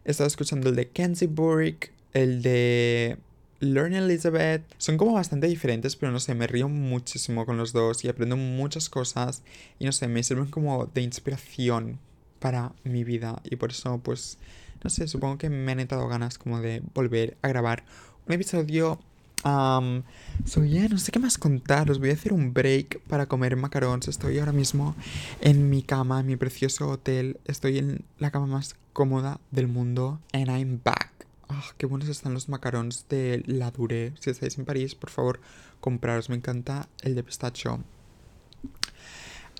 He 0.05 0.11
estado 0.11 0.29
escuchando 0.29 0.69
el 0.69 0.77
de 0.77 0.89
Kenzie 0.89 1.29
Burke, 1.29 1.93
el 2.13 2.43
de 2.43 3.19
Learn 3.61 3.95
Elizabeth. 3.95 4.63
Son 4.79 4.97
como 4.97 5.13
bastante 5.13 5.47
diferentes, 5.47 5.97
pero 5.97 6.11
no 6.13 6.21
sé, 6.21 6.35
me 6.35 6.47
río 6.47 6.69
muchísimo 6.69 7.47
con 7.47 7.57
los 7.57 7.73
dos 7.73 8.05
y 8.05 8.09
aprendo 8.09 8.37
muchas 8.37 8.89
cosas 8.89 9.43
y 9.79 9.85
no 9.85 9.93
sé, 9.93 10.09
me 10.09 10.23
sirven 10.23 10.47
como 10.47 10.87
de 10.87 11.03
inspiración 11.03 11.99
para 12.39 12.73
mi 12.85 13.05
vida 13.05 13.41
y 13.45 13.57
por 13.57 13.71
eso 13.71 14.01
pues, 14.03 14.39
no 14.83 14.89
sé, 14.91 15.07
supongo 15.07 15.37
que 15.37 15.51
me 15.51 15.73
han 15.73 15.81
entrado 15.81 16.09
ganas 16.09 16.39
como 16.39 16.61
de 16.61 16.83
volver 16.95 17.37
a 17.43 17.49
grabar 17.49 17.85
un 18.27 18.33
episodio 18.33 18.99
Um, 19.43 20.03
so 20.45 20.65
yeah, 20.65 20.87
no 20.89 20.99
sé 20.99 21.13
qué 21.13 21.19
más 21.19 21.39
contar. 21.39 21.91
Os 21.91 21.99
voy 21.99 22.11
a 22.11 22.13
hacer 22.13 22.33
un 22.33 22.53
break 22.53 23.01
para 23.09 23.27
comer 23.27 23.57
macarons. 23.57 24.09
Estoy 24.09 24.39
ahora 24.39 24.53
mismo 24.53 24.95
en 25.41 25.71
mi 25.71 25.83
cama, 25.83 26.21
en 26.21 26.27
mi 26.27 26.37
precioso 26.37 26.89
hotel. 26.89 27.39
Estoy 27.47 27.79
en 27.79 28.05
la 28.19 28.31
cama 28.31 28.47
más 28.47 28.77
cómoda 28.93 29.41
del 29.51 29.69
mundo. 29.69 30.21
And 30.33 30.49
I'm 30.49 30.81
back. 30.83 31.27
ah, 31.49 31.73
qué 31.77 31.87
buenos 31.87 32.09
están 32.09 32.35
los 32.35 32.49
macarons 32.49 33.07
de 33.09 33.43
La 33.47 33.71
Dure. 33.71 34.13
Si 34.21 34.31
estáis 34.31 34.57
en 34.59 34.65
París, 34.65 34.95
por 34.95 35.11
favor, 35.11 35.41
compraros. 35.81 36.29
Me 36.29 36.37
encanta 36.37 36.89
el 37.03 37.15
de 37.15 37.23
pistacho 37.23 37.81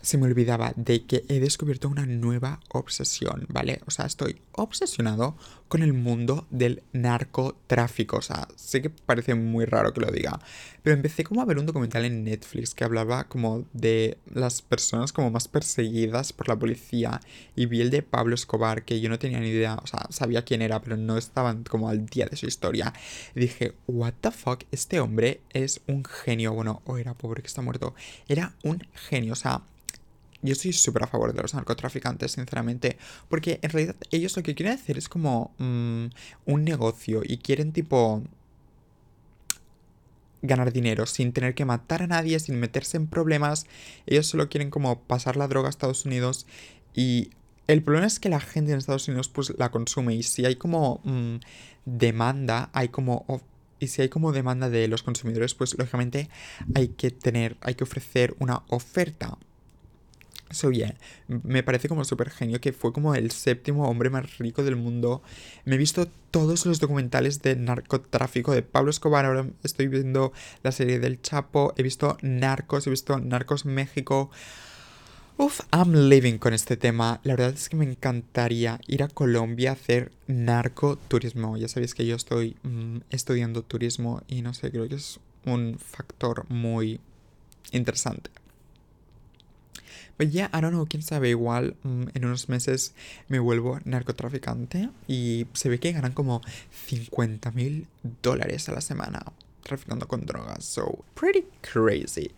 se 0.03 0.19
me 0.19 0.27
olvidaba 0.27 0.73
de 0.77 1.05
que 1.05 1.25
he 1.29 1.41
descubierto 1.41 1.89
una 1.89 2.07
nueva 2.07 2.61
obsesión, 2.71 3.47
¿vale? 3.49 3.81
O 3.87 3.91
sea, 3.91 4.07
estoy 4.07 4.41
obsesionado 4.53 5.37
con 5.69 5.83
el 5.83 5.93
mundo 5.93 6.47
del 6.51 6.83
narcotráfico. 6.93 8.17
O 8.17 8.23
sea, 8.23 8.49
sé 8.57 8.83
que 8.83 8.91
parece 8.91 9.35
muy 9.35 9.67
raro 9.67 9.93
que 9.93 10.01
lo 10.01 10.11
diga, 10.11 10.41
pero 10.83 10.97
empecé 10.97 11.25
como 11.25 11.43
a 11.43 11.45
ver 11.45 11.59
un 11.59 11.67
documental 11.67 12.05
en 12.05 12.25
Netflix 12.25 12.75
que 12.75 12.85
hablaba 12.85 13.25
como 13.25 13.67
de 13.73 14.19
las 14.33 14.63
personas 14.63 15.13
como 15.13 15.31
más 15.31 15.49
perseguidas 15.49 16.33
por 16.33 16.49
la 16.49 16.59
policía 16.59 17.21
y 17.55 17.67
vi 17.67 17.81
el 17.83 17.91
de 17.91 18.03
Pablo 18.03 18.35
Escobar, 18.35 18.85
que 18.85 19.01
yo 19.01 19.09
no 19.09 19.19
tenía 19.19 19.41
ni 19.41 19.49
idea, 19.49 19.79
o 19.83 19.87
sea, 19.87 20.07
sabía 20.11 20.45
quién 20.45 20.63
era, 20.63 20.81
pero 20.81 20.97
no 20.97 21.19
estaban 21.19 21.65
como 21.65 21.89
al 21.89 22.07
día 22.07 22.27
de 22.27 22.37
su 22.37 22.47
historia. 22.47 22.93
Dije, 23.35 23.75
what 23.87 24.15
the 24.21 24.31
fuck, 24.31 24.65
este 24.73 25.01
hombre 25.01 25.41
es 25.51 25.83
un 25.87 26.05
genio. 26.05 26.55
Bueno, 26.55 26.83
o 26.87 26.97
era 26.97 27.15
pobre 27.15 27.43
que 27.43 27.49
está 27.49 27.63
muerto. 27.63 27.95
Era 28.29 28.55
un 28.63 28.83
genio, 28.95 29.35
o 29.35 29.37
sea 29.37 29.63
yo 30.43 30.53
estoy 30.53 30.73
súper 30.73 31.05
a 31.05 31.07
favor 31.07 31.33
de 31.35 31.43
los 31.43 31.55
narcotraficantes, 31.55 32.33
sinceramente, 32.33 32.97
porque 33.29 33.59
en 33.63 33.71
realidad 33.71 33.97
ellos 34.11 34.37
lo 34.37 34.43
que 34.43 34.55
quieren 34.55 34.75
hacer 34.75 34.99
es 34.99 35.09
como 35.09 35.55
mm, 35.59 36.07
un 36.47 36.65
negocio 36.65 37.23
y 37.25 37.39
quieren 37.39 37.73
tipo 37.73 38.23
ganar 40.43 40.73
dinero 40.73 41.07
sin 41.07 41.33
tener 41.33 41.55
que 41.55 41.65
matar 41.65 42.03
a 42.03 42.07
nadie, 42.07 42.41
sin 42.41 42.59
meterse 42.59 42.97
en 42.97 43.07
problemas. 43.07 43.67
Ellos 44.07 44.27
solo 44.27 44.49
quieren 44.49 44.71
como 44.71 45.03
pasar 45.03 45.37
la 45.37 45.49
droga 45.49 45.69
a 45.69 45.71
Estados 45.71 46.05
Unidos 46.05 46.47
y 46.95 47.31
el 47.67 47.83
problema 47.83 48.07
es 48.07 48.19
que 48.19 48.29
la 48.29 48.41
gente 48.41 48.73
en 48.73 48.79
Estados 48.79 49.09
Unidos 49.09 49.29
pues 49.29 49.53
la 49.59 49.71
consume 49.71 50.15
y 50.15 50.23
si 50.23 50.45
hay 50.45 50.57
como 50.57 51.01
mm, 51.05 51.37
demanda, 51.85 52.71
hay 52.73 52.89
como... 52.89 53.25
Y 53.83 53.89
si 53.89 54.03
hay 54.03 54.11
como 54.11 54.33
demanda 54.33 54.69
de 54.69 54.89
los 54.89 55.03
consumidores, 55.03 55.55
pues 55.55 55.79
lógicamente 55.79 56.29
hay 56.75 56.89
que 56.89 57.11
tener, 57.11 57.57
hay 57.63 57.77
que 57.77 57.85
ofrecer 57.85 58.37
una 58.39 58.63
oferta 58.69 59.39
So 60.51 60.73
yeah, 60.73 60.95
me 61.29 61.63
parece 61.63 61.89
como 61.89 62.05
súper 62.05 62.31
genio 62.31 62.61
que 62.61 62.73
fue 62.73 62.93
como 62.93 63.15
el 63.15 63.31
séptimo 63.31 63.89
hombre 63.89 64.11
más 64.11 64.39
rico 64.39 64.65
del 64.65 64.75
mundo. 64.75 65.23
Me 65.65 65.77
he 65.77 65.79
visto 65.79 66.09
todos 66.33 66.67
los 66.67 66.81
documentales 66.81 67.41
de 67.43 67.55
narcotráfico 67.55 68.53
de 68.53 68.63
Pablo 68.63 68.91
Escobar, 68.91 69.27
ahora 69.27 69.47
estoy 69.63 69.87
viendo 69.87 70.33
la 70.63 70.73
serie 70.73 70.99
del 70.99 71.23
Chapo, 71.23 71.73
he 71.77 71.85
visto 71.85 72.19
Narcos, 72.23 72.87
he 72.87 72.91
visto 72.91 73.19
Narcos 73.21 73.65
México. 73.65 74.31
Uf, 75.37 75.61
I'm 75.73 75.95
living 76.11 76.39
con 76.39 76.53
este 76.53 76.77
tema. 76.77 77.21
La 77.23 77.35
verdad 77.35 77.55
es 77.55 77.69
que 77.69 77.77
me 77.77 77.87
encantaría 77.87 78.81
ir 78.87 79.03
a 79.03 79.09
Colombia 79.09 79.71
a 79.71 79.73
hacer 79.73 80.13
narcoturismo. 80.27 81.57
Ya 81.57 81.69
sabéis 81.69 81.95
que 81.95 82.05
yo 82.05 82.17
estoy 82.17 82.57
mm, 82.63 82.99
estudiando 83.09 83.63
turismo 83.63 84.21
y 84.29 84.43
no 84.43 84.53
sé, 84.53 84.71
creo 84.71 84.87
que 84.89 84.97
es 84.97 85.19
un 85.47 85.79
factor 85.79 86.45
muy 86.51 87.01
interesante. 87.73 88.31
Pero 90.21 90.33
ya, 90.33 90.51
I 90.53 90.61
don't 90.61 90.73
know, 90.73 90.85
quién 90.87 91.03
sabe, 91.03 91.31
igual 91.31 91.77
mm, 91.83 92.09
en 92.13 92.25
unos 92.27 92.51
meses 92.51 92.93
me 93.29 93.39
vuelvo 93.39 93.81
narcotraficante 93.87 94.91
y 95.09 95.47
se 95.55 95.71
ve 95.71 95.81
que 95.81 95.93
ganan 95.93 96.13
como 96.13 96.43
50 96.89 97.51
mil 97.53 97.87
dólares 98.23 98.69
a 98.69 98.73
la 98.73 98.83
semana 98.83 99.25
traficando 99.63 100.07
con 100.07 100.27
drogas. 100.27 100.63
So, 100.63 101.07
pretty 101.15 101.47
crazy. 101.63 102.33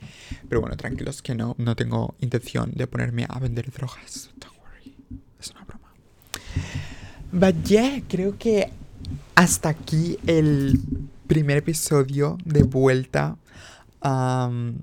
Pero 0.48 0.60
bueno, 0.60 0.76
tranquilos 0.76 1.22
que 1.22 1.34
no, 1.34 1.56
no 1.58 1.74
tengo 1.74 2.14
intención 2.20 2.70
de 2.72 2.86
ponerme 2.86 3.26
a 3.28 3.40
vender 3.40 3.72
drogas. 3.72 4.30
Don't 4.36 4.54
worry. 4.60 4.94
Es 5.40 5.50
una 5.50 5.64
broma. 5.64 5.92
But 7.32 7.64
yeah, 7.64 8.00
creo 8.08 8.38
que 8.38 8.70
hasta 9.34 9.70
aquí 9.70 10.18
el 10.28 10.78
primer 11.26 11.56
episodio 11.56 12.38
de 12.44 12.62
vuelta. 12.62 13.36
Um, 14.04 14.82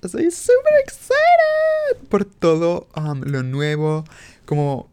Estoy 0.00 0.30
súper 0.30 0.74
excited 0.84 1.77
por 2.08 2.24
todo 2.24 2.88
um, 2.96 3.22
lo 3.22 3.42
nuevo. 3.42 4.04
Como 4.44 4.88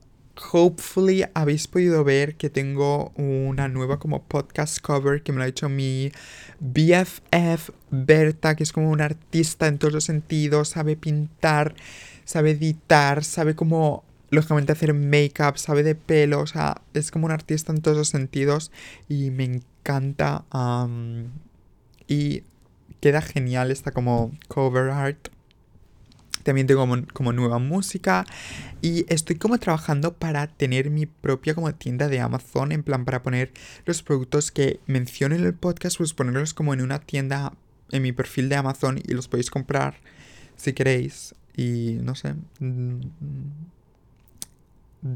hopefully 0.52 1.24
habéis 1.34 1.68
podido 1.68 2.04
ver 2.04 2.36
que 2.36 2.50
tengo 2.50 3.12
una 3.16 3.68
nueva 3.68 4.00
como 4.00 4.24
podcast 4.24 4.80
cover 4.80 5.24
que 5.24 5.32
me 5.32 5.38
lo 5.40 5.44
ha 5.46 5.48
hecho 5.48 5.70
mi 5.70 6.12
BFF 6.60 7.72
Berta, 7.92 8.56
que 8.56 8.64
es 8.64 8.72
como 8.72 8.90
una 8.90 9.06
artista 9.06 9.68
en 9.68 9.78
todos 9.78 9.94
los 9.94 10.04
sentidos, 10.04 10.70
sabe 10.70 10.96
pintar, 10.96 11.76
sabe 12.26 12.52
editar, 12.52 13.24
sabe 13.24 13.56
como 13.56 14.04
lógicamente 14.30 14.74
hacer 14.74 14.94
make-up, 14.94 15.58
sabe 15.58 15.84
de 15.84 15.96
pelo, 15.96 16.42
o 16.42 16.48
sea, 16.48 16.82
es 16.94 17.12
como 17.12 17.26
un 17.26 17.32
artista 17.32 17.72
en 17.72 17.82
todos 17.82 17.98
los 17.98 18.10
sentidos 18.10 18.72
y 19.08 19.32
me 19.32 19.46
encanta. 19.46 20.44
Um, 20.54 21.30
y 22.08 22.44
queda 23.00 23.22
genial 23.22 23.72
esta 23.72 23.92
como 23.92 24.32
cover 24.48 24.90
art. 24.90 25.30
También 26.46 26.68
tengo 26.68 26.88
como, 27.12 27.34
nueva 27.34 27.58
música 27.58 28.24
y 28.80 29.12
estoy 29.12 29.36
como 29.36 29.58
trabajando 29.58 30.14
para 30.14 30.46
tener 30.46 30.92
mi 30.92 31.08
propia 31.08 31.56
como 31.56 31.74
tienda 31.74 32.08
de 32.08 32.20
Amazon, 32.20 32.72
en 32.72 32.84
plan 32.84 33.04
para 33.04 33.24
poner 33.24 33.52
los 33.86 34.04
productos 34.04 34.52
que 34.52 34.80
menciono 34.86 35.34
en 35.34 35.44
el 35.44 35.56
podcast, 35.56 35.98
pues 35.98 36.14
ponerlos 36.14 36.54
como 36.54 36.76
en 36.76 36.82
una 36.82 37.00
tienda 37.00 37.54
en 37.92 38.04
mi 38.04 38.12
perfil 38.12 38.48
de 38.48 38.58
Amazon 38.58 39.00
y 39.04 39.14
los 39.14 39.28
podéis 39.28 39.50
comprar 39.50 39.96
si 40.56 40.74
queréis. 40.74 41.34
Y 41.58 41.98
no 42.02 42.14
sé. 42.14 42.36
Mm, 42.60 43.02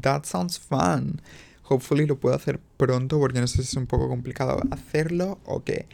that 0.00 0.24
sounds 0.24 0.58
fun. 0.58 1.22
Hopefully 1.62 2.06
lo 2.06 2.18
puedo 2.18 2.34
hacer 2.34 2.58
pronto 2.76 3.20
porque 3.20 3.40
no 3.40 3.46
sé 3.46 3.58
si 3.58 3.62
es 3.62 3.74
un 3.74 3.86
poco 3.86 4.08
complicado 4.08 4.60
hacerlo 4.72 5.38
o 5.44 5.62
qué. 5.62 5.86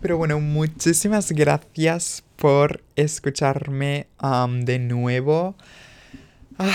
Pero 0.00 0.16
bueno, 0.16 0.38
muchísimas 0.38 1.32
gracias 1.32 2.22
por 2.36 2.84
escucharme 2.94 4.06
um, 4.22 4.64
de 4.64 4.78
nuevo. 4.78 5.56
Ah, 6.56 6.72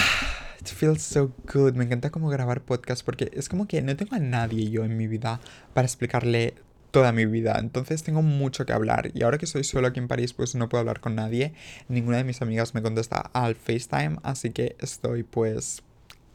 it 0.59 0.67
feels 0.67 1.01
so 1.01 1.31
good. 1.53 1.73
Me 1.75 1.85
encanta 1.85 2.09
como 2.09 2.27
grabar 2.27 2.61
podcast 2.61 3.05
porque 3.05 3.31
es 3.33 3.47
como 3.47 3.65
que 3.65 3.81
no 3.81 3.95
tengo 3.95 4.15
a 4.15 4.19
nadie 4.19 4.69
yo 4.69 4.83
en 4.83 4.97
mi 4.97 5.07
vida 5.07 5.39
para 5.73 5.85
explicarle 5.85 6.55
toda 6.91 7.13
mi 7.13 7.25
vida. 7.25 7.55
Entonces 7.59 8.03
tengo 8.03 8.21
mucho 8.21 8.65
que 8.65 8.73
hablar. 8.73 9.11
Y 9.13 9.23
ahora 9.23 9.37
que 9.37 9.47
soy 9.47 9.63
solo 9.63 9.87
aquí 9.87 10.01
en 10.01 10.09
París, 10.09 10.33
pues 10.33 10.53
no 10.53 10.67
puedo 10.67 10.81
hablar 10.81 10.99
con 10.99 11.15
nadie. 11.15 11.53
Ninguna 11.87 12.17
de 12.17 12.25
mis 12.25 12.41
amigas 12.41 12.73
me 12.73 12.81
contesta 12.81 13.31
al 13.31 13.55
FaceTime. 13.55 14.17
Así 14.23 14.49
que 14.49 14.75
estoy 14.79 15.23
pues 15.23 15.81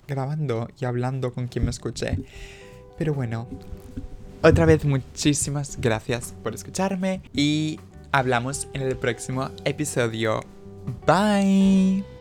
grabando 0.07 0.71
y 0.81 0.87
hablando 0.87 1.35
con 1.35 1.49
quien 1.49 1.67
me 1.67 1.71
escuche. 1.71 2.19
Pero 2.97 3.13
bueno, 3.13 3.47
otra 4.43 4.67
vez 4.67 4.85
muchísimas 4.85 5.81
gracias 5.81 6.35
por 6.43 6.55
escucharme 6.55 7.23
y 7.33 7.81
hablamos 8.13 8.69
en 8.73 8.83
el 8.83 8.97
próximo 8.97 9.51
episodio. 9.65 10.41
Bye. 11.07 12.18